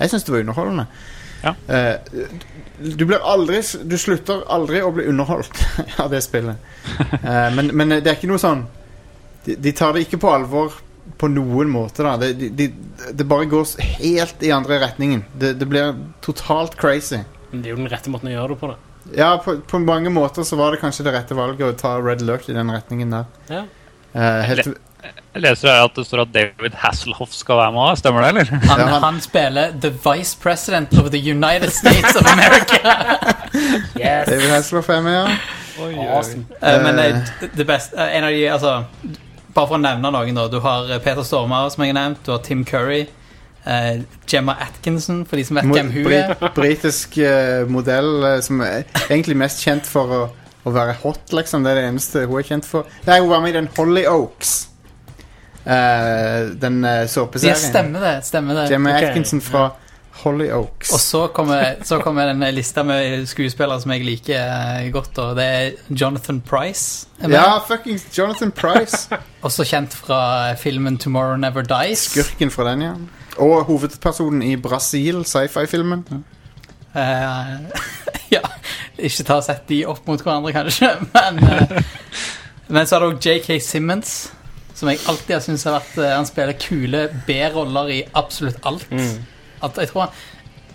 [0.00, 0.86] jeg synes det var underholdende.
[1.42, 1.52] Ja.
[1.68, 2.22] Uh,
[2.76, 5.60] du blir aldri Du slutter aldri å bli underholdt
[6.02, 6.56] av det spillet.
[7.22, 8.64] Uh, men, men det er ikke noe sånn
[9.46, 10.74] de, de tar det ikke på alvor
[11.18, 12.02] på noen måte.
[12.02, 12.66] da Det, de,
[13.12, 15.24] de, bare går helt i andre retningen.
[15.32, 15.94] Det, det blir
[16.24, 17.22] totalt crazy.
[17.52, 18.82] Men det er jo den rette måten å gjøre det på, da.
[19.14, 22.24] Ja, på, på mange måter så var det kanskje det rette valget å ta Red
[22.24, 23.28] Alert i den retningen der.
[23.52, 23.62] Ja.
[24.16, 24.72] Uh, helt,
[25.36, 27.98] Jeg leser her at det står at David Hasselhoff skal være med.
[28.00, 28.44] Stemmer det, eller?
[28.70, 32.80] Han, Ja, han- spiller The Vice President of the United States of America.
[33.96, 34.26] Yes!
[34.28, 35.36] David Hasselhoff er med, ja.
[36.16, 36.44] Awesome.
[36.62, 37.16] uh, men eh,
[37.56, 38.70] det beste En av de Altså
[39.56, 40.46] bare for å nevne noen, da.
[40.52, 42.18] Du har Peter Stormer, som jeg har nevnt.
[42.26, 43.06] Du har Tim Curry.
[43.66, 46.34] Uh, Gemma Atkinson, for de som vet Mo- hvem hun er.
[46.54, 50.20] Britisk uh, modell som er egentlig mest kjent for å,
[50.68, 51.64] å være hot, liksom.
[51.64, 52.84] Det er det eneste hun er kjent for.
[53.08, 54.52] Nei, hun var med i den Hollyoaks.
[54.68, 54.75] Uh,
[55.66, 57.02] den uh,
[57.42, 58.14] Ja, stemmer det.
[58.28, 59.08] stemmer det Jamie okay.
[59.10, 59.64] Atkinson fra
[60.22, 60.92] Hollyoaks.
[60.92, 65.36] Og så kommer, så kommer den lista med skuespillere som jeg liker eh, godt, og
[65.36, 67.06] det er Jonathan Price.
[67.20, 67.30] er.
[67.30, 69.08] Ja, fuckings Jonathan Price.
[69.46, 72.08] Også kjent fra filmen 'Tomorrow Never Dies'.
[72.10, 72.94] Skurken fra den, ja.
[73.38, 76.04] Og hovedpersonen i Brasil, sci-fi-filmen.
[76.96, 77.00] Uh,
[78.36, 78.40] ja,
[78.98, 81.82] ikke ta og sett de opp mot hverandre, kanskje, men uh,
[82.68, 84.32] Men så er det også JK Simmons,
[84.76, 88.88] som jeg alltid har syntes har vært eh, Han spiller kule B-roller i absolutt alt.
[88.92, 89.24] Mm.
[89.64, 90.12] At jeg, tror,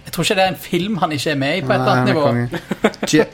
[0.06, 1.92] jeg tror ikke det er en film han ikke er med i på et eller
[1.96, 2.94] annet nivå.
[3.14, 3.26] Je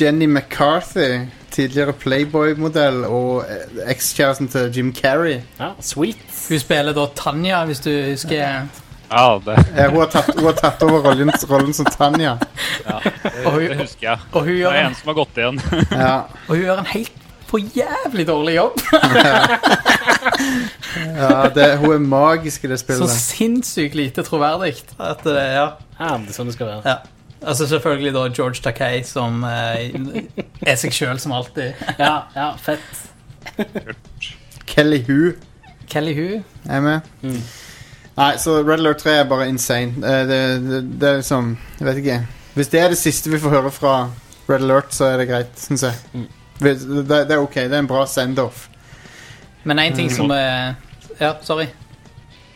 [0.00, 5.40] Jenny McCarthy, tidligere Playboy-modell og eh, ekskjæresten til Jim Carrey.
[5.58, 6.22] Ja, sweet.
[6.48, 8.70] Hun spiller da Tanja, hvis du husker.
[9.10, 12.36] Ja, det, ja, hun, har tatt, hun har tatt over rollen, rollen som Tanja.
[13.44, 14.18] Og hun, det husker jeg.
[14.32, 15.60] og, hun Det er en, en som har gått igjen.
[15.90, 16.14] Ja.
[16.46, 17.19] og hun gjør en helt
[17.50, 18.80] for jævlig dårlig jobb.
[21.16, 23.08] Ja, det, hun er magisk i det spillet.
[23.10, 24.74] Så sinnssykt lite troverdig.
[24.98, 25.66] At det, ja.
[26.00, 26.82] Ja, det er sånn det skal være.
[26.84, 26.96] Ja.
[27.40, 29.94] Altså selvfølgelig da George Takei som eh,
[30.66, 31.78] er seg sjøl som alltid.
[32.02, 33.06] Ja, ja, fett.
[34.68, 35.32] Kelly Hu
[35.90, 36.26] Kelly Hu.
[36.68, 37.06] er med.
[37.22, 37.38] Mm.
[38.18, 39.94] Nei, så Red Alert 3 er bare insane.
[40.04, 42.18] Eh, Det, det, det er liksom Jeg vet ikke.
[42.58, 43.94] Hvis det er det siste vi får høre fra
[44.50, 45.96] Red Alert, så er det greit, syns jeg.
[46.12, 46.26] Mm.
[46.60, 46.74] Det,
[47.08, 47.54] det er ok.
[47.54, 48.68] Det er en bra send-off.
[49.64, 50.74] Men én ting som er
[51.20, 51.66] Ja, sorry.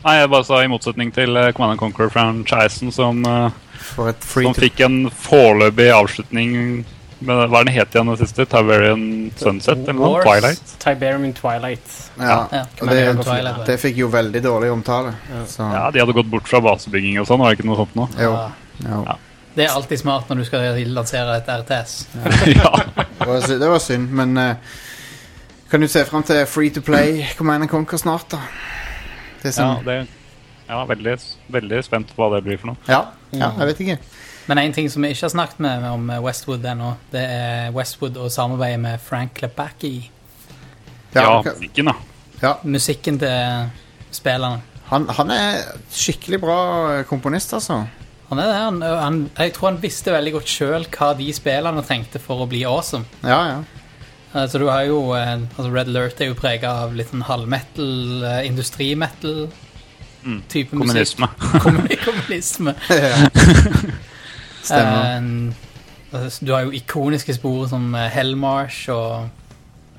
[0.05, 3.51] Nei, jeg bare sa i motsetning til eh, Command Conquer-franchisen, som, eh,
[3.95, 6.53] For et free som fikk en foreløpig avslutning
[7.25, 8.45] med, Hva er den het igjen det siste?
[8.49, 9.05] Tiberian
[9.41, 9.81] Sunset?
[9.89, 10.21] Eller noe?
[10.25, 10.75] Twilight?
[10.83, 11.95] Tiberian Twilight.
[12.19, 12.37] Ja.
[12.53, 13.63] Ja, Og det, Twilight.
[13.67, 15.15] det fikk jo veldig dårlig omtale.
[15.33, 15.45] Ja.
[15.49, 17.97] Så Ja, de hadde gått bort fra basebygging og sånn, var det ikke noe sånt
[17.97, 18.09] nå?
[18.21, 18.35] jo.
[18.85, 19.17] Ja.
[19.55, 21.95] Det er alltid smart når du skal lansere et RTS.
[22.59, 22.73] ja.
[22.97, 24.57] Det, var, det var synd, men uh,
[25.71, 28.41] kan du se fram til Free to Play Command Conquer snart, da?
[29.43, 29.97] Det er ja, det,
[30.69, 31.17] ja veldig,
[31.55, 32.81] veldig spent på hva det blir for noe.
[32.89, 33.99] ja, ja, jeg vet ikke.
[34.47, 38.19] Men en ting som vi ikke har snakket med om Westwood ennå, det er Westwood
[38.21, 40.11] og samarbeidet med Frank Lepacki.
[41.15, 41.95] Ja, Ja, musikken, da.
[42.43, 42.55] ja.
[42.65, 43.69] Musikken til
[44.11, 44.63] spillerne.
[44.91, 45.61] Han, han er
[45.95, 46.59] skikkelig bra
[47.09, 47.85] komponist, altså.
[48.35, 51.85] Han er det, han, han, jeg tror han visste veldig godt sjøl hva de spillerne
[51.87, 53.07] trengte for å bli awesome.
[53.23, 53.83] Ja, ja.
[54.35, 57.93] Altså, du har jo eh, altså Red Alert er jo prega av litt sånn halvmetal,
[58.27, 59.47] eh, industrimetal
[60.25, 60.43] Mm.
[60.49, 61.29] type mm, Kommunisme.
[61.29, 62.05] musikk.
[62.05, 62.75] Kommunisme.
[64.63, 65.19] Stemmer.
[65.21, 65.53] Uh,
[66.13, 69.29] altså, du har jo ikoniske spor som eh, Hellmarsh og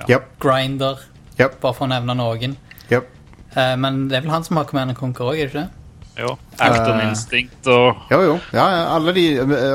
[0.10, 0.32] yep.
[0.42, 0.98] Grinder,
[1.40, 1.60] yep.
[1.62, 2.58] bare for å nevne noen.
[2.90, 3.12] Yep.
[3.54, 5.68] Uh, men det er vel han som har Command and Conquer òg, er det ikke
[5.68, 5.85] det?
[6.16, 6.38] Jo.
[6.58, 8.36] Acton uh, Instinct og Jo, jo.
[8.56, 9.26] Ja, ja, alle de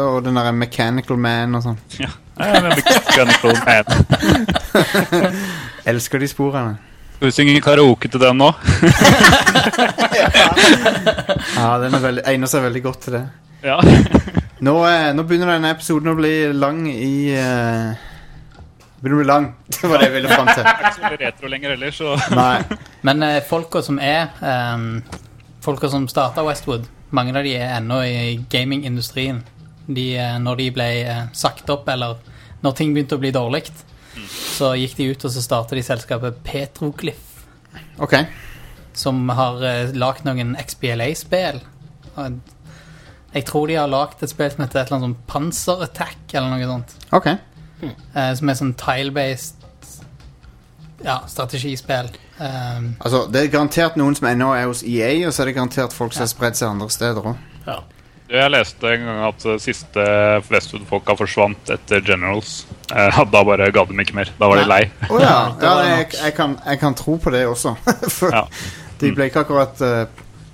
[0.01, 1.77] Og den derre Mechanical Man og sånn.
[2.01, 2.09] Ja,
[2.41, 3.85] Mechanical Man.
[5.91, 6.79] Elsker de sporene.
[7.21, 8.49] Skal vi synge karaoke til den nå?
[11.61, 13.25] Ja, den er veldig, egner seg veldig godt til det.
[13.65, 13.77] Ja.
[14.65, 17.93] Nå, eh, nå begynner denne episoden å bli lang i uh,
[19.01, 20.67] Begynner å bli lang, det var det jeg ville fram til.
[20.69, 22.79] Ikke så retro lenger heller, så Nei.
[23.09, 25.01] Men uh, folka som er um,
[25.61, 29.43] Folka som starta Westwood, mange av de er ennå i gamingindustrien.
[29.87, 32.17] De, eh, når de ble eh, sagt opp, eller
[32.65, 33.67] når ting begynte å bli dårlig,
[34.31, 37.45] så gikk de ut og så starta de selskapet Petroglyph,
[38.01, 38.17] OK.
[38.97, 41.61] som har uh, lagd noen XBLA-spill.
[43.31, 46.25] Jeg tror de har lagd et spill som heter et eller annet sånn Panzer Attack,
[46.33, 46.97] eller noe sånt.
[47.13, 47.39] Okay.
[48.11, 49.60] som er sånn tile-based
[51.05, 52.11] ja, strategispill.
[52.41, 55.55] Um, Altså, Det er garantert noen som ennå er hos EA, og så er det
[55.57, 57.37] garantert folk som har spredd seg andre steder òg.
[57.67, 57.79] Ja.
[58.31, 60.03] Jeg leste en gang at eh, siste
[60.53, 62.65] Westwood-folka forsvant etter Generals.
[62.95, 64.31] Eh, da bare ga de ikke mer.
[64.39, 64.85] Da var de lei.
[65.11, 65.33] Oh, ja.
[65.61, 67.75] ja jeg, jeg, kan, jeg kan tro på det også.
[68.21, 68.45] For Ja.
[69.01, 70.07] de ble ikke akkurat uh,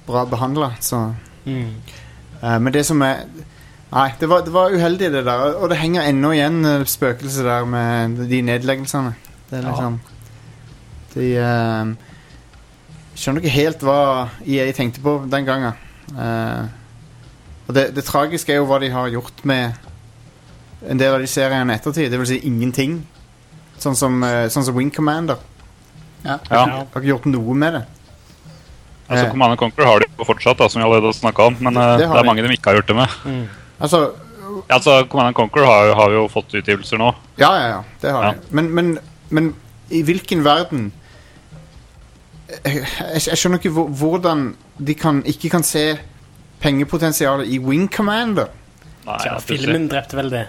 [0.08, 1.12] bra behandla, så
[1.46, 1.74] Mm.
[2.42, 3.20] uh, Men det som er
[3.92, 5.54] Nei, det var, det var uheldig, det der.
[5.62, 9.12] Og det henger ennå igjen spøkelset der med de nedleggelsene.
[9.50, 9.90] Det er Ja.
[11.16, 11.92] De uh,
[13.16, 13.98] skjønner ikke helt hva
[14.44, 15.72] EA tenkte på den gangen.
[16.12, 16.68] Uh,
[17.66, 19.74] og det, det tragiske er jo hva de har gjort med
[20.86, 22.10] en del av de seriene ettertid.
[22.12, 23.00] Det vil si ingenting.
[23.82, 25.40] Sånn som, uh, sånn som Wing Commander.
[26.24, 26.38] ja.
[26.50, 26.62] Ja.
[26.76, 27.84] Har ikke gjort noe med det.
[29.08, 29.30] Altså, Eh.
[29.30, 31.56] Command Conquer har de jo fortsatt, da, som vi allerede har snakka om.
[31.62, 32.26] Men det, Det det, er de.
[32.26, 33.08] mange de ikke har gjort det med.
[33.24, 33.44] Mm.
[33.80, 34.00] Altså
[34.56, 37.12] Ja, altså, Command Conquer har, har jo fått utgivelser nå.
[37.38, 37.82] Ja, ja, ja.
[38.02, 38.30] Det har Ja.
[38.32, 38.38] de.
[38.50, 38.98] Men, men,
[39.30, 39.54] men
[39.90, 40.88] i hvilken verden
[42.48, 42.84] jeg,
[43.26, 44.46] jeg skjønner ikke hvordan
[44.78, 45.88] de kan, ikke kan se
[46.62, 48.52] pengepotensialet i Wing Commander.
[49.06, 50.46] Nei, Ja, filmen drepte vel det.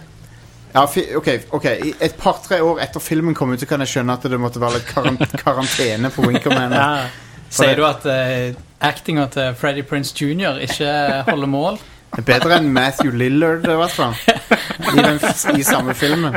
[0.74, 1.80] Ja, fi, ok, okay.
[1.90, 4.62] I Et par-tre år etter filmen kom ut, så kan jeg skjønne at det måtte
[4.62, 6.78] være litt karant karantene på Wing Commander.
[6.78, 10.60] Ja, Sier du at uh, actinga til Freddy Prince jr.
[10.66, 10.92] ikke
[11.30, 11.80] holder mål?
[12.12, 14.16] Det er bedre enn Matthew Lillard, i hvert fall.
[14.94, 15.20] I, den,
[15.56, 16.36] I samme filmen.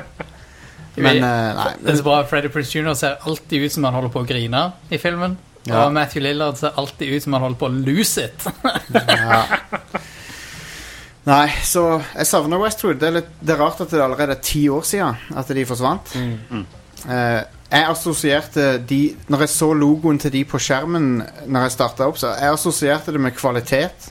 [1.00, 1.68] Men uh, nei.
[1.82, 2.94] Det er så bra Freddy Prince jr.
[2.98, 5.36] ser alltid ut som han holder på å grine i filmen.
[5.68, 5.84] Ja.
[5.84, 8.46] Og Matthew Lillard ser alltid ut som han holder på å lose it.
[8.94, 9.42] Ja.
[11.28, 11.82] Nei, så
[12.16, 12.96] jeg savner Westwood.
[13.00, 15.64] Det er, litt, det er rart at det allerede er ti år siden at de
[15.68, 16.14] forsvant.
[16.16, 16.62] Mm.
[17.04, 18.98] Uh, jeg assosierte de
[19.32, 21.04] Når jeg så logoen til de på skjermen
[21.48, 24.10] Når jeg starta opp, så jeg assosierte det med kvalitet.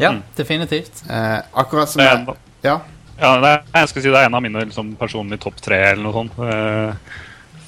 [0.00, 0.22] Ja, Mm.
[0.36, 1.02] definitivt.
[1.08, 2.78] Uh, akkurat som jeg, Ja.
[3.20, 5.80] ja, det er, jeg skal si det er en av mine liksom, personlige topp tre
[5.90, 6.38] eller noe sånt.
[6.38, 6.94] Uh,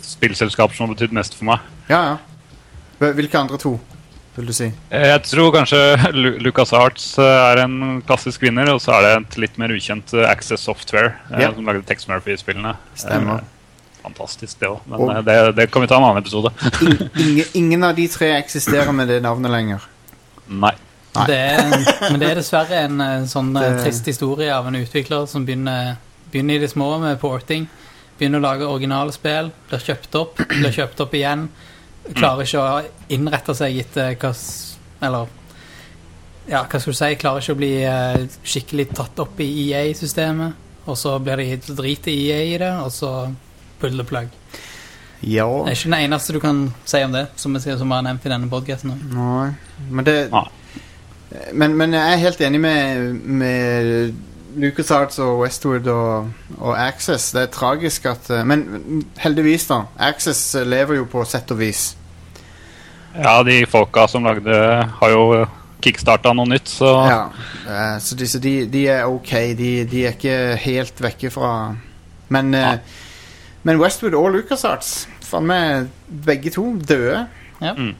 [0.04, 1.60] spillselskaper som har betydd mest for meg.
[1.88, 2.16] ja, ja.
[3.00, 3.78] Hvil- Hvilke andre to,
[4.36, 4.66] vil du si?
[4.90, 5.80] Eh, Jeg tror kanskje
[6.14, 10.14] Lu Lucas Arts er en klassisk vinner, og så er det et litt mer ukjent
[10.14, 11.52] eh, Access Software, eh, Ja.
[11.54, 12.76] som lagde Tex Murphy-spillene.
[12.94, 13.42] Stemmer.
[13.44, 13.50] Eh,
[14.04, 14.80] Fantastisk, det òg.
[14.86, 16.50] Men Og- eh, det, det kan vi ta en annen episode.
[17.18, 19.80] Ingen, ingen av de tre eksisterer med det navnet lenger.
[20.48, 20.74] Nei.
[21.14, 21.26] Nei.
[21.30, 24.74] Det er, men det er dessverre en eh, sånn eh, Det- trist historie av en
[24.76, 25.96] utvikler som begynner,
[26.32, 27.68] begynner i det små med porting.
[28.18, 31.48] Begynner å lage originale spill, blir kjøpt opp, blir kjøpt opp igjen.
[32.12, 32.82] Klarer ikke å
[33.14, 34.34] innrette seg etter hva
[35.04, 35.32] Eller
[36.44, 37.08] ja, hva skal du si?
[37.16, 40.60] Klarer ikke å bli eh, skikkelig tatt opp i EA-systemet.
[40.84, 43.12] Og så blir de driter EA i det, og så
[43.80, 44.28] pull the plug.
[45.24, 48.26] Ja Det er ikke den eneste du kan si om det, som jeg har nevnt
[48.26, 48.92] i denne podcasten.
[48.92, 49.16] nå.
[49.16, 49.54] Nei.
[49.88, 50.12] Men
[51.52, 54.14] men, men jeg er helt enig med, med
[54.56, 57.30] LucasArts og Westwood og, og Access.
[57.34, 59.82] Det er tragisk at eh, Men heldigvis, da.
[59.98, 61.96] Access eh, lever jo på sett og vis.
[63.14, 64.54] Ja, de folka som lagde,
[65.00, 65.44] har jo
[65.84, 67.18] kickstarta noe nytt, så Ja.
[67.68, 69.32] eh, så de, de, de er ok.
[69.58, 71.50] De, de er ikke helt vekke fra
[72.32, 72.78] Men, Ja.
[73.62, 75.90] men Westwood og LucasArts, faen meg
[76.24, 77.26] begge to døde.
[77.60, 77.74] Ja.
[77.76, 77.92] Mm.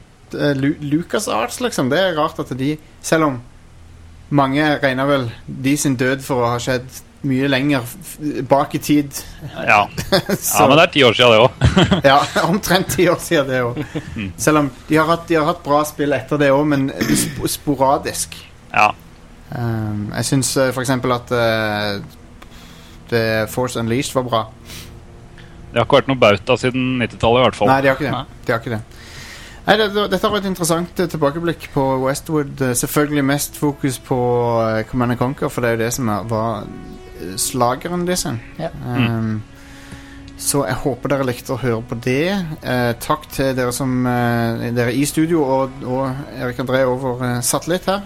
[0.57, 1.89] Lu LucasArts, liksom.
[1.89, 2.73] Det er rart at de
[3.05, 3.37] Selv om
[4.29, 6.87] mange regner vel de sin død for å ha skjedd
[7.25, 7.85] mye lenger
[8.49, 9.21] bak i tid.
[9.67, 9.85] ja.
[10.59, 11.63] Ja men det er ti år siden, det òg.
[12.11, 13.79] ja, omtrent ti år siden det òg.
[14.37, 17.41] Selv om de har, hatt, de har hatt bra spill etter det òg, men sp
[17.55, 18.37] sporadisk.
[18.73, 18.91] Ja.
[19.49, 22.01] Um, jeg syns uh, for eksempel at uh,
[23.11, 24.43] The Force Unleashed var bra.
[25.71, 27.69] Det har ikke vært noe bauta siden 90-tallet, i hvert fall.
[27.73, 28.15] Nei, de har ikke det.
[28.15, 28.43] Nei.
[28.45, 28.94] De har ikke det.
[29.65, 32.53] Nei, det, det- Dette var et interessant uh, tilbakeblikk på Westwood.
[32.61, 34.17] Uh, selvfølgelig mest fokus på
[34.61, 36.67] uh, Command and Conquer, for det er jo det som er, var
[37.41, 38.25] slageren deres.
[38.59, 38.69] Ja.
[38.85, 39.41] Um,
[40.37, 42.17] så jeg håper dere likte å høre på det.
[42.59, 47.37] Eh, takk til dere som eh, Dere i studio og, og Erik André over eh,
[47.39, 48.01] satellitt her.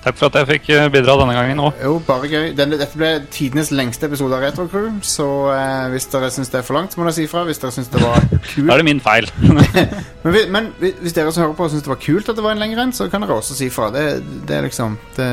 [0.00, 1.74] Takk for at jeg fikk eh, bidra denne gangen òg.
[1.84, 2.46] Jo, bare gøy.
[2.56, 6.64] Denne, dette ble tidenes lengste episode av Retrocrew, så eh, hvis dere syns det er
[6.64, 7.42] for langt, så må dere si ifra.
[7.44, 8.16] Hvis dere syns det var
[8.54, 9.28] kult Da er det min feil.
[10.24, 12.56] Men, vi- men hvis dere som hører på syns det var kult at det var
[12.56, 13.90] en lengre en, så kan dere også si ifra.
[13.92, 14.06] Det,
[14.48, 15.28] det er liksom det,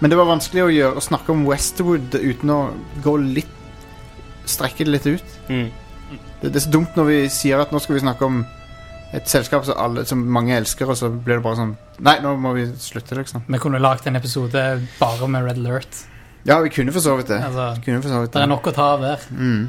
[0.00, 2.60] Men det var vanskelig å gjøre å snakke om Westwood uten å
[3.04, 3.56] gå litt
[4.50, 5.34] Strekke det litt ut.
[5.52, 5.68] Mm.
[6.40, 8.40] Det, det er så dumt når vi sier at nå skal vi snakke om
[9.12, 11.74] et selskap som, alle, som mange elsker, og så blir det bare sånn
[12.06, 13.42] Nei, nå må vi slutte, liksom.
[13.50, 14.62] Vi kunne lagd en episode
[15.00, 15.98] bare med Red Alert.
[16.46, 17.42] Ja, vi kunne for så vidt det.
[17.44, 18.42] Altså, Kunne så vidt det det.
[18.46, 19.26] er nok å ta av der.
[19.36, 19.66] Mm.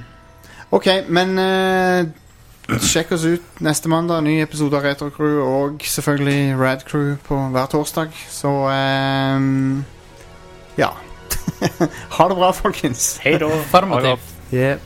[0.72, 4.24] Ok, men uh, sjekk oss ut neste mandag.
[4.24, 8.16] Ny episode av Retrocrew og selvfølgelig Rad Crew på hver torsdag.
[8.32, 9.82] Så um,
[10.80, 10.94] ja.
[12.16, 13.18] ha det bra, folkens.
[13.26, 13.52] Hei da.
[13.74, 14.24] Farmativ.
[14.54, 14.80] Yeah.